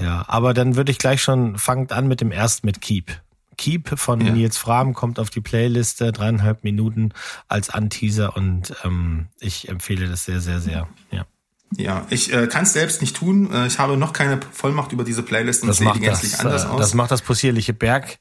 ja, 0.01 0.25
aber 0.27 0.53
dann 0.53 0.75
würde 0.75 0.91
ich 0.91 0.97
gleich 0.97 1.21
schon, 1.21 1.57
fangt 1.57 1.91
an 1.91 2.07
mit 2.07 2.21
dem 2.21 2.31
ersten 2.31 2.65
mit 2.65 2.81
Keep. 2.81 3.21
Keep 3.57 3.99
von 3.99 4.21
ja. 4.21 4.31
Nils 4.31 4.57
Fram 4.57 4.93
kommt 4.93 5.19
auf 5.19 5.29
die 5.29 5.41
Playliste, 5.41 6.11
dreieinhalb 6.11 6.63
Minuten 6.63 7.11
als 7.47 7.69
Anteaser 7.69 8.37
und 8.37 8.73
ähm, 8.85 9.27
ich 9.39 9.67
empfehle 9.67 10.07
das 10.07 10.25
sehr, 10.25 10.39
sehr, 10.39 10.61
sehr. 10.61 10.87
Ja. 11.11 11.25
Ja, 11.77 12.07
ich 12.09 12.33
äh, 12.33 12.47
kann 12.47 12.63
es 12.63 12.73
selbst 12.73 13.01
nicht 13.01 13.15
tun. 13.15 13.53
Äh, 13.53 13.67
ich 13.67 13.77
habe 13.77 13.95
noch 13.95 14.11
keine 14.11 14.39
Vollmacht 14.51 14.91
über 14.91 15.03
diese 15.03 15.21
Playlist 15.21 15.61
und 15.61 15.67
das 15.67 15.77
sehe 15.77 15.91
die 15.93 15.99
gänzlich 15.99 16.31
das, 16.31 16.39
anders 16.39 16.63
äh, 16.63 16.67
aus. 16.67 16.79
Das 16.79 16.93
macht 16.95 17.11
das 17.11 17.21
possierliche 17.21 17.73
Berg. 17.73 18.17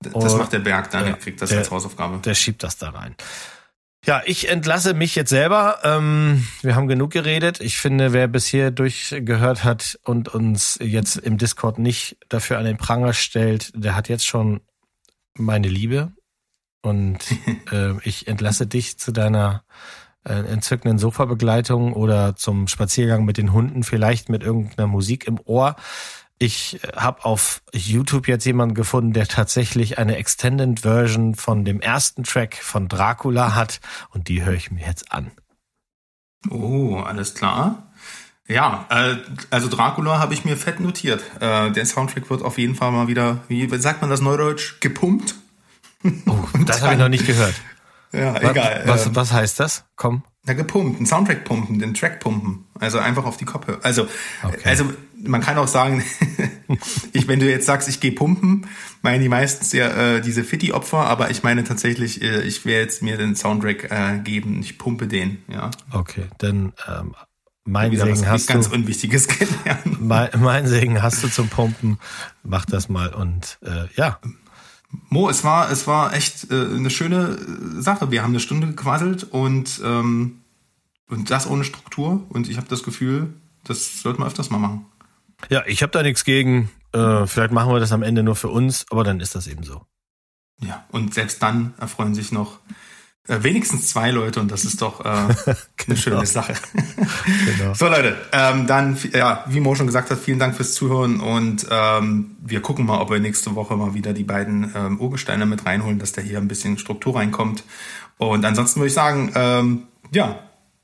Das 0.00 0.36
macht 0.36 0.52
der 0.52 0.60
Berg, 0.60 0.90
dann 0.90 1.06
ja, 1.06 1.12
kriegt 1.14 1.40
das 1.40 1.50
der, 1.50 1.60
als 1.60 1.70
Hausaufgabe. 1.70 2.18
Der 2.18 2.34
schiebt 2.34 2.62
das 2.62 2.76
da 2.76 2.90
rein. 2.90 3.14
Ja, 4.04 4.20
ich 4.24 4.48
entlasse 4.48 4.94
mich 4.94 5.14
jetzt 5.14 5.30
selber. 5.30 5.78
Ähm, 5.84 6.44
wir 6.60 6.74
haben 6.74 6.88
genug 6.88 7.12
geredet. 7.12 7.60
Ich 7.60 7.76
finde, 7.76 8.12
wer 8.12 8.26
bis 8.26 8.46
hier 8.46 8.72
durchgehört 8.72 9.62
hat 9.62 9.96
und 10.02 10.28
uns 10.28 10.76
jetzt 10.82 11.16
im 11.16 11.38
Discord 11.38 11.78
nicht 11.78 12.16
dafür 12.28 12.58
an 12.58 12.64
den 12.64 12.78
Pranger 12.78 13.12
stellt, 13.12 13.70
der 13.76 13.94
hat 13.94 14.08
jetzt 14.08 14.26
schon 14.26 14.60
meine 15.34 15.68
Liebe. 15.68 16.10
Und 16.82 17.18
äh, 17.70 17.94
ich 18.02 18.26
entlasse 18.26 18.66
dich 18.66 18.98
zu 18.98 19.12
deiner 19.12 19.62
äh, 20.24 20.34
entzückenden 20.34 20.98
Sofabegleitung 20.98 21.92
oder 21.92 22.34
zum 22.34 22.66
Spaziergang 22.66 23.24
mit 23.24 23.38
den 23.38 23.52
Hunden, 23.52 23.84
vielleicht 23.84 24.28
mit 24.28 24.42
irgendeiner 24.42 24.88
Musik 24.88 25.28
im 25.28 25.38
Ohr. 25.44 25.76
Ich 26.42 26.80
habe 26.96 27.24
auf 27.24 27.62
YouTube 27.72 28.26
jetzt 28.26 28.44
jemanden 28.46 28.74
gefunden, 28.74 29.12
der 29.12 29.28
tatsächlich 29.28 29.98
eine 29.98 30.16
Extended 30.16 30.80
Version 30.80 31.36
von 31.36 31.64
dem 31.64 31.80
ersten 31.80 32.24
Track 32.24 32.56
von 32.56 32.88
Dracula 32.88 33.54
hat 33.54 33.78
und 34.10 34.26
die 34.26 34.42
höre 34.42 34.54
ich 34.54 34.72
mir 34.72 34.84
jetzt 34.84 35.12
an. 35.12 35.30
Oh, 36.50 36.96
alles 36.96 37.36
klar. 37.36 37.92
Ja, 38.48 38.86
äh, 38.90 39.18
also 39.50 39.68
Dracula 39.68 40.18
habe 40.18 40.34
ich 40.34 40.44
mir 40.44 40.56
fett 40.56 40.80
notiert. 40.80 41.22
Äh, 41.38 41.70
der 41.70 41.86
Soundtrack 41.86 42.28
wird 42.28 42.42
auf 42.42 42.58
jeden 42.58 42.74
Fall 42.74 42.90
mal 42.90 43.06
wieder, 43.06 43.44
wie 43.46 43.68
sagt 43.78 44.00
man 44.00 44.10
das 44.10 44.20
neudeutsch, 44.20 44.80
gepumpt. 44.80 45.36
Oh, 46.26 46.38
das 46.66 46.82
habe 46.82 46.94
ich 46.94 46.98
noch 46.98 47.08
nicht 47.08 47.24
gehört. 47.24 47.54
Ja, 48.10 48.34
egal. 48.42 48.82
Was, 48.86 49.06
ähm, 49.06 49.14
was 49.14 49.32
heißt 49.32 49.60
das? 49.60 49.84
Komm. 49.94 50.24
Na, 50.44 50.54
gepumpt, 50.54 51.00
ein 51.00 51.06
Soundtrack 51.06 51.44
pumpen, 51.44 51.78
den 51.78 51.94
Track 51.94 52.18
pumpen. 52.18 52.64
Also 52.80 52.98
einfach 52.98 53.26
auf 53.26 53.36
die 53.36 53.44
Kopfhörer. 53.44 53.78
Also, 53.84 54.08
okay. 54.42 54.58
also 54.64 54.92
man 55.24 55.40
kann 55.40 55.58
auch 55.58 55.68
sagen, 55.68 56.02
ich, 57.12 57.28
wenn 57.28 57.40
du 57.40 57.48
jetzt 57.48 57.66
sagst, 57.66 57.88
ich 57.88 58.00
gehe 58.00 58.12
pumpen, 58.12 58.66
meinen 59.02 59.22
die 59.22 59.28
meistens 59.28 59.72
ja 59.72 59.88
äh, 59.88 60.20
diese 60.20 60.44
Fitti-Opfer, 60.44 60.98
aber 60.98 61.30
ich 61.30 61.42
meine 61.42 61.64
tatsächlich, 61.64 62.22
äh, 62.22 62.42
ich 62.42 62.64
werde 62.64 62.82
jetzt 62.82 63.02
mir 63.02 63.16
den 63.16 63.36
Soundtrack 63.36 63.90
äh, 63.90 64.18
geben, 64.18 64.60
ich 64.60 64.78
pumpe 64.78 65.06
den, 65.06 65.38
ja. 65.48 65.70
Okay, 65.92 66.24
dann 66.38 66.72
ähm, 66.88 67.14
mein 67.64 67.96
Segen 67.96 68.28
hast 68.28 68.48
ganz 68.48 68.68
du. 68.68 68.74
Unwichtiges 68.74 69.28
gelernt. 69.38 70.00
Mein, 70.00 70.30
mein 70.40 70.66
Segen 70.66 71.02
hast 71.02 71.22
du 71.22 71.28
zum 71.28 71.48
Pumpen. 71.48 71.98
Mach 72.42 72.64
das 72.64 72.88
mal 72.88 73.14
und 73.14 73.58
äh, 73.62 73.86
ja. 73.94 74.18
Mo, 75.08 75.30
es 75.30 75.42
war, 75.44 75.70
es 75.70 75.86
war 75.86 76.12
echt 76.12 76.50
äh, 76.50 76.54
eine 76.54 76.90
schöne 76.90 77.38
Sache. 77.80 78.10
Wir 78.10 78.22
haben 78.22 78.30
eine 78.30 78.40
Stunde 78.40 78.66
gequasselt 78.66 79.24
und, 79.24 79.80
ähm, 79.84 80.42
und 81.08 81.30
das 81.30 81.46
ohne 81.48 81.64
Struktur. 81.64 82.26
Und 82.28 82.48
ich 82.48 82.56
habe 82.56 82.68
das 82.68 82.82
Gefühl, 82.82 83.32
das 83.64 84.02
sollte 84.02 84.18
man 84.18 84.28
öfters 84.28 84.50
mal 84.50 84.58
machen. 84.58 84.86
Ja, 85.48 85.64
ich 85.66 85.82
habe 85.82 85.92
da 85.92 86.02
nichts 86.02 86.24
gegen. 86.24 86.70
Äh, 86.92 87.26
vielleicht 87.26 87.52
machen 87.52 87.72
wir 87.72 87.80
das 87.80 87.92
am 87.92 88.02
Ende 88.02 88.22
nur 88.22 88.36
für 88.36 88.48
uns, 88.48 88.86
aber 88.90 89.04
dann 89.04 89.20
ist 89.20 89.34
das 89.34 89.46
eben 89.46 89.62
so. 89.62 89.82
Ja, 90.60 90.84
und 90.90 91.14
selbst 91.14 91.42
dann 91.42 91.74
erfreuen 91.78 92.14
sich 92.14 92.32
noch 92.32 92.60
äh, 93.28 93.42
wenigstens 93.42 93.88
zwei 93.88 94.10
Leute 94.10 94.40
und 94.40 94.50
das 94.50 94.64
ist 94.64 94.82
doch 94.82 95.00
äh, 95.00 95.04
genau. 95.04 95.56
eine 95.86 95.96
schöne 95.96 96.26
Sache. 96.26 96.54
genau. 97.56 97.74
So 97.74 97.86
Leute, 97.86 98.16
ähm, 98.32 98.66
dann, 98.66 98.98
ja, 99.12 99.44
wie 99.46 99.60
Mo 99.60 99.74
schon 99.74 99.86
gesagt 99.86 100.10
hat, 100.10 100.18
vielen 100.18 100.38
Dank 100.38 100.56
fürs 100.56 100.74
Zuhören 100.74 101.20
und 101.20 101.66
ähm, 101.70 102.36
wir 102.40 102.60
gucken 102.62 102.84
mal, 102.84 103.00
ob 103.00 103.10
wir 103.10 103.20
nächste 103.20 103.54
Woche 103.54 103.76
mal 103.76 103.94
wieder 103.94 104.12
die 104.12 104.24
beiden 104.24 104.72
ähm, 104.74 105.00
Urgesteine 105.00 105.46
mit 105.46 105.66
reinholen, 105.66 105.98
dass 105.98 106.12
da 106.12 106.20
hier 106.20 106.38
ein 106.38 106.48
bisschen 106.48 106.78
Struktur 106.78 107.16
reinkommt. 107.16 107.62
Und 108.18 108.44
ansonsten 108.44 108.80
würde 108.80 108.88
ich 108.88 108.94
sagen, 108.94 109.32
ähm, 109.34 109.84
ja, 110.12 110.40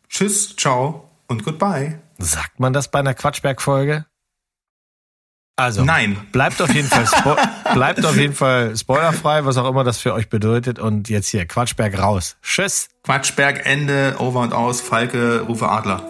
tschüss, 0.08 0.54
ciao 0.56 1.10
und 1.26 1.44
goodbye. 1.44 1.98
Sagt 2.18 2.60
man 2.60 2.72
das 2.72 2.88
bei 2.90 3.00
einer 3.00 3.14
Quatschberg-Folge? 3.14 4.06
Also, 5.58 5.84
Nein. 5.84 6.16
Bleibt 6.30 6.62
auf 6.62 6.72
jeden 6.72 6.86
Fall, 6.86 7.04
bleibt 7.74 8.06
auf 8.06 8.16
jeden 8.16 8.32
Fall 8.32 8.76
spoilerfrei, 8.76 9.44
was 9.44 9.56
auch 9.56 9.68
immer 9.68 9.82
das 9.82 9.98
für 9.98 10.14
euch 10.14 10.28
bedeutet. 10.28 10.78
Und 10.78 11.08
jetzt 11.08 11.28
hier, 11.30 11.46
Quatschberg 11.46 11.98
raus. 11.98 12.36
Tschüss. 12.42 12.88
Quatschberg, 13.02 13.66
Ende, 13.66 14.14
over 14.20 14.38
und 14.40 14.52
aus, 14.52 14.80
Falke, 14.80 15.40
Rufe 15.40 15.68
Adler. 15.68 16.04